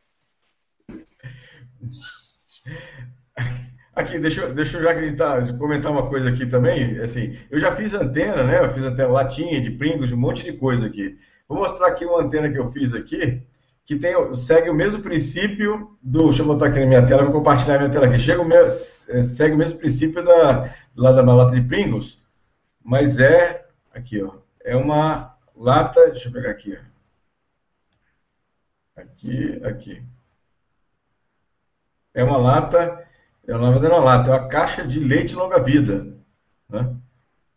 Aqui, 4.01 4.19
deixa, 4.19 4.47
deixa 4.49 4.77
eu 4.77 4.83
já 4.83 4.91
acreditar, 4.91 5.57
comentar 5.57 5.91
uma 5.91 6.07
coisa 6.07 6.29
aqui 6.29 6.45
também. 6.45 6.99
Assim, 6.99 7.37
eu 7.49 7.59
já 7.59 7.71
fiz 7.71 7.93
antena, 7.93 8.43
né? 8.43 8.63
Eu 8.63 8.71
fiz 8.71 8.83
antena 8.83 9.09
latinha, 9.09 9.61
de 9.61 9.71
Pringles, 9.71 10.11
um 10.11 10.17
monte 10.17 10.43
de 10.43 10.53
coisa 10.53 10.87
aqui. 10.87 11.17
Vou 11.47 11.59
mostrar 11.59 11.87
aqui 11.87 12.05
uma 12.05 12.21
antena 12.21 12.49
que 12.49 12.57
eu 12.57 12.71
fiz 12.71 12.93
aqui 12.93 13.43
que 13.85 13.97
tem, 13.97 14.13
segue 14.33 14.69
o 14.69 14.73
mesmo 14.73 15.01
princípio 15.01 15.97
do. 16.01 16.25
Deixa 16.25 16.43
eu 16.43 16.47
botar 16.47 16.67
aqui 16.67 16.79
na 16.79 16.85
minha 16.85 17.05
tela, 17.05 17.23
vou 17.23 17.33
compartilhar 17.33 17.77
minha 17.77 17.89
tela 17.89 18.05
aqui. 18.05 18.19
Chega 18.19 18.41
o 18.41 18.45
meu, 18.45 18.65
é, 18.65 19.21
segue 19.21 19.55
o 19.55 19.57
mesmo 19.57 19.77
princípio 19.77 20.23
da, 20.23 20.73
lá 20.95 21.11
da 21.11 21.21
lata 21.21 21.59
de 21.59 21.67
Pringles, 21.67 22.19
mas 22.83 23.19
é. 23.19 23.65
Aqui, 23.93 24.23
ó. 24.23 24.35
É 24.63 24.75
uma 24.75 25.35
lata. 25.55 26.11
Deixa 26.11 26.29
eu 26.29 26.33
pegar 26.33 26.51
aqui, 26.51 26.77
ó. 26.77 26.91
Aqui, 29.01 29.61
aqui. 29.65 30.03
É 32.13 32.23
uma 32.23 32.37
lata. 32.37 33.05
É 33.47 33.55
uma, 33.55 33.69
uma 33.69 33.99
lata, 33.99 34.29
é 34.29 34.33
uma 34.33 34.47
caixa 34.47 34.85
de 34.85 34.99
leite 34.99 35.35
longa-vida. 35.35 36.07
Né? 36.69 36.95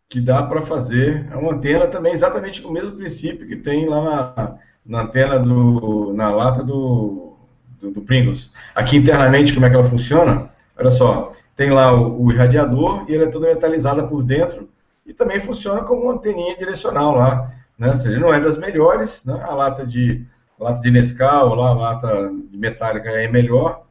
Que 0.09 0.19
dá 0.19 0.43
para 0.43 0.61
fazer. 0.61 1.27
É 1.31 1.35
uma 1.35 1.53
antena 1.53 1.87
também, 1.87 2.13
exatamente 2.13 2.61
com 2.61 2.69
o 2.69 2.73
mesmo 2.73 2.95
princípio 2.95 3.47
que 3.47 3.55
tem 3.55 3.87
lá 3.87 4.01
na 4.35 4.57
na 4.85 5.01
antena 5.01 5.39
do, 5.39 6.13
na 6.13 6.29
lata 6.29 6.63
do, 6.63 7.35
do, 7.81 7.91
do, 7.91 8.01
Pringles. 8.01 8.51
Aqui 8.75 8.97
internamente, 8.97 9.53
como 9.53 9.65
é 9.65 9.69
que 9.69 9.75
ela 9.75 9.89
funciona? 9.89 10.49
Olha 10.77 10.91
só, 10.91 11.31
tem 11.55 11.71
lá 11.71 11.91
o, 11.93 12.25
o 12.25 12.31
irradiador 12.31 13.05
e 13.07 13.15
ela 13.15 13.23
é 13.23 13.27
toda 13.27 13.47
metalizada 13.47 14.07
por 14.07 14.21
dentro 14.23 14.69
e 15.05 15.13
também 15.13 15.39
funciona 15.39 15.81
como 15.81 16.03
uma 16.03 16.13
anteninha 16.13 16.55
direcional 16.55 17.15
lá, 17.15 17.51
né? 17.77 17.89
Ou 17.89 17.95
seja, 17.95 18.19
não 18.19 18.33
é 18.33 18.39
das 18.39 18.57
melhores, 18.57 19.25
né? 19.25 19.39
A 19.43 19.55
lata 19.55 19.85
de 19.85 20.23
lata 20.59 20.79
de 20.79 20.91
Nescau, 20.91 21.55
lá, 21.55 21.69
a 21.69 21.73
lata 21.73 22.31
de 22.49 22.57
metálica 22.57 23.09
é 23.09 23.27
melhor, 23.27 23.84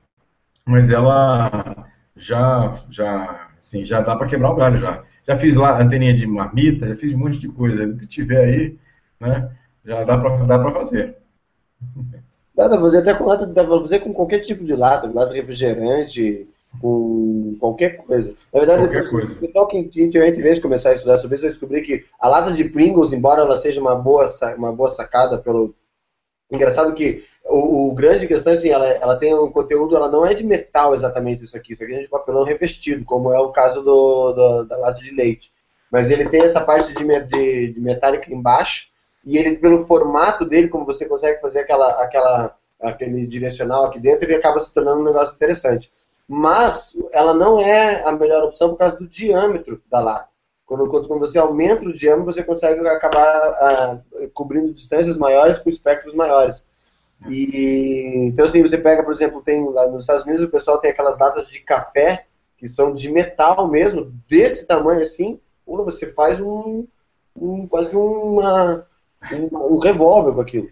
mas 0.67 0.91
ela 0.91 1.87
já 2.17 2.81
já 2.91 3.49
assim, 3.59 3.85
já 3.85 4.01
dá 4.01 4.17
para 4.17 4.27
quebrar 4.27 4.51
o 4.51 4.57
galho 4.57 4.79
já. 4.79 5.03
Já 5.27 5.37
fiz 5.37 5.57
lá 5.57 5.81
anteninha 5.81 6.13
de 6.13 6.27
marmita, 6.27 6.87
já 6.87 6.97
fiz 6.97 7.15
um 7.15 7.19
monte 7.19 7.39
de 7.39 7.49
coisa. 7.49 7.87
O 7.87 7.97
que 7.97 8.07
tiver 8.07 8.45
aí, 8.45 8.79
né? 9.19 9.51
Já 9.85 10.05
dá 10.05 10.19
para 10.19 10.37
dá 10.45 10.59
pra 10.59 10.73
fazer. 10.73 11.17
Dá 12.55 12.69
para 12.69 12.81
fazer 12.81 12.99
até 12.99 13.15
com 13.15 13.25
lata, 13.25 13.47
dá 13.47 13.65
pra 13.65 13.81
fazer 13.81 14.01
com 14.01 14.13
qualquer 14.13 14.41
tipo 14.41 14.65
de 14.65 14.75
lata, 14.75 15.11
lata 15.13 15.33
de 15.33 15.41
refrigerante, 15.41 16.47
com 16.81 17.57
qualquer 17.59 17.97
coisa. 17.97 18.35
Na 18.53 18.61
verdade, 18.61 18.83
qualquer 18.83 19.05
depois, 19.05 19.27
coisa. 19.27 19.33
o 19.35 19.47
pessoal 19.47 19.67
que 19.67 19.85
tiver 19.85 20.29
interesse 20.29 20.61
começar 20.61 20.91
a 20.91 20.95
estudar 20.95 21.19
sobre 21.19 21.37
isso, 21.37 21.45
vai 21.45 21.53
descobrir 21.53 21.83
que 21.83 22.05
a 22.21 22.29
lata 22.29 22.53
de 22.53 22.65
Pringles, 22.65 23.13
embora 23.13 23.43
ela 23.43 23.57
seja 23.57 23.81
uma 23.81 23.95
boa, 23.95 24.27
uma 24.57 24.73
boa 24.73 24.91
sacada 24.91 25.39
pelo. 25.39 25.75
Engraçado 26.51 26.95
que 26.95 27.25
o, 27.45 27.91
o 27.91 27.95
grande 27.95 28.27
questão 28.27 28.53
é 28.53 28.55
assim, 28.55 28.71
ela, 28.71 28.87
ela 28.87 29.17
tem 29.17 29.35
um 29.35 29.51
conteúdo, 29.51 29.95
ela 29.95 30.11
não 30.11 30.25
é 30.25 30.35
de 30.35 30.45
metal 30.45 30.95
exatamente 30.95 31.45
isso 31.45 31.57
aqui, 31.57 31.75
isso 31.75 31.85
aqui 31.85 31.95
é 31.95 32.01
de 32.01 32.09
papelão 32.09 32.45
revestido, 32.45 33.05
como 33.05 33.33
é 33.33 33.39
o 33.39 33.53
caso 33.53 33.83
do, 33.83 34.33
do 34.33 34.65
da 34.65 34.77
lata 34.79 35.01
de 35.01 35.15
leite. 35.15 35.53
Mas 35.91 36.11
ele 36.11 36.29
tem 36.29 36.43
essa 36.43 36.61
parte 36.61 36.95
de, 36.95 37.05
de, 37.05 37.73
de 37.73 37.81
metálica 37.81 38.33
embaixo, 38.33 38.89
e 39.25 39.39
ele, 39.39 39.57
pelo 39.57 39.87
formato 39.87 40.45
dele, 40.45 40.69
como 40.69 40.85
você 40.85 41.07
consegue 41.07 41.41
fazer 41.41 41.61
aquela, 41.61 42.03
aquela, 42.03 42.57
aquele 42.81 43.27
direcional 43.27 43.87
aqui 43.87 43.99
dentro, 43.99 44.25
ele 44.25 44.37
acaba 44.37 44.61
se 44.61 44.73
tornando 44.73 45.01
um 45.01 45.05
negócio 45.05 45.35
interessante. 45.35 45.91
Mas 46.29 46.97
ela 47.13 47.35
não 47.35 47.61
é 47.61 48.03
a 48.05 48.13
melhor 48.13 48.45
opção 48.45 48.71
por 48.71 48.79
causa 48.79 48.97
do 48.97 49.07
diâmetro 49.07 49.81
da 49.91 50.01
lata. 50.01 50.29
Quando, 50.67 50.89
quando, 50.89 51.19
você 51.19 51.39
aumenta 51.39 51.85
o 51.85 51.93
diâmetro, 51.93 52.33
você 52.33 52.43
consegue 52.43 52.87
acabar 52.89 53.21
ah, 53.21 53.99
cobrindo 54.33 54.73
distâncias 54.73 55.17
maiores 55.17 55.59
com 55.59 55.69
espectros 55.69 56.15
maiores. 56.15 56.65
E, 57.29 58.29
então, 58.29 58.45
assim, 58.45 58.63
você 58.63 58.77
pega, 58.77 59.03
por 59.03 59.13
exemplo, 59.13 59.43
tem 59.43 59.65
lá 59.71 59.89
nos 59.89 60.03
Estados 60.03 60.25
Unidos 60.25 60.45
o 60.45 60.51
pessoal 60.51 60.79
tem 60.79 60.91
aquelas 60.91 61.19
latas 61.19 61.49
de 61.49 61.61
café 61.61 62.27
que 62.57 62.69
são 62.69 62.95
de 62.95 63.11
metal 63.11 63.69
mesmo, 63.69 64.13
desse 64.29 64.67
tamanho 64.67 65.03
assim, 65.03 65.39
ou 65.67 65.85
você 65.85 66.13
faz 66.13 66.41
um, 66.41 66.87
um 67.37 67.67
quase 67.67 67.95
uma, 67.95 68.87
um, 69.33 69.75
um 69.75 69.79
revólver 69.79 70.33
com 70.33 70.41
aquilo. 70.41 70.69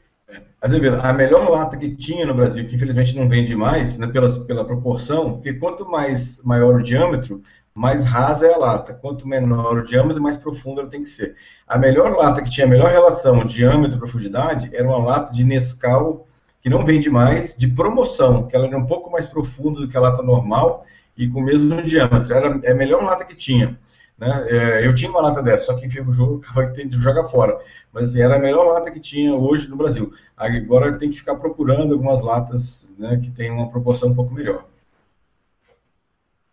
Azevedo, 0.60 1.00
a 1.02 1.12
melhor 1.12 1.50
lata 1.50 1.76
que 1.76 1.94
tinha 1.96 2.24
no 2.24 2.34
Brasil, 2.34 2.66
que 2.66 2.76
infelizmente 2.76 3.16
não 3.16 3.28
vende 3.28 3.54
mais, 3.54 3.98
né, 3.98 4.06
pela, 4.06 4.28
pela 4.46 4.64
proporção, 4.64 5.34
porque 5.34 5.54
quanto 5.54 5.84
mais 5.88 6.40
maior 6.42 6.76
o 6.76 6.82
diâmetro, 6.82 7.42
mais 7.74 8.04
rasa 8.04 8.46
é 8.46 8.54
a 8.54 8.58
lata. 8.58 8.94
Quanto 8.94 9.26
menor 9.26 9.78
o 9.78 9.84
diâmetro, 9.84 10.22
mais 10.22 10.36
profunda 10.36 10.82
ela 10.82 10.90
tem 10.90 11.02
que 11.02 11.08
ser. 11.08 11.34
A 11.66 11.78
melhor 11.78 12.12
lata 12.12 12.42
que 12.42 12.50
tinha 12.50 12.66
a 12.66 12.70
melhor 12.70 12.90
relação 12.90 13.44
diâmetro 13.44 13.96
e 13.96 14.00
profundidade 14.00 14.70
era 14.72 14.86
uma 14.86 14.98
lata 14.98 15.32
de 15.32 15.42
Nescau, 15.42 16.26
que 16.62 16.70
não 16.70 16.84
vende 16.84 17.10
mais, 17.10 17.56
de 17.56 17.66
promoção, 17.66 18.46
que 18.46 18.54
ela 18.54 18.68
era 18.68 18.78
um 18.78 18.86
pouco 18.86 19.10
mais 19.10 19.26
profunda 19.26 19.80
do 19.80 19.88
que 19.88 19.96
a 19.96 20.00
lata 20.00 20.22
normal 20.22 20.86
e 21.16 21.28
com 21.28 21.40
o 21.40 21.42
mesmo 21.42 21.82
diâmetro. 21.82 22.32
Era 22.32 22.60
é 22.62 22.70
a 22.70 22.74
melhor 22.74 23.02
lata 23.02 23.24
que 23.24 23.34
tinha. 23.34 23.76
Né? 24.16 24.46
É, 24.48 24.86
eu 24.86 24.94
tinha 24.94 25.10
uma 25.10 25.20
lata 25.20 25.42
dessa, 25.42 25.66
só 25.66 25.74
que 25.74 25.84
enfim, 25.84 26.00
o 26.00 26.12
jogo 26.12 26.40
acaba 26.46 26.68
que 26.68 26.74
tem 26.76 26.86
de 26.86 26.96
jogar 27.00 27.24
fora. 27.24 27.58
Mas 27.92 28.14
era 28.14 28.36
a 28.36 28.38
melhor 28.38 28.64
lata 28.72 28.92
que 28.92 29.00
tinha 29.00 29.34
hoje 29.34 29.68
no 29.68 29.76
Brasil. 29.76 30.12
Agora 30.36 30.96
tem 30.96 31.10
que 31.10 31.18
ficar 31.18 31.34
procurando 31.34 31.92
algumas 31.92 32.22
latas 32.22 32.88
né, 32.96 33.20
que 33.20 33.30
tem 33.32 33.50
uma 33.50 33.68
proporção 33.68 34.10
um 34.10 34.14
pouco 34.14 34.32
melhor. 34.32 34.64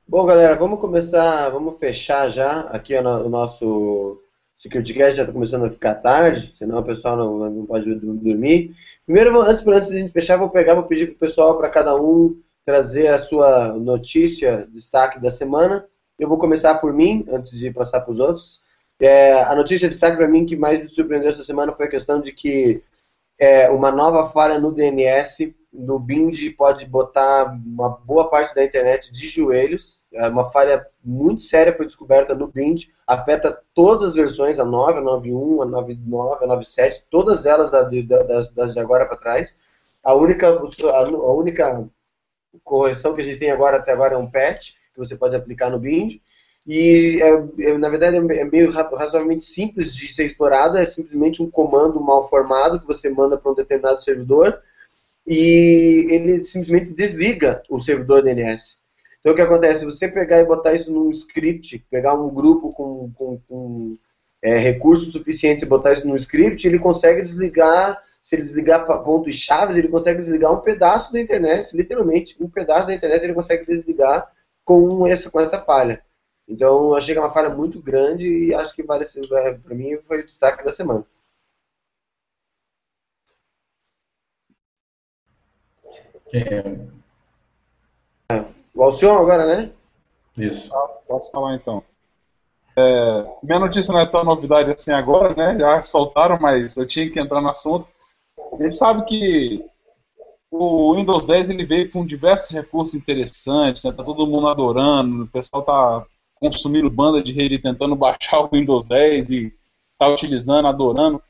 Bom, 0.08 0.26
galera, 0.26 0.56
vamos 0.56 0.80
começar, 0.80 1.50
vamos 1.52 1.80
fechar 1.80 2.30
já 2.30 2.62
aqui 2.62 2.98
o 2.98 3.30
nosso 3.30 4.20
SecurityCast, 4.58 5.18
já 5.18 5.22
está 5.22 5.32
começando 5.32 5.66
a 5.66 5.70
ficar 5.70 5.94
tarde, 5.96 6.52
senão 6.58 6.80
o 6.80 6.84
pessoal 6.84 7.16
não, 7.16 7.50
não 7.50 7.66
pode 7.68 7.94
dormir. 7.94 8.76
Primeiro, 9.10 9.42
antes, 9.42 9.66
antes 9.66 9.90
de 9.90 9.96
a 9.96 10.00
gente 10.02 10.14
fechar, 10.14 10.38
vou 10.38 10.52
pegar, 10.52 10.76
vou 10.76 10.84
pedir 10.84 11.08
para 11.08 11.16
o 11.16 11.18
pessoal, 11.18 11.58
para 11.58 11.68
cada 11.68 12.00
um, 12.00 12.40
trazer 12.64 13.08
a 13.08 13.18
sua 13.18 13.70
notícia, 13.74 14.68
destaque 14.70 15.20
da 15.20 15.32
semana. 15.32 15.84
Eu 16.20 16.30
vou 16.30 16.38
começar 16.38 16.76
por 16.76 16.94
mim, 16.94 17.26
antes 17.28 17.58
de 17.58 17.72
passar 17.72 18.02
para 18.02 18.14
os 18.14 18.20
outros. 18.20 18.62
É, 19.00 19.42
a 19.42 19.56
notícia 19.56 19.88
de 19.88 19.94
destaque 19.96 20.16
para 20.16 20.28
mim 20.28 20.46
que 20.46 20.56
mais 20.56 20.80
me 20.84 20.90
surpreendeu 20.90 21.32
essa 21.32 21.42
semana 21.42 21.74
foi 21.74 21.88
a 21.88 21.90
questão 21.90 22.22
de 22.22 22.32
que 22.32 22.84
é, 23.40 23.68
uma 23.72 23.90
nova 23.90 24.30
falha 24.30 24.60
no 24.60 24.72
DNS 24.72 25.56
no 25.72 26.00
Bing 26.00 26.34
pode 26.58 26.86
botar 26.86 27.46
uma 27.46 27.90
boa 27.90 28.30
parte 28.30 28.56
da 28.56 28.64
internet 28.64 29.12
de 29.12 29.28
joelhos. 29.28 30.04
É 30.12 30.28
uma 30.28 30.52
falha 30.52 30.86
muito 31.04 31.44
séria 31.44 31.76
foi 31.76 31.86
descoberta 31.86 32.34
no 32.34 32.48
Bing, 32.48 32.88
afeta 33.06 33.62
todas 33.74 34.10
as 34.10 34.16
versões, 34.16 34.60
a 34.60 34.66
9, 34.66 35.00
a 35.00 35.02
9.1, 35.02 35.64
a 35.64 35.82
9.9, 35.84 36.44
a 36.44 36.48
9.7, 36.48 37.04
todas 37.10 37.46
elas 37.46 37.70
da, 37.70 37.84
da, 37.84 38.24
das, 38.24 38.50
das 38.50 38.74
de 38.74 38.80
agora 38.80 39.06
para 39.06 39.18
trás. 39.18 39.56
A 40.04 40.16
única, 40.16 40.48
a, 40.50 41.00
a 41.00 41.34
única 41.34 41.88
correção 42.64 43.14
que 43.14 43.22
a 43.22 43.24
gente 43.24 43.40
tem 43.40 43.52
agora 43.52 43.78
até 43.78 43.92
agora 43.92 44.16
é 44.16 44.18
um 44.18 44.30
patch, 44.30 44.74
que 44.94 45.00
você 45.00 45.16
pode 45.16 45.36
aplicar 45.36 45.70
no 45.70 45.80
Bing. 45.80 46.20
E, 46.68 47.20
é, 47.22 47.70
é, 47.70 47.78
na 47.78 47.90
verdade, 47.90 48.18
é, 48.18 48.42
é 48.42 48.46
meio 48.46 48.72
razoavelmente 48.72 49.46
simples 49.46 49.96
de 49.96 50.08
ser 50.14 50.26
explorada, 50.26 50.82
é 50.82 50.86
simplesmente 50.86 51.42
um 51.42 51.50
comando 51.50 52.00
mal 52.00 52.28
formado 52.28 52.80
que 52.80 52.88
você 52.88 53.10
manda 53.10 53.38
para 53.38 53.52
um 53.52 53.56
determinado 53.56 54.04
servidor. 54.04 54.62
E 55.30 56.08
ele 56.10 56.44
simplesmente 56.44 56.92
desliga 56.92 57.62
o 57.70 57.80
servidor 57.80 58.24
DNS. 58.24 58.80
Então 59.20 59.32
o 59.32 59.36
que 59.36 59.42
acontece? 59.44 59.82
Se 59.82 59.86
você 59.86 60.08
pegar 60.08 60.40
e 60.40 60.46
botar 60.46 60.74
isso 60.74 60.92
num 60.92 61.12
script, 61.12 61.86
pegar 61.92 62.16
um 62.16 62.34
grupo 62.34 62.74
com, 62.74 63.12
com, 63.14 63.40
com 63.48 63.98
é, 64.42 64.58
recursos 64.58 65.12
suficientes 65.12 65.64
e 65.64 65.68
botar 65.70 65.94
isso 65.94 66.08
num 66.08 66.16
script, 66.16 66.68
ele 66.68 66.80
consegue 66.80 67.22
desligar, 67.22 68.02
se 68.24 68.36
ele 68.36 68.44
desligar 68.44 68.88
pontos 69.04 69.36
chaves, 69.36 69.78
ele 69.78 69.88
consegue 69.88 70.18
desligar 70.18 70.52
um 70.52 70.62
pedaço 70.62 71.14
da 71.14 71.22
internet, 71.22 71.78
literalmente, 71.78 72.36
um 72.42 72.50
pedaço 72.50 72.88
da 72.88 72.96
internet 72.96 73.24
ele 73.24 73.36
consegue 73.36 73.68
desligar 73.68 74.32
com 74.66 75.06
essa, 75.06 75.30
com 75.30 75.40
essa 75.40 75.62
falha. 75.62 76.02
Então, 76.48 76.86
eu 76.86 76.96
achei 76.96 77.14
que 77.14 77.20
é 77.20 77.22
uma 77.24 77.34
falha 77.34 77.50
muito 77.50 77.80
grande 77.80 78.28
e 78.28 78.54
acho 78.56 78.74
que 78.74 78.82
vale 78.82 79.04
é, 79.04 79.54
para 79.54 79.76
mim 79.76 79.96
foi 80.08 80.22
o 80.22 80.26
destaque 80.26 80.64
da 80.64 80.72
semana. 80.72 81.06
Quem 86.30 86.42
é? 86.42 86.64
O 88.74 88.84
Alcion 88.84 89.18
agora, 89.18 89.46
né? 89.46 89.72
Isso. 90.38 90.74
Ah, 90.74 90.88
posso 91.08 91.32
falar 91.32 91.56
então. 91.56 91.84
É, 92.78 93.26
minha 93.44 93.60
notícia 93.60 93.92
não 93.92 94.00
é 94.00 94.06
tão 94.06 94.24
novidade 94.24 94.72
assim 94.72 94.92
agora, 94.92 95.36
né? 95.36 95.58
Já 95.60 95.84
soltaram, 95.84 96.38
mas 96.40 96.78
eu 96.78 96.88
tinha 96.88 97.10
que 97.10 97.20
entrar 97.20 97.42
no 97.42 97.50
assunto. 97.50 97.92
A 98.54 98.64
gente 98.64 98.78
sabe 98.78 99.06
que 99.06 99.66
o 100.52 100.96
Windows 100.96 101.26
10 101.26 101.50
ele 101.50 101.66
veio 101.66 101.92
com 101.92 102.06
diversos 102.06 102.52
recursos 102.52 102.96
interessantes, 102.96 103.84
né? 103.84 103.92
Tá 103.92 104.04
todo 104.04 104.26
mundo 104.26 104.48
adorando, 104.48 105.24
o 105.24 105.28
pessoal 105.28 105.62
tá 105.64 106.06
consumindo 106.36 106.90
banda 106.90 107.22
de 107.22 107.34
rede 107.34 107.60
tentando 107.60 107.96
baixar 107.98 108.40
o 108.40 108.50
Windows 108.52 108.86
10 108.86 109.30
e 109.32 109.54
tá 109.98 110.08
utilizando, 110.08 110.68
adorando. 110.68 111.22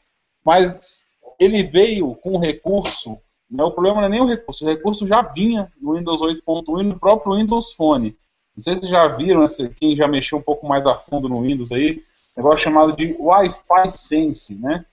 Mas 0.46 1.06
ele 1.40 1.64
veio 1.64 2.16
com 2.16 2.34
um 2.34 2.40
recurso, 2.40 3.18
né? 3.50 3.64
o 3.64 3.72
problema 3.72 3.98
não 3.98 4.08
é 4.08 4.10
nem 4.10 4.22
o 4.22 4.26
recurso, 4.26 4.64
o 4.64 4.68
recurso 4.68 5.08
já 5.08 5.22
vinha 5.22 5.72
no 5.82 5.96
Windows 5.96 6.22
8.1 6.22 6.82
e 6.82 6.86
no 6.86 7.00
próprio 7.00 7.36
Windows 7.36 7.74
Phone. 7.74 8.16
Não 8.56 8.64
sei 8.64 8.74
se 8.74 8.82
vocês 8.82 8.92
já 8.92 9.08
viram, 9.08 9.46
quem 9.76 9.96
já 9.96 10.08
mexeu 10.08 10.38
um 10.38 10.42
pouco 10.42 10.68
mais 10.68 10.86
a 10.86 10.98
fundo 10.98 11.30
no 11.30 11.42
Windows 11.42 11.72
aí, 11.72 12.04
negócio 12.36 12.62
chamado 12.62 12.96
de 12.96 13.16
Wi-Fi 13.20 13.92
Sense, 13.92 14.56
né? 14.56 14.86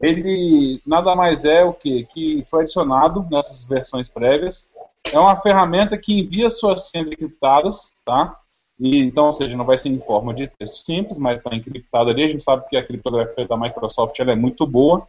Ele 0.00 0.80
nada 0.86 1.16
mais 1.16 1.44
é 1.44 1.64
o 1.64 1.72
que? 1.72 2.04
Que 2.04 2.44
foi 2.50 2.62
adicionado 2.62 3.26
nessas 3.30 3.64
versões 3.64 4.08
prévias. 4.08 4.70
É 5.12 5.18
uma 5.18 5.36
ferramenta 5.36 5.96
que 5.96 6.18
envia 6.20 6.50
suas 6.50 6.90
senhas 6.90 7.10
encriptadas, 7.10 7.96
tá? 8.04 8.38
E, 8.78 8.98
então, 8.98 9.26
ou 9.26 9.32
seja, 9.32 9.56
não 9.56 9.64
vai 9.64 9.78
ser 9.78 9.88
em 9.88 9.98
forma 9.98 10.34
de 10.34 10.48
texto 10.48 10.84
simples, 10.84 11.18
mas 11.18 11.38
está 11.38 11.54
encriptada 11.54 12.10
ali. 12.10 12.24
A 12.24 12.28
gente 12.28 12.42
sabe 12.42 12.68
que 12.68 12.76
a 12.76 12.84
criptografia 12.84 13.46
da 13.46 13.56
Microsoft 13.56 14.18
é 14.20 14.34
muito 14.34 14.66
boa. 14.66 15.08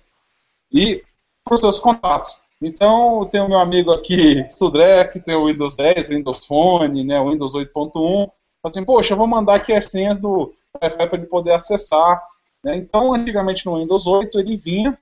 E 0.72 1.04
para 1.44 1.56
os 1.56 1.60
seus 1.60 1.80
contatos. 1.80 2.40
Então, 2.62 3.26
tem 3.26 3.40
o 3.40 3.48
meu 3.48 3.60
amigo 3.60 3.92
aqui, 3.92 4.48
Sudré, 4.56 5.06
que 5.06 5.20
tem 5.20 5.36
o 5.36 5.46
Windows 5.46 5.76
10, 5.76 6.10
o 6.10 6.14
Windows 6.14 6.46
Phone, 6.46 7.04
né, 7.04 7.20
o 7.20 7.30
Windows 7.30 7.54
8.1. 7.54 8.30
Assim, 8.64 8.84
poxa, 8.84 9.14
eu 9.14 9.18
vou 9.18 9.28
mandar 9.28 9.56
aqui 9.56 9.72
as 9.74 9.86
senhas 9.86 10.18
do 10.18 10.54
Wi-Fi 10.82 11.08
para 11.08 11.18
ele 11.18 11.28
poder 11.28 11.54
acessar. 11.54 12.22
Né? 12.64 12.76
Então, 12.76 13.14
antigamente 13.14 13.66
no 13.66 13.78
Windows 13.78 14.08
8 14.08 14.40
ele 14.40 14.58
vinha 14.58 14.98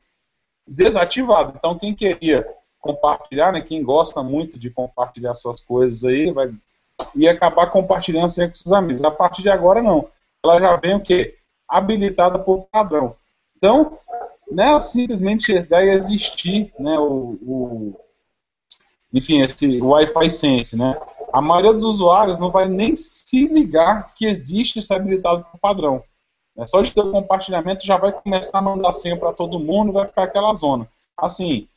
desativado. 0.68 1.54
Então, 1.56 1.78
quem 1.78 1.96
queria 1.96 2.46
compartilhar, 2.80 3.52
né, 3.52 3.62
quem 3.62 3.82
gosta 3.82 4.22
muito 4.22 4.60
de 4.60 4.70
compartilhar 4.70 5.34
suas 5.34 5.62
coisas 5.62 6.04
aí, 6.04 6.32
vai 6.32 6.54
ia 7.16 7.32
acabar 7.32 7.68
compartilhando 7.68 8.30
sempre 8.30 8.52
com 8.52 8.56
seus 8.56 8.74
amigos. 8.74 9.04
A 9.04 9.12
partir 9.12 9.42
de 9.42 9.50
agora, 9.50 9.82
não. 9.82 10.08
Ela 10.44 10.60
já 10.60 10.76
vem 10.78 10.96
o 10.96 11.02
quê? 11.02 11.36
Habilitada 11.68 12.40
por 12.40 12.68
padrão. 12.72 13.16
Então, 13.58 13.98
não 14.50 14.78
é 14.78 14.80
simplesmente 14.80 15.46
chegar 15.46 15.86
e 15.86 15.90
existir 15.90 16.74
né, 16.80 16.98
o, 17.00 17.38
o 17.42 18.00
enfim, 19.14 19.42
esse 19.42 19.82
Wi-Fi 19.82 20.30
Sense, 20.30 20.78
né? 20.78 21.00
A 21.32 21.42
maioria 21.42 21.74
dos 21.74 21.84
usuários 21.84 22.40
não 22.40 22.52
vai 22.52 22.68
nem 22.68 22.96
se 22.96 23.48
ligar 23.48 24.08
que 24.14 24.26
existe 24.26 24.80
isso 24.80 24.94
habilitado 24.94 25.46
por 25.52 25.60
padrão. 25.60 26.04
É 26.58 26.66
Só 26.66 26.82
de 26.82 26.94
ter 26.94 27.02
o 27.02 27.12
compartilhamento 27.12 27.86
já 27.86 27.98
vai 27.98 28.12
começar 28.12 28.60
a 28.60 28.62
mandar 28.62 28.94
senha 28.94 29.18
para 29.18 29.34
todo 29.34 29.60
mundo, 29.60 29.92
vai 29.92 30.08
ficar 30.08 30.24
aquela 30.24 30.54
zona. 30.54 30.88
Assim, 31.18 31.68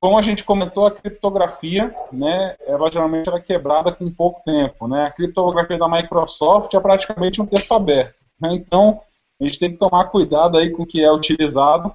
como 0.00 0.18
a 0.18 0.22
gente 0.22 0.44
comentou, 0.44 0.86
a 0.86 0.90
criptografia, 0.90 1.94
né, 2.12 2.56
ela 2.66 2.90
geralmente 2.90 3.28
é 3.30 3.40
quebrada 3.40 3.92
com 3.92 4.10
pouco 4.10 4.42
tempo. 4.44 4.86
Né? 4.86 5.06
A 5.06 5.10
criptografia 5.10 5.78
da 5.78 5.88
Microsoft 5.88 6.72
é 6.74 6.80
praticamente 6.80 7.40
um 7.42 7.46
texto 7.46 7.72
aberto. 7.72 8.24
Né? 8.40 8.50
Então, 8.52 9.00
a 9.40 9.44
gente 9.44 9.58
tem 9.58 9.70
que 9.70 9.78
tomar 9.78 10.06
cuidado 10.06 10.58
aí 10.58 10.70
com 10.70 10.82
o 10.82 10.86
que 10.86 11.02
é 11.02 11.12
utilizado. 11.12 11.94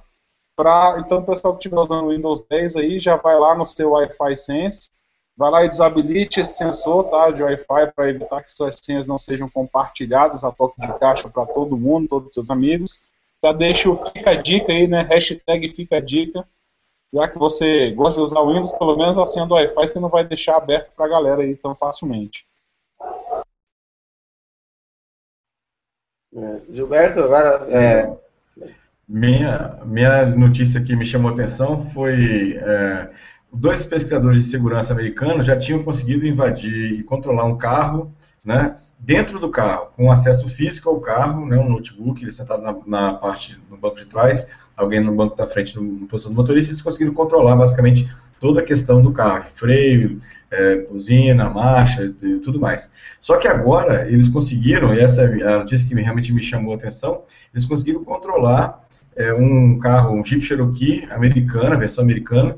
Pra, 0.56 0.96
então, 0.98 1.18
o 1.18 1.24
pessoal 1.24 1.54
que 1.54 1.58
estiver 1.58 1.80
usando 1.80 2.06
o 2.06 2.10
Windows 2.10 2.44
10 2.48 2.76
aí, 2.76 3.00
já 3.00 3.16
vai 3.16 3.38
lá 3.38 3.54
no 3.54 3.66
seu 3.66 3.90
Wi-Fi 3.90 4.36
Sense, 4.36 4.90
vai 5.36 5.50
lá 5.50 5.64
e 5.64 5.68
desabilite 5.68 6.40
esse 6.40 6.56
sensor 6.56 7.04
tá, 7.10 7.30
de 7.30 7.42
Wi-Fi 7.42 7.92
para 7.94 8.08
evitar 8.08 8.40
que 8.40 8.50
suas 8.50 8.78
senhas 8.78 9.06
não 9.06 9.18
sejam 9.18 9.48
compartilhadas 9.48 10.44
a 10.44 10.52
toque 10.52 10.80
de 10.80 10.98
caixa 10.98 11.28
para 11.28 11.44
todo 11.44 11.76
mundo, 11.76 12.08
todos 12.08 12.28
os 12.28 12.34
seus 12.34 12.50
amigos. 12.50 13.00
Já 13.42 13.52
deixa 13.52 13.90
o 13.90 13.96
fica 13.96 14.30
a 14.30 14.34
dica 14.34 14.72
aí, 14.72 14.86
né? 14.86 15.02
Hashtag 15.02 15.74
fica 15.74 15.96
a 15.96 16.00
dica 16.00 16.46
já 17.14 17.28
que 17.28 17.38
você 17.38 17.92
gosta 17.92 18.18
de 18.18 18.24
usar 18.24 18.40
o 18.40 18.48
Windows, 18.48 18.72
pelo 18.72 18.96
menos 18.96 19.16
a 19.16 19.24
senha 19.24 19.46
do 19.46 19.54
Wi-Fi 19.54 19.86
você 19.86 20.00
não 20.00 20.08
vai 20.08 20.24
deixar 20.24 20.56
aberto 20.56 20.90
para 20.96 21.06
a 21.06 21.08
galera 21.08 21.42
aí 21.42 21.54
tão 21.54 21.74
facilmente. 21.74 22.44
Gilberto, 26.70 27.20
agora. 27.20 27.66
É... 27.70 28.12
Minha, 29.06 29.78
minha 29.84 30.26
notícia 30.26 30.80
que 30.80 30.96
me 30.96 31.04
chamou 31.04 31.30
a 31.30 31.34
atenção 31.34 31.86
foi. 31.90 32.56
É, 32.56 33.10
dois 33.52 33.84
pesquisadores 33.84 34.44
de 34.44 34.50
segurança 34.50 34.92
americanos 34.92 35.46
já 35.46 35.56
tinham 35.56 35.82
conseguido 35.82 36.26
invadir 36.26 36.92
e 36.92 37.02
controlar 37.02 37.44
um 37.44 37.56
carro 37.56 38.12
né, 38.44 38.74
dentro 38.98 39.38
do 39.38 39.48
carro, 39.48 39.88
com 39.96 40.12
acesso 40.12 40.48
físico 40.48 40.90
ao 40.90 41.00
carro, 41.00 41.46
né, 41.46 41.56
um 41.56 41.70
notebook, 41.70 42.22
ele 42.22 42.30
sentado 42.30 42.62
na, 42.62 42.76
na 42.86 43.14
parte 43.14 43.58
no 43.70 43.76
banco 43.76 43.96
de 43.96 44.04
trás, 44.04 44.46
alguém 44.76 45.00
no 45.00 45.14
banco 45.14 45.34
da 45.34 45.46
frente, 45.46 45.78
no 45.80 46.06
posição 46.06 46.32
do 46.32 46.36
motorista, 46.36 46.70
eles 46.70 46.82
conseguiram 46.82 47.14
controlar 47.14 47.56
basicamente 47.56 48.10
toda 48.44 48.60
a 48.60 48.62
questão 48.62 49.00
do 49.00 49.10
carro, 49.10 49.46
freio, 49.54 50.20
é, 50.50 50.82
buzina, 50.82 51.48
marcha 51.48 52.04
e 52.04 52.38
tudo 52.40 52.60
mais. 52.60 52.92
Só 53.18 53.38
que 53.38 53.48
agora 53.48 54.06
eles 54.06 54.28
conseguiram, 54.28 54.94
e 54.94 55.00
essa 55.00 55.22
é 55.22 55.54
a 55.54 55.60
notícia 55.60 55.88
que 55.88 55.94
realmente 55.94 56.30
me 56.30 56.42
chamou 56.42 56.74
a 56.74 56.76
atenção, 56.76 57.22
eles 57.54 57.64
conseguiram 57.64 58.04
controlar 58.04 58.86
é, 59.16 59.32
um 59.32 59.78
carro, 59.78 60.14
um 60.14 60.22
Jeep 60.22 60.42
Cherokee 60.42 61.08
americana, 61.10 61.74
versão 61.74 62.04
americana, 62.04 62.54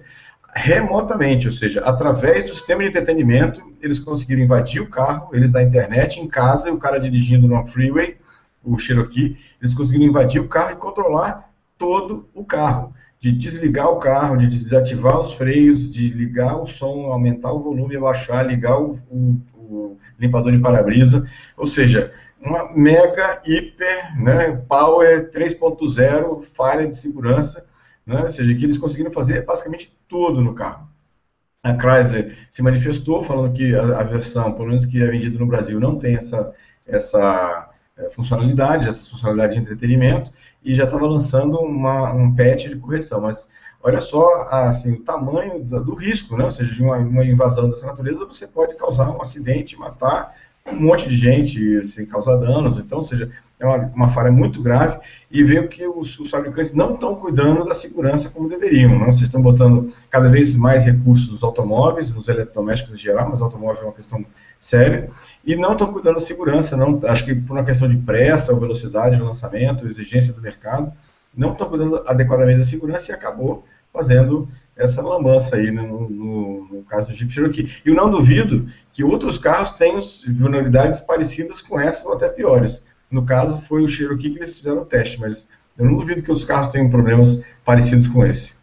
remotamente, 0.53 1.47
ou 1.47 1.53
seja, 1.53 1.78
através 1.82 2.47
do 2.47 2.55
sistema 2.57 2.82
de 2.82 2.89
entretenimento, 2.89 3.62
eles 3.80 4.01
conseguiram 4.01 4.43
invadir 4.43 4.82
o 4.82 4.91
carro, 4.91 5.28
eles 5.32 5.53
da 5.53 5.62
internet, 5.62 6.18
em 6.18 6.26
casa, 6.26 6.72
o 6.72 6.78
cara 6.78 6.99
dirigindo 6.99 7.47
no 7.47 7.64
freeway, 7.64 8.16
o 8.64 8.76
Cherokee, 8.76 9.37
eles 9.61 9.72
conseguiram 9.72 10.07
invadir 10.07 10.41
o 10.41 10.49
carro 10.49 10.72
e 10.72 10.76
controlar 10.76 11.49
todo 11.78 12.28
o 12.34 12.45
carro. 12.45 12.93
De 13.18 13.32
desligar 13.32 13.88
o 13.88 13.98
carro, 13.98 14.36
de 14.36 14.46
desativar 14.46 15.18
os 15.18 15.32
freios, 15.32 15.90
de 15.90 16.10
ligar 16.10 16.60
o 16.60 16.66
som, 16.66 17.10
aumentar 17.12 17.52
o 17.52 17.62
volume, 17.62 17.96
abaixar, 17.96 18.46
ligar 18.46 18.80
o, 18.80 18.98
o, 19.10 19.40
o 19.54 19.98
limpador 20.18 20.52
de 20.52 20.58
para-brisa. 20.58 21.28
Ou 21.56 21.66
seja, 21.66 22.12
uma 22.40 22.72
mega, 22.72 23.40
hiper, 23.44 24.22
né, 24.22 24.52
power 24.68 25.30
3.0, 25.30 26.42
falha 26.54 26.86
de 26.86 26.96
segurança, 26.96 27.66
né, 28.04 28.22
ou 28.22 28.28
seja, 28.28 28.54
que 28.54 28.64
eles 28.64 28.78
conseguiram 28.78 29.10
fazer 29.10 29.44
basicamente 29.44 29.96
tudo 30.08 30.40
no 30.40 30.54
carro. 30.54 30.88
A 31.62 31.74
Chrysler 31.74 32.36
se 32.50 32.62
manifestou 32.62 33.24
falando 33.24 33.52
que 33.52 33.74
a, 33.74 34.00
a 34.00 34.02
versão, 34.04 34.52
pelo 34.52 34.68
menos 34.68 34.84
que 34.84 35.02
é 35.02 35.06
vendida 35.06 35.38
no 35.38 35.46
Brasil, 35.46 35.80
não 35.80 35.98
tem 35.98 36.14
essa, 36.14 36.52
essa 36.86 37.65
é, 37.97 38.11
funcionalidade, 38.11 38.88
essa 38.88 39.11
funcionalidade 39.11 39.55
de 39.55 39.61
entretenimento, 39.61 40.30
e 40.62 40.74
já 40.74 40.84
estava 40.84 41.07
lançando 41.07 41.59
uma, 41.59 42.12
um 42.12 42.34
patch 42.34 42.68
de 42.68 42.76
correção. 42.76 43.22
Mas 43.22 43.49
olha 43.82 44.01
só 44.01 44.47
assim, 44.51 44.92
o 44.92 45.03
tamanho 45.03 45.62
do, 45.62 45.82
do 45.82 45.94
risco, 45.94 46.36
né? 46.36 46.44
ou 46.44 46.51
seja, 46.51 46.74
de 46.74 46.82
uma, 46.82 46.97
uma, 46.97 47.24
invasão 47.24 47.68
dessa 47.68 47.86
natureza, 47.86 48.26
você 48.26 48.47
pode 48.47 48.74
causar 48.76 49.11
um 49.11 49.20
acidente, 49.22 49.78
matar 49.78 50.34
um 50.66 50.74
monte 50.74 51.09
de 51.09 51.16
gente 51.16 51.84
sem 51.86 52.05
causar 52.05 52.36
danos. 52.36 52.78
Então, 52.78 52.99
ou 52.99 53.05
seja, 53.05 53.30
é 53.59 53.66
uma, 53.66 53.76
uma 53.94 54.09
falha 54.09 54.30
muito 54.30 54.62
grave 54.62 54.98
e 55.30 55.42
ver 55.42 55.68
que 55.68 55.86
os, 55.86 56.18
os 56.18 56.30
fabricantes 56.30 56.74
não 56.74 56.94
estão 56.94 57.14
cuidando 57.14 57.64
da 57.64 57.74
segurança 57.74 58.28
como 58.28 58.48
deveriam. 58.48 58.98
Não? 58.98 59.07
Vocês 59.07 59.22
estão 59.22 59.40
botando 59.40 59.92
cada 60.11 60.28
vez 60.28 60.54
mais 60.54 60.84
recursos 60.84 61.28
nos 61.30 61.42
automóveis, 61.42 62.14
nos 62.14 62.28
eletrodomésticos 62.28 62.94
em 62.94 63.02
geral, 63.02 63.28
mas 63.30 63.40
automóvel 63.40 63.82
é 63.82 63.86
uma 63.86 63.92
questão 63.92 64.24
séria, 64.59 65.11
e 65.44 65.57
não 65.57 65.72
estão 65.72 65.92
cuidando 65.92 66.14
da 66.14 66.20
segurança. 66.20 66.76
Não, 66.76 67.00
acho 67.04 67.24
que 67.24 67.34
por 67.34 67.57
uma 67.57 67.64
questão 67.64 67.88
de 67.88 67.96
pressa, 67.96 68.52
ou 68.52 68.61
velocidade 68.61 69.16
do 69.16 69.24
lançamento, 69.24 69.86
exigência 69.86 70.32
do 70.32 70.40
mercado, 70.40 70.92
não 71.36 71.52
estão 71.52 71.68
cuidando 71.68 72.02
adequadamente 72.07 72.59
da 72.59 72.64
segurança 72.64 73.11
e 73.11 73.14
acabou 73.14 73.64
fazendo 73.92 74.48
essa 74.76 75.00
lambança 75.00 75.57
aí 75.57 75.70
no, 75.70 76.09
no, 76.09 76.68
no, 76.70 76.82
caso 76.84 77.09
do 77.09 77.14
Jeep 77.14 77.32
Cherokee. 77.32 77.80
E 77.84 77.88
eu 77.88 77.94
não 77.94 78.11
duvido 78.11 78.66
que 78.92 79.02
outros 79.02 79.38
carros 79.38 79.72
tenham 79.74 79.98
vulnerabilidades 80.28 81.00
parecidas 81.00 81.62
com 81.62 81.80
essas 81.80 82.04
ou 82.04 82.12
até 82.12 82.28
piores. 82.28 82.82
No 83.11 83.24
caso, 83.24 83.62
foi 83.62 83.82
o 83.82 83.88
Cherokee 83.88 84.30
que 84.30 84.38
eles 84.38 84.57
fizeram 84.57 84.82
o 84.82 84.86
teste, 84.86 85.20
mas 85.20 85.46
eu 85.78 85.84
não 85.84 85.96
duvido 85.96 86.22
que 86.22 86.32
os 86.32 86.44
carros 86.44 86.68
tenham 86.68 86.90
problemas 86.90 87.40
parecidos 87.64 88.09
com 88.09 88.26
esse. 88.26 88.54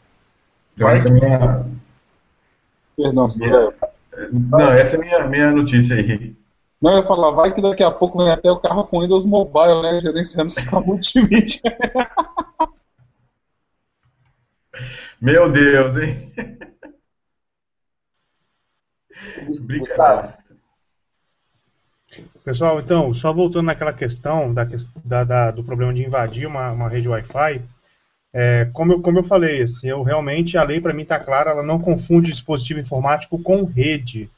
Então, 0.75 0.89
essa 0.89 1.07
é 1.07 1.11
minha... 1.11 1.65
Perdão, 2.97 3.27
minha... 3.37 3.73
Não, 4.31 4.71
essa 4.71 4.95
é 4.95 4.99
a 4.99 5.01
minha, 5.01 5.27
minha 5.27 5.51
notícia 5.51 5.95
aí. 5.95 6.35
Não, 6.81 6.91
eu 6.91 6.97
ia 6.97 7.03
falar, 7.03 7.31
vai 7.31 7.53
que 7.53 7.61
daqui 7.61 7.81
a 7.81 7.91
pouco 7.91 8.17
vem 8.17 8.29
até 8.29 8.51
o 8.51 8.59
carro 8.59 8.83
com 8.85 8.99
Windows 8.99 9.23
Mobile, 9.23 9.81
né? 9.81 10.01
Gerenciando 10.01 10.49
sua 10.49 10.81
multimídia. 10.81 11.61
Meu 15.21 15.49
Deus, 15.49 15.95
hein? 15.95 16.33
Brincadeira. 19.61 20.37
Pessoal, 22.43 22.79
então, 22.79 23.13
só 23.13 23.31
voltando 23.31 23.67
naquela 23.67 23.93
questão 23.93 24.53
da, 24.53 24.67
da, 25.03 25.23
da 25.23 25.51
do 25.51 25.63
problema 25.63 25.93
de 25.93 26.03
invadir 26.03 26.47
uma, 26.47 26.71
uma 26.71 26.89
rede 26.89 27.07
Wi-Fi, 27.07 27.61
é, 28.33 28.67
como, 28.73 28.93
eu, 28.93 29.01
como 29.01 29.19
eu 29.19 29.23
falei, 29.23 29.61
assim, 29.61 29.87
eu 29.87 30.01
realmente, 30.01 30.57
a 30.57 30.63
lei 30.63 30.81
para 30.81 30.93
mim 30.93 31.03
está 31.03 31.19
clara, 31.19 31.51
ela 31.51 31.63
não 31.63 31.79
confunde 31.79 32.31
dispositivo 32.31 32.79
informático 32.79 33.41
com 33.41 33.63
rede. 33.63 34.29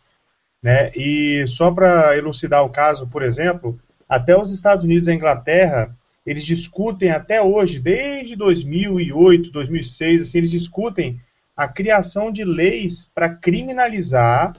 Né? 0.61 0.91
E 0.95 1.45
só 1.47 1.71
para 1.71 2.17
elucidar 2.17 2.63
o 2.63 2.69
caso, 2.69 3.07
por 3.07 3.21
exemplo, 3.21 3.79
até 4.07 4.37
os 4.37 4.51
Estados 4.51 4.83
Unidos 4.83 5.07
e 5.07 5.11
a 5.11 5.15
Inglaterra, 5.15 5.95
eles 6.25 6.43
discutem 6.43 7.11
até 7.11 7.41
hoje, 7.41 7.79
desde 7.79 8.35
2008, 8.35 9.51
2006, 9.51 10.21
assim, 10.21 10.37
eles 10.39 10.51
discutem 10.51 11.19
a 11.55 11.67
criação 11.67 12.31
de 12.31 12.43
leis 12.43 13.09
para 13.15 13.29
criminalizar 13.29 14.55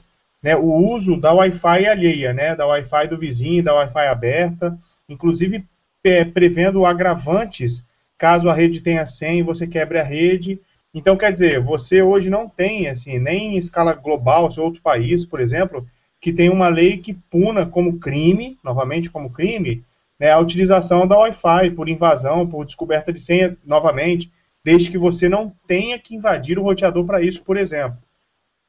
né, 0.47 0.55
o 0.55 0.73
uso 0.73 1.19
da 1.19 1.33
Wi-Fi 1.33 1.87
alheia, 1.87 2.31
né, 2.31 2.55
da 2.55 2.65
Wi-Fi 2.65 3.09
do 3.09 3.17
vizinho, 3.17 3.61
da 3.61 3.75
Wi-Fi 3.75 4.07
aberta, 4.07 4.79
inclusive 5.09 5.65
é, 6.05 6.23
prevendo 6.23 6.85
agravantes 6.85 7.83
caso 8.17 8.49
a 8.49 8.53
rede 8.53 8.79
tenha 8.79 9.05
100 9.05 9.39
e 9.39 9.43
você 9.43 9.67
quebre 9.67 9.99
a 9.99 10.03
rede. 10.03 10.57
Então, 10.93 11.17
quer 11.17 11.33
dizer, 11.33 11.59
você 11.59 12.01
hoje 12.01 12.29
não 12.29 12.47
tem, 12.47 12.87
assim, 12.87 13.19
nem 13.19 13.55
em 13.55 13.57
escala 13.57 13.91
global, 13.91 14.49
se 14.49 14.57
outro 14.57 14.81
país, 14.81 15.25
por 15.25 15.41
exemplo, 15.41 15.85
que 16.21 16.31
tem 16.31 16.49
uma 16.49 16.69
lei 16.69 16.95
que 16.95 17.13
puna 17.13 17.65
como 17.65 17.99
crime, 17.99 18.57
novamente 18.63 19.09
como 19.09 19.29
crime, 19.29 19.83
né, 20.17 20.31
a 20.31 20.39
utilização 20.39 21.05
da 21.05 21.17
Wi-Fi 21.17 21.71
por 21.71 21.89
invasão, 21.89 22.47
por 22.47 22.65
descoberta 22.65 23.11
de 23.11 23.19
senha, 23.19 23.57
novamente, 23.65 24.31
desde 24.63 24.89
que 24.89 24.97
você 24.97 25.27
não 25.27 25.51
tenha 25.67 25.99
que 25.99 26.15
invadir 26.15 26.57
o 26.57 26.63
roteador 26.63 27.03
para 27.03 27.21
isso, 27.21 27.43
por 27.43 27.57
exemplo. 27.57 27.97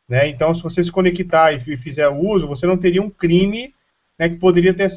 Né? 0.08 0.28
Então, 0.28 0.54
se 0.54 0.62
você 0.62 0.82
se 0.82 0.90
conectar 0.90 1.52
e 1.52 1.76
fizer 1.76 2.08
uso, 2.08 2.46
você 2.46 2.66
não 2.66 2.78
teria 2.78 3.02
um 3.02 3.10
crime 3.10 3.74
né, 4.18 4.28
que 4.28 4.36
poderia, 4.36 4.72
ter, 4.72 4.88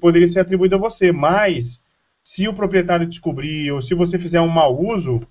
poderia 0.00 0.28
ser 0.28 0.40
atribuído 0.40 0.74
a 0.74 0.78
você, 0.78 1.10
mas 1.10 1.82
se 2.22 2.46
o 2.46 2.54
proprietário 2.54 3.06
descobrir 3.06 3.72
ou 3.72 3.80
se 3.80 3.94
você 3.94 4.18
fizer 4.18 4.40
um 4.40 4.48
mau 4.48 4.78
uso, 4.78 5.26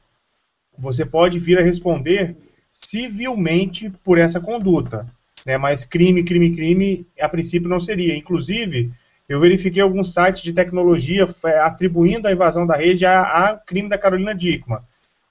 você 0.78 1.06
pode 1.06 1.40
vir 1.40 1.60
a 1.60 1.64
responder 1.64 2.36
civilmente 2.72 3.92
por 4.04 4.18
essa 4.18 4.40
conduta. 4.40 5.08
Né? 5.46 5.58
Mas 5.58 5.86
crime, 5.86 6.24
crime, 6.24 6.56
crime, 6.56 7.08
a 7.20 7.30
princípio 7.30 7.70
não 7.70 7.80
seria. 7.80 8.18
Inclusive, 8.18 8.92
eu 9.30 9.40
verifiquei 9.40 9.82
alguns 9.82 10.14
sites 10.14 10.42
de 10.42 10.54
tecnologia 10.54 11.28
atribuindo 11.64 12.28
a 12.28 12.32
invasão 12.32 12.66
da 12.66 12.76
rede 12.76 13.06
a, 13.06 13.22
a 13.22 13.58
crime 13.58 13.90
da 13.90 13.98
Carolina 13.98 14.34
Dickman. 14.34 14.80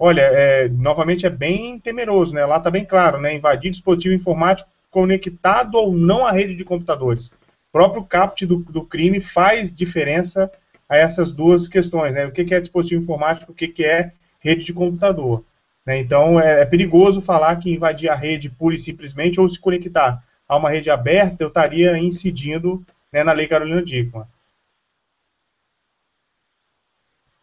Olha, 0.04 0.22
é, 0.22 0.68
novamente 0.68 1.26
é 1.26 1.30
bem 1.30 1.78
temeroso, 1.78 2.34
né? 2.34 2.44
Lá 2.44 2.56
está 2.56 2.68
bem 2.72 2.84
claro, 2.84 3.20
né? 3.20 3.36
Invadir 3.36 3.70
dispositivo 3.70 4.12
informático 4.12 4.68
conectado 4.90 5.76
ou 5.76 5.92
não 5.92 6.26
à 6.26 6.32
rede 6.32 6.56
de 6.56 6.64
computadores. 6.64 7.28
O 7.28 7.70
próprio 7.70 8.02
caput 8.02 8.44
do, 8.44 8.56
do 8.56 8.84
crime 8.84 9.20
faz 9.20 9.72
diferença 9.72 10.50
a 10.88 10.96
essas 10.96 11.32
duas 11.32 11.68
questões, 11.68 12.14
né? 12.14 12.26
O 12.26 12.32
que, 12.32 12.52
é 12.52 12.60
dispositivo 12.60 13.00
informático, 13.00 13.52
o 13.52 13.54
que, 13.54 13.84
é 13.84 14.10
rede 14.40 14.64
de 14.64 14.72
computador. 14.72 15.44
Né? 15.86 16.00
Então, 16.00 16.40
é, 16.40 16.62
é, 16.62 16.66
perigoso 16.66 17.22
falar 17.22 17.54
que 17.60 17.72
invadir 17.72 18.10
a 18.10 18.16
rede 18.16 18.50
pura 18.50 18.74
e 18.74 18.80
simplesmente 18.80 19.40
ou 19.40 19.48
se 19.48 19.60
conectar 19.60 20.20
a 20.48 20.56
uma 20.56 20.68
rede 20.68 20.90
aberta, 20.90 21.44
eu 21.44 21.48
estaria 21.48 21.96
incidindo 21.96 22.84
né, 23.12 23.22
na 23.22 23.30
Lei 23.30 23.46
Carolina 23.46 23.80
Dickmann. 23.80 24.26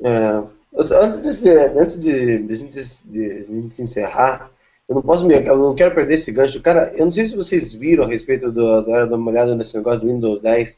É, 0.03 0.58
antes 0.73 1.41
de, 1.41 1.49
antes 1.49 1.99
de, 1.99 2.37
de, 2.39 2.57
de, 3.05 3.45
gente 3.47 3.81
encerrar, 3.81 4.51
eu 4.87 4.95
não 4.95 5.01
posso 5.01 5.25
me, 5.25 5.35
eu 5.35 5.57
não 5.57 5.75
quero 5.75 5.93
perder 5.93 6.15
esse 6.15 6.31
gancho. 6.31 6.61
Cara, 6.61 6.93
eu 6.95 7.05
não 7.05 7.13
sei 7.13 7.27
se 7.27 7.35
vocês 7.35 7.73
viram 7.73 8.03
a 8.03 8.07
respeito 8.07 8.51
do, 8.51 8.81
da 8.81 9.15
uma 9.15 9.31
olhada 9.31 9.55
nesse 9.55 9.75
negócio 9.75 10.01
do 10.01 10.07
Windows 10.07 10.41
10 10.41 10.77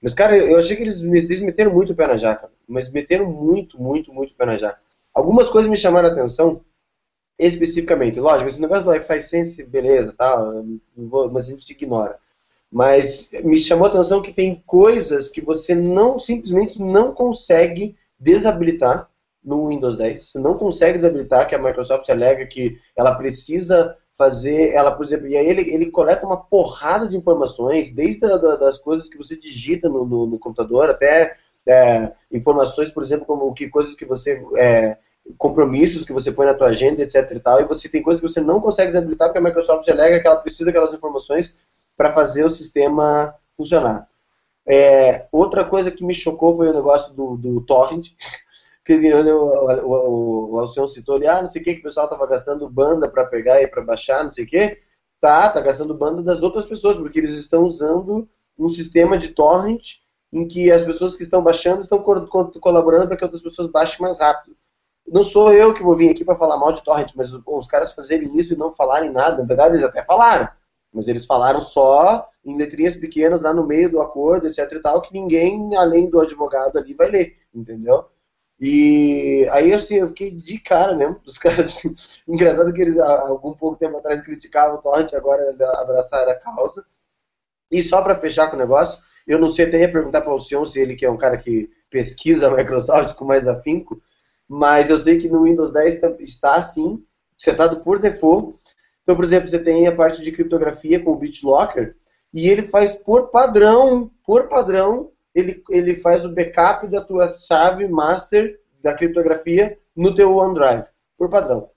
mas, 0.00 0.14
cara, 0.14 0.36
eu 0.36 0.58
achei 0.58 0.76
que 0.76 0.82
eles, 0.82 1.00
eles 1.00 1.42
meteram 1.42 1.72
muito 1.72 1.92
o 1.92 1.96
pé 1.96 2.06
na 2.06 2.16
jaca. 2.16 2.50
Mas 2.66 2.90
meteram 2.90 3.30
muito, 3.30 3.80
muito, 3.80 4.12
muito 4.12 4.32
o 4.32 4.36
pé 4.36 4.46
na 4.46 4.56
jaca. 4.56 4.80
Algumas 5.12 5.48
coisas 5.48 5.68
me 5.68 5.76
chamaram 5.76 6.08
a 6.08 6.12
atenção, 6.12 6.60
especificamente. 7.38 8.20
Lógico, 8.20 8.48
esse 8.48 8.60
negócio 8.60 8.84
do 8.84 8.90
Wi-Fi 8.90 9.22
Sense, 9.22 9.64
beleza, 9.64 10.12
tá, 10.16 10.40
mas 11.32 11.46
a 11.46 11.50
gente 11.50 11.70
ignora. 11.70 12.18
Mas 12.70 13.30
me 13.44 13.58
chamou 13.58 13.86
a 13.86 13.90
atenção 13.90 14.22
que 14.22 14.32
tem 14.32 14.62
coisas 14.66 15.30
que 15.30 15.40
você 15.40 15.74
não 15.74 16.20
simplesmente 16.20 16.80
não 16.80 17.12
consegue 17.12 17.96
desabilitar 18.20 19.08
no 19.48 19.68
Windows 19.68 19.96
10. 19.96 20.30
Você 20.30 20.38
não 20.38 20.58
consegue 20.58 20.98
desabilitar, 20.98 21.48
que 21.48 21.54
a 21.54 21.58
Microsoft 21.58 22.08
alega 22.10 22.46
que 22.46 22.78
ela 22.94 23.14
precisa 23.14 23.96
fazer, 24.16 24.72
ela, 24.74 24.90
por 24.90 25.06
exemplo, 25.06 25.26
e 25.28 25.36
aí 25.36 25.46
ele, 25.46 25.72
ele 25.72 25.90
coleta 25.90 26.26
uma 26.26 26.36
porrada 26.36 27.08
de 27.08 27.16
informações, 27.16 27.92
desde 27.94 28.26
a, 28.26 28.36
da, 28.36 28.56
das 28.56 28.78
coisas 28.78 29.08
que 29.08 29.16
você 29.16 29.36
digita 29.36 29.88
no, 29.88 30.04
no, 30.04 30.26
no 30.26 30.38
computador 30.38 30.90
até 30.90 31.36
é, 31.66 32.12
informações, 32.30 32.90
por 32.90 33.02
exemplo, 33.02 33.24
como 33.24 33.54
que 33.54 33.68
coisas 33.68 33.94
que 33.94 34.04
você 34.04 34.44
é, 34.56 34.98
compromissos 35.36 36.04
que 36.04 36.12
você 36.12 36.32
põe 36.32 36.46
na 36.46 36.54
tua 36.54 36.68
agenda, 36.68 37.02
etc 37.02 37.30
e 37.30 37.40
tal, 37.40 37.60
e 37.60 37.64
você 37.64 37.88
tem 37.88 38.02
coisas 38.02 38.20
que 38.20 38.28
você 38.28 38.40
não 38.40 38.60
consegue 38.60 38.92
desabilitar 38.92 39.28
porque 39.28 39.38
a 39.38 39.42
Microsoft 39.42 39.88
alega 39.88 40.20
que 40.20 40.26
ela 40.26 40.36
precisa 40.36 40.66
daquelas 40.66 40.92
informações 40.92 41.56
para 41.96 42.12
fazer 42.12 42.44
o 42.44 42.50
sistema 42.50 43.34
funcionar. 43.56 44.08
É, 44.66 45.26
outra 45.32 45.64
coisa 45.64 45.90
que 45.90 46.04
me 46.04 46.14
chocou 46.14 46.56
foi 46.56 46.68
o 46.68 46.74
negócio 46.74 47.14
do, 47.14 47.36
do 47.36 47.60
torrent, 47.62 48.08
que 48.96 49.12
o, 49.12 49.86
o, 49.86 50.50
o 50.54 50.58
Alcion 50.60 50.88
citou 50.88 51.16
ali, 51.16 51.26
ah, 51.26 51.42
não 51.42 51.50
sei 51.50 51.60
o 51.60 51.64
que, 51.64 51.74
que 51.74 51.80
o 51.80 51.84
pessoal 51.84 52.06
estava 52.06 52.26
gastando 52.26 52.68
banda 52.70 53.06
para 53.06 53.26
pegar 53.26 53.60
e 53.60 53.66
para 53.66 53.82
baixar, 53.82 54.24
não 54.24 54.32
sei 54.32 54.44
o 54.44 54.48
que. 54.48 54.80
Tá, 55.20 55.50
tá 55.50 55.60
gastando 55.60 55.94
banda 55.94 56.22
das 56.22 56.42
outras 56.42 56.64
pessoas, 56.64 56.96
porque 56.96 57.18
eles 57.18 57.34
estão 57.34 57.64
usando 57.64 58.26
um 58.58 58.70
sistema 58.70 59.18
de 59.18 59.28
torrent 59.28 59.98
em 60.32 60.48
que 60.48 60.72
as 60.72 60.84
pessoas 60.84 61.14
que 61.14 61.22
estão 61.22 61.42
baixando 61.42 61.82
estão 61.82 62.02
colaborando 62.60 63.08
para 63.08 63.16
que 63.16 63.24
outras 63.24 63.42
pessoas 63.42 63.70
baixem 63.70 64.00
mais 64.00 64.18
rápido. 64.18 64.56
Não 65.06 65.22
sou 65.24 65.52
eu 65.52 65.74
que 65.74 65.82
vou 65.82 65.96
vir 65.96 66.10
aqui 66.10 66.24
para 66.24 66.36
falar 66.36 66.56
mal 66.56 66.72
de 66.72 66.82
torrent, 66.82 67.12
mas 67.14 67.30
os 67.32 67.66
caras 67.66 67.92
fazerem 67.92 68.38
isso 68.38 68.54
e 68.54 68.56
não 68.56 68.74
falarem 68.74 69.10
nada, 69.10 69.38
na 69.38 69.44
verdade 69.44 69.74
eles 69.74 69.84
até 69.84 70.02
falaram, 70.02 70.48
mas 70.92 71.08
eles 71.08 71.26
falaram 71.26 71.60
só 71.60 72.28
em 72.44 72.56
letrinhas 72.56 72.94
pequenas 72.94 73.42
lá 73.42 73.52
no 73.52 73.66
meio 73.66 73.90
do 73.90 74.00
acordo, 74.00 74.46
etc 74.46 74.70
e 74.72 74.80
tal, 74.80 75.02
que 75.02 75.12
ninguém 75.12 75.76
além 75.76 76.08
do 76.10 76.20
advogado 76.20 76.78
ali 76.78 76.94
vai 76.94 77.10
ler, 77.10 77.36
entendeu? 77.54 78.06
E 78.60 79.48
aí, 79.52 79.72
assim, 79.72 79.96
eu 79.96 80.08
fiquei 80.08 80.32
de 80.32 80.58
cara 80.58 80.94
mesmo, 80.94 81.20
os 81.24 81.38
caras, 81.38 81.68
assim, 81.68 81.94
engraçado 82.26 82.72
que 82.72 82.82
eles, 82.82 82.98
algum 82.98 83.52
pouco 83.54 83.78
tempo 83.78 83.98
atrás, 83.98 84.20
criticavam 84.20 84.78
o 84.78 84.82
Torrent, 84.82 85.12
agora 85.14 85.42
abraçaram 85.76 86.32
a 86.32 86.34
causa. 86.34 86.84
E 87.70 87.82
só 87.82 88.02
para 88.02 88.18
fechar 88.18 88.48
com 88.48 88.56
o 88.56 88.58
negócio, 88.58 89.00
eu 89.26 89.38
não 89.38 89.50
sei, 89.50 89.66
até 89.66 89.80
ia 89.80 89.92
perguntar 89.92 90.22
para 90.22 90.30
o 90.30 90.32
Alcion 90.32 90.66
se 90.66 90.80
ele 90.80 90.96
que 90.96 91.04
é 91.04 91.10
um 91.10 91.16
cara 91.18 91.36
que 91.36 91.70
pesquisa 91.90 92.48
a 92.48 92.56
Microsoft 92.56 93.14
com 93.14 93.24
mais 93.24 93.46
afinco, 93.46 94.00
mas 94.48 94.90
eu 94.90 94.98
sei 94.98 95.18
que 95.18 95.28
no 95.28 95.44
Windows 95.44 95.72
10 95.72 96.02
está 96.20 96.56
assim, 96.56 97.04
setado 97.38 97.80
por 97.80 97.98
default. 97.98 98.58
Então, 99.02 99.14
por 99.14 99.24
exemplo, 99.24 99.48
você 99.48 99.58
tem 99.58 99.86
a 99.86 99.94
parte 99.94 100.22
de 100.22 100.32
criptografia 100.32 101.02
com 101.02 101.12
o 101.12 101.16
BitLocker, 101.16 101.96
e 102.32 102.48
ele 102.48 102.68
faz 102.68 102.94
por 102.94 103.28
padrão, 103.28 104.10
por 104.24 104.48
padrão, 104.48 105.10
ele, 105.34 105.62
ele 105.70 105.96
faz 105.96 106.24
o 106.24 106.28
backup 106.28 106.86
da 106.86 107.00
tua 107.00 107.28
chave 107.28 107.86
master 107.86 108.58
da 108.82 108.94
criptografia 108.94 109.78
no 109.94 110.14
teu 110.14 110.36
OneDrive, 110.36 110.84
por 111.16 111.28
padrão. 111.28 111.70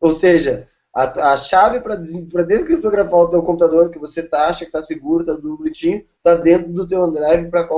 Ou 0.00 0.12
seja, 0.12 0.68
a, 0.94 1.32
a 1.32 1.36
chave 1.36 1.80
para 1.80 1.96
descriptografar 1.96 3.20
o 3.20 3.28
teu 3.28 3.42
computador 3.42 3.90
que 3.90 3.98
você 3.98 4.22
tá, 4.22 4.48
acha 4.48 4.60
que 4.60 4.66
está 4.66 4.82
seguro, 4.82 5.22
está 5.22 5.34
tudo 5.34 5.56
bonitinho, 5.56 6.04
está 6.18 6.36
dentro 6.36 6.72
do 6.72 6.86
teu 6.86 7.00
OneDrive 7.02 7.50
para 7.50 7.68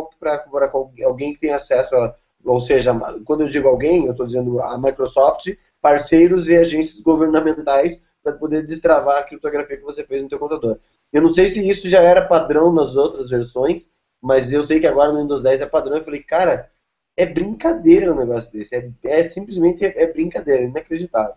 alguém 1.05 1.33
que 1.35 1.41
tem 1.41 1.53
acesso 1.53 1.95
a... 1.97 2.15
Ou 2.45 2.61
seja, 2.61 2.95
quando 3.25 3.41
eu 3.41 3.49
digo 3.49 3.67
alguém, 3.67 4.05
eu 4.05 4.13
estou 4.13 4.27
dizendo 4.27 4.63
a 4.63 4.79
Microsoft, 4.79 5.49
parceiros 5.81 6.49
e 6.49 6.57
agências 6.57 7.01
governamentais 7.01 8.03
para 8.23 8.35
poder 8.35 8.67
destravar 8.67 9.19
a 9.19 9.23
criptografia 9.23 9.77
que 9.77 9.83
você 9.83 10.05
fez 10.05 10.23
no 10.23 10.29
teu 10.29 10.39
computador. 10.39 10.79
Eu 11.13 11.23
não 11.23 11.31
sei 11.31 11.49
se 11.49 11.67
isso 11.67 11.89
já 11.89 12.01
era 12.01 12.27
padrão 12.27 12.73
nas 12.73 12.95
outras 12.97 13.31
versões, 13.31 13.89
mas 14.23 14.53
eu 14.53 14.65
sei 14.65 14.81
que 14.81 14.87
agora 14.87 15.13
no 15.13 15.21
Windows 15.21 15.43
10 15.43 15.61
é 15.61 15.67
padrão. 15.67 15.97
Eu 15.97 16.05
falei, 16.05 16.23
cara, 16.23 16.71
é 17.17 17.27
brincadeira 17.27 18.13
um 18.13 18.17
negócio 18.17 18.53
desse. 18.53 18.77
É, 18.77 18.91
é 19.05 19.23
simplesmente 19.25 19.85
é, 19.85 20.03
é 20.03 20.13
brincadeira, 20.13 20.65
inacreditável. 20.65 21.37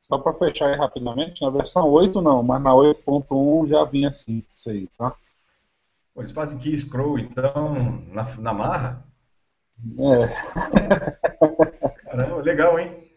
Só 0.00 0.18
para 0.18 0.34
fechar 0.34 0.68
aí 0.68 0.76
rapidamente, 0.76 1.42
na 1.42 1.50
versão 1.50 1.90
8 1.90 2.22
não, 2.22 2.42
mas 2.42 2.62
na 2.62 2.72
8.1 2.72 3.68
já 3.68 3.84
vinha 3.84 4.08
assim, 4.08 4.44
isso 4.54 4.70
aí, 4.70 4.88
tá? 4.96 5.16
Eles 6.16 6.30
fazem 6.30 6.58
key 6.58 6.76
scroll, 6.76 7.18
então, 7.18 8.02
na, 8.12 8.36
na 8.36 8.54
marra? 8.54 9.04
É. 9.98 10.28
Caramba, 12.06 12.36
legal, 12.42 12.78
hein? 12.78 13.10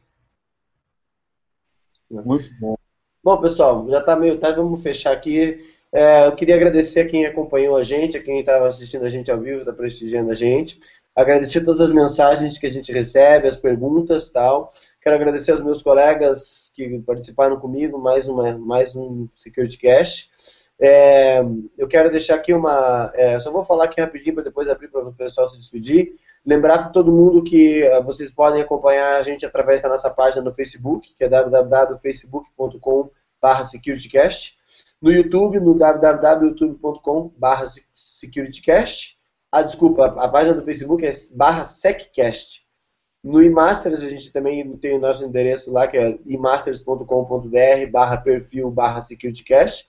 Muito 2.10 2.50
bom. 2.60 2.76
Bom, 3.24 3.40
pessoal, 3.40 3.88
já 3.90 4.00
está 4.00 4.16
meio 4.16 4.40
tarde, 4.40 4.58
vamos 4.58 4.82
fechar 4.82 5.14
aqui. 5.14 5.69
É, 5.92 6.28
eu 6.28 6.36
queria 6.36 6.56
agradecer 6.56 7.02
a 7.02 7.08
quem 7.08 7.26
acompanhou 7.26 7.76
a 7.76 7.84
gente, 7.84 8.18
a 8.18 8.24
quem 8.24 8.40
estava 8.40 8.70
assistindo 8.70 9.06
a 9.06 9.10
gente 9.10 9.32
ao 9.32 9.40
vivo, 9.40 9.60
está 9.60 9.74
prestigiando 9.74 10.32
a 10.32 10.36
gente. 10.36 10.80
Agradecer 11.16 11.62
todas 11.62 11.82
as 11.82 11.92
mensagens 11.92 12.58
que 12.58 12.68
a 12.68 12.72
gente 12.72 12.92
recebe, 12.92 13.48
as 13.48 13.58
perguntas 13.58 14.32
tal. 14.32 14.72
Quero 15.02 15.16
agradecer 15.16 15.52
aos 15.52 15.64
meus 15.64 15.82
colegas 15.82 16.72
que 16.76 17.00
participaram 17.00 17.60
comigo, 17.60 17.98
mais, 17.98 18.28
uma, 18.28 18.58
mais 18.58 18.96
um 18.96 19.28
Security 19.36 19.78
Cash. 19.78 20.30
É, 20.80 21.42
eu 21.78 21.88
quero 21.88 22.10
deixar 22.10 22.36
aqui 22.36 22.54
uma. 22.54 23.12
É, 23.16 23.40
só 23.42 23.52
vou 23.52 23.66
falar 23.66 23.86
aqui 23.86 24.00
rapidinho 24.00 24.36
para 24.36 24.46
depois 24.46 24.70
abrir 24.70 24.88
para 24.88 25.08
o 25.08 25.14
pessoal 25.14 25.50
se 25.50 25.58
despedir. 25.58 26.14
Lembrar 26.46 26.78
para 26.80 26.90
todo 26.90 27.12
mundo 27.12 27.44
que 27.44 27.84
uh, 27.90 28.02
vocês 28.02 28.32
podem 28.32 28.62
acompanhar 28.62 29.20
a 29.20 29.24
gente 29.24 29.46
através 29.46 29.82
da 29.82 29.90
nossa 29.90 30.10
página 30.10 30.42
no 30.42 30.54
Facebook, 30.54 31.14
que 31.18 31.24
é 31.26 31.28
www.facebook.com.br 31.28 33.64
securitycast. 33.66 34.58
No 35.02 35.12
YouTube, 35.12 35.62
no 35.62 35.76
www.youtube.com.br 35.76 37.66
securitycast. 37.94 39.18
Ah, 39.50 39.62
desculpa, 39.62 40.06
a 40.06 40.28
página 40.28 40.56
do 40.56 40.66
Facebook 40.66 41.06
é 41.06 41.12
barra 41.36 41.64
seccast. 41.64 42.68
No 43.24 43.42
eMasters 43.42 44.04
a 44.04 44.10
gente 44.10 44.32
também 44.32 44.78
tem 44.78 44.98
o 44.98 45.00
nosso 45.00 45.24
endereço 45.24 45.72
lá, 45.72 45.88
que 45.88 45.98
é 45.98 46.20
emasters.com.br 46.26 47.92
barra 47.92 48.18
perfil 48.18 48.70
barra 48.70 49.02
securitycast. 49.02 49.88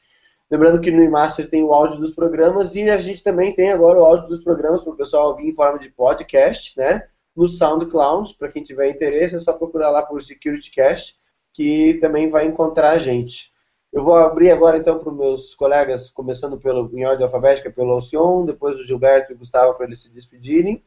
Lembrando 0.48 0.80
que 0.80 0.92
no 0.92 1.02
eMasters 1.02 1.48
tem 1.48 1.62
o 1.62 1.72
áudio 1.72 2.00
dos 2.00 2.14
programas 2.14 2.74
e 2.76 2.88
a 2.88 2.98
gente 2.98 3.22
também 3.22 3.54
tem 3.54 3.72
agora 3.72 4.00
o 4.00 4.04
áudio 4.04 4.28
dos 4.28 4.44
programas 4.44 4.82
para 4.82 4.92
o 4.92 4.96
pessoal 4.96 5.30
ouvir 5.30 5.48
em 5.48 5.54
forma 5.54 5.78
de 5.78 5.90
podcast, 5.90 6.76
né? 6.78 7.08
No 7.36 7.48
SoundCloud, 7.48 8.34
para 8.36 8.50
quem 8.50 8.62
tiver 8.62 8.90
interesse, 8.90 9.36
é 9.36 9.40
só 9.40 9.52
procurar 9.52 9.90
lá 9.90 10.02
por 10.02 10.22
SecurityCast, 10.22 11.16
que 11.52 11.94
também 12.00 12.30
vai 12.30 12.46
encontrar 12.46 12.90
a 12.90 12.98
gente. 12.98 13.49
Eu 13.92 14.04
vou 14.04 14.14
abrir 14.14 14.52
agora 14.52 14.78
então 14.78 15.00
para 15.00 15.10
os 15.10 15.18
meus 15.18 15.54
colegas, 15.54 16.08
começando 16.08 16.56
pelo, 16.56 16.88
em 16.96 17.04
ordem 17.04 17.24
alfabética 17.24 17.70
pelo 17.70 17.90
Alcion, 17.90 18.46
depois 18.46 18.78
o 18.78 18.84
Gilberto 18.84 19.32
e 19.32 19.34
o 19.34 19.38
Gustavo 19.38 19.74
para 19.74 19.86
eles 19.86 20.00
se 20.00 20.08
despedirem. 20.10 20.80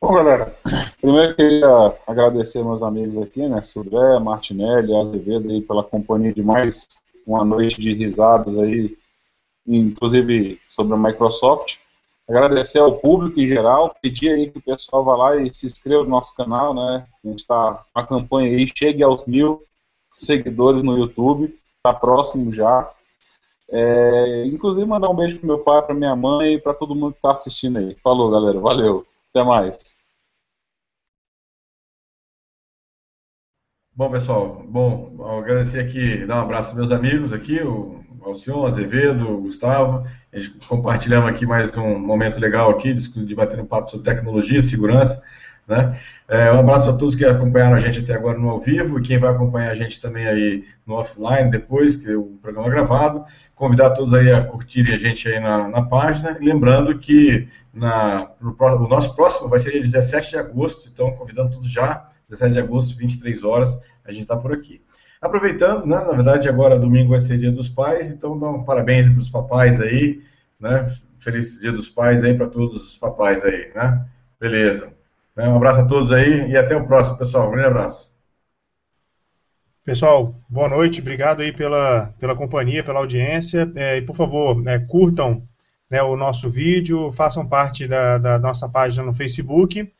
Bom, 0.00 0.14
galera, 0.14 0.56
primeiro 1.00 1.34
queria 1.34 1.98
agradecer 2.06 2.62
meus 2.62 2.84
amigos 2.84 3.18
aqui, 3.18 3.48
né, 3.48 3.60
Sudré, 3.62 4.20
Martinelli, 4.20 4.94
Azevedo 4.94 5.50
aí 5.50 5.60
pela 5.60 5.82
companhia 5.82 6.32
de 6.32 6.42
mais 6.42 6.86
uma 7.26 7.44
noite 7.44 7.80
de 7.80 7.92
risadas 7.92 8.56
aí, 8.56 8.96
inclusive 9.66 10.60
sobre 10.68 10.94
a 10.94 10.96
Microsoft. 10.96 11.78
Agradecer 12.28 12.78
ao 12.78 12.98
público 12.98 13.40
em 13.40 13.48
geral, 13.48 13.96
pedir 14.00 14.30
aí 14.30 14.50
que 14.50 14.58
o 14.58 14.62
pessoal 14.62 15.04
vá 15.04 15.16
lá 15.16 15.36
e 15.36 15.52
se 15.52 15.66
inscreva 15.66 16.04
no 16.04 16.10
nosso 16.10 16.34
canal, 16.36 16.72
né? 16.72 17.06
A 17.24 17.28
gente 17.28 17.40
está 17.40 17.84
a 17.92 18.02
campanha 18.04 18.50
aí, 18.50 18.70
chegue 18.72 19.02
aos 19.02 19.26
mil 19.26 19.66
seguidores 20.16 20.82
no 20.82 20.96
YouTube, 20.96 21.56
está 21.76 21.92
próximo 21.92 22.52
já. 22.52 22.90
É, 23.68 24.46
inclusive 24.46 24.86
mandar 24.86 25.10
um 25.10 25.16
beijo 25.16 25.38
pro 25.38 25.46
meu 25.46 25.58
pai, 25.58 25.82
para 25.82 25.94
minha 25.94 26.14
mãe 26.16 26.54
e 26.54 26.60
para 26.60 26.74
todo 26.74 26.94
mundo 26.94 27.12
que 27.12 27.18
está 27.18 27.32
assistindo 27.32 27.78
aí. 27.78 27.94
Falou, 28.02 28.30
galera. 28.30 28.58
Valeu. 28.58 29.06
Até 29.30 29.44
mais. 29.44 29.96
Bom, 33.94 34.10
pessoal, 34.10 34.62
bom, 34.68 35.38
agradecer 35.38 35.80
aqui, 35.80 36.26
dar 36.26 36.36
um 36.36 36.42
abraço 36.42 36.68
aos 36.68 36.76
meus 36.76 36.92
amigos 36.92 37.32
aqui, 37.32 37.62
o 37.62 38.04
Alcion, 38.22 38.66
Azevedo, 38.66 39.26
o 39.26 39.40
Gustavo. 39.40 40.06
A 40.30 40.38
gente 40.38 40.66
compartilhamos 40.66 41.30
aqui 41.30 41.46
mais 41.46 41.74
um 41.78 41.98
momento 41.98 42.38
legal 42.38 42.70
aqui, 42.70 42.92
debatendo 42.92 43.62
um 43.62 43.66
papo 43.66 43.90
sobre 43.90 44.04
tecnologia, 44.04 44.60
segurança. 44.60 45.22
Né? 45.66 45.98
É, 46.28 46.52
um 46.52 46.60
abraço 46.60 46.88
a 46.88 46.92
todos 46.92 47.14
que 47.14 47.24
acompanharam 47.24 47.74
a 47.74 47.80
gente 47.80 48.00
até 48.00 48.14
agora 48.14 48.38
no 48.38 48.48
ao 48.48 48.60
vivo 48.60 48.98
e 48.98 49.02
quem 49.02 49.18
vai 49.18 49.30
acompanhar 49.30 49.70
a 49.70 49.74
gente 49.74 50.00
também 50.00 50.26
aí 50.26 50.64
no 50.86 50.94
offline 50.94 51.50
depois, 51.50 51.96
que 51.96 52.10
é 52.10 52.16
o 52.16 52.38
programa 52.40 52.70
gravado. 52.70 53.24
Convidar 53.54 53.90
todos 53.90 54.14
aí 54.14 54.32
a 54.32 54.44
curtirem 54.44 54.94
a 54.94 54.96
gente 54.96 55.28
aí 55.28 55.40
na, 55.40 55.68
na 55.68 55.82
página. 55.82 56.36
Lembrando 56.40 56.96
que 56.98 57.48
na, 57.74 58.30
no, 58.40 58.56
o 58.58 58.88
nosso 58.88 59.14
próximo 59.14 59.48
vai 59.48 59.58
ser 59.58 59.72
dia 59.72 59.82
17 59.82 60.30
de 60.30 60.38
agosto, 60.38 60.88
então 60.88 61.12
convidando 61.12 61.50
todos 61.50 61.70
já 61.70 62.08
17 62.28 62.52
de 62.54 62.60
agosto, 62.60 62.96
23 62.96 63.44
horas, 63.44 63.78
a 64.04 64.12
gente 64.12 64.22
está 64.22 64.36
por 64.36 64.52
aqui. 64.52 64.82
Aproveitando, 65.20 65.86
né, 65.86 65.96
na 65.96 66.12
verdade 66.12 66.48
agora 66.48 66.78
domingo 66.78 67.10
vai 67.10 67.20
ser 67.20 67.38
dia 67.38 67.50
dos 67.50 67.68
pais, 67.68 68.10
então 68.10 68.38
dá 68.38 68.48
um 68.48 68.64
parabéns 68.64 69.08
para 69.08 69.18
os 69.18 69.30
papais 69.30 69.80
aí, 69.80 70.22
né, 70.60 70.86
feliz 71.18 71.58
dia 71.58 71.72
dos 71.72 71.88
pais 71.88 72.22
aí 72.22 72.34
para 72.34 72.48
todos 72.48 72.82
os 72.82 72.98
papais 72.98 73.44
aí, 73.44 73.70
né, 73.74 74.04
beleza. 74.38 74.92
Né, 75.36 75.46
um 75.48 75.56
abraço 75.56 75.80
a 75.80 75.86
todos 75.86 76.10
aí 76.12 76.50
e 76.50 76.56
até 76.56 76.74
o 76.74 76.86
próximo, 76.86 77.18
pessoal, 77.18 77.48
um 77.48 77.52
grande 77.52 77.68
abraço. 77.68 78.10
Pessoal, 79.84 80.34
boa 80.48 80.68
noite, 80.68 81.00
obrigado 81.00 81.42
aí 81.42 81.52
pela, 81.52 82.14
pela 82.18 82.34
companhia, 82.34 82.82
pela 82.82 82.98
audiência, 82.98 83.70
é, 83.76 83.98
e 83.98 84.02
por 84.02 84.16
favor, 84.16 84.60
né, 84.60 84.78
curtam 84.78 85.46
né, 85.90 86.02
o 86.02 86.16
nosso 86.16 86.48
vídeo, 86.48 87.12
façam 87.12 87.46
parte 87.46 87.86
da, 87.86 88.18
da 88.18 88.38
nossa 88.38 88.68
página 88.68 89.04
no 89.04 89.14
Facebook, 89.14 89.92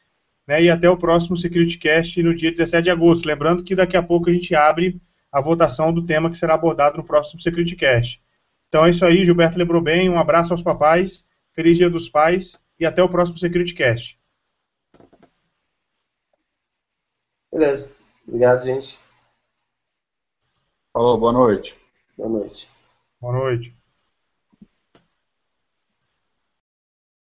né, 0.48 0.62
e 0.62 0.70
até 0.70 0.88
o 0.88 0.96
próximo 0.96 1.36
SecurityCast 1.36 2.22
no 2.22 2.34
dia 2.34 2.50
17 2.50 2.84
de 2.84 2.90
agosto. 2.90 3.26
Lembrando 3.26 3.62
que 3.62 3.76
daqui 3.76 3.96
a 3.96 4.02
pouco 4.02 4.30
a 4.30 4.32
gente 4.32 4.54
abre 4.54 5.00
a 5.30 5.40
votação 5.40 5.92
do 5.92 6.02
tema 6.02 6.30
que 6.30 6.38
será 6.38 6.54
abordado 6.54 6.96
no 6.96 7.04
próximo 7.04 7.40
SecurityCast. 7.40 8.22
Então 8.68 8.86
é 8.86 8.90
isso 8.90 9.04
aí, 9.04 9.24
Gilberto 9.24 9.58
lembrou 9.58 9.82
bem, 9.82 10.08
um 10.08 10.18
abraço 10.18 10.52
aos 10.52 10.62
papais, 10.62 11.28
feliz 11.52 11.76
dia 11.76 11.90
dos 11.90 12.08
pais 12.08 12.58
e 12.80 12.86
até 12.86 13.02
o 13.02 13.08
próximo 13.08 13.38
SecurityCast. 13.38 14.18
Beleza. 17.56 17.88
Obrigado, 18.28 18.66
gente. 18.66 19.00
Falou, 20.92 21.18
boa 21.18 21.32
noite. 21.32 21.74
Boa 22.14 22.28
noite. 22.28 22.68
Boa 23.18 23.32
noite. 23.32 23.74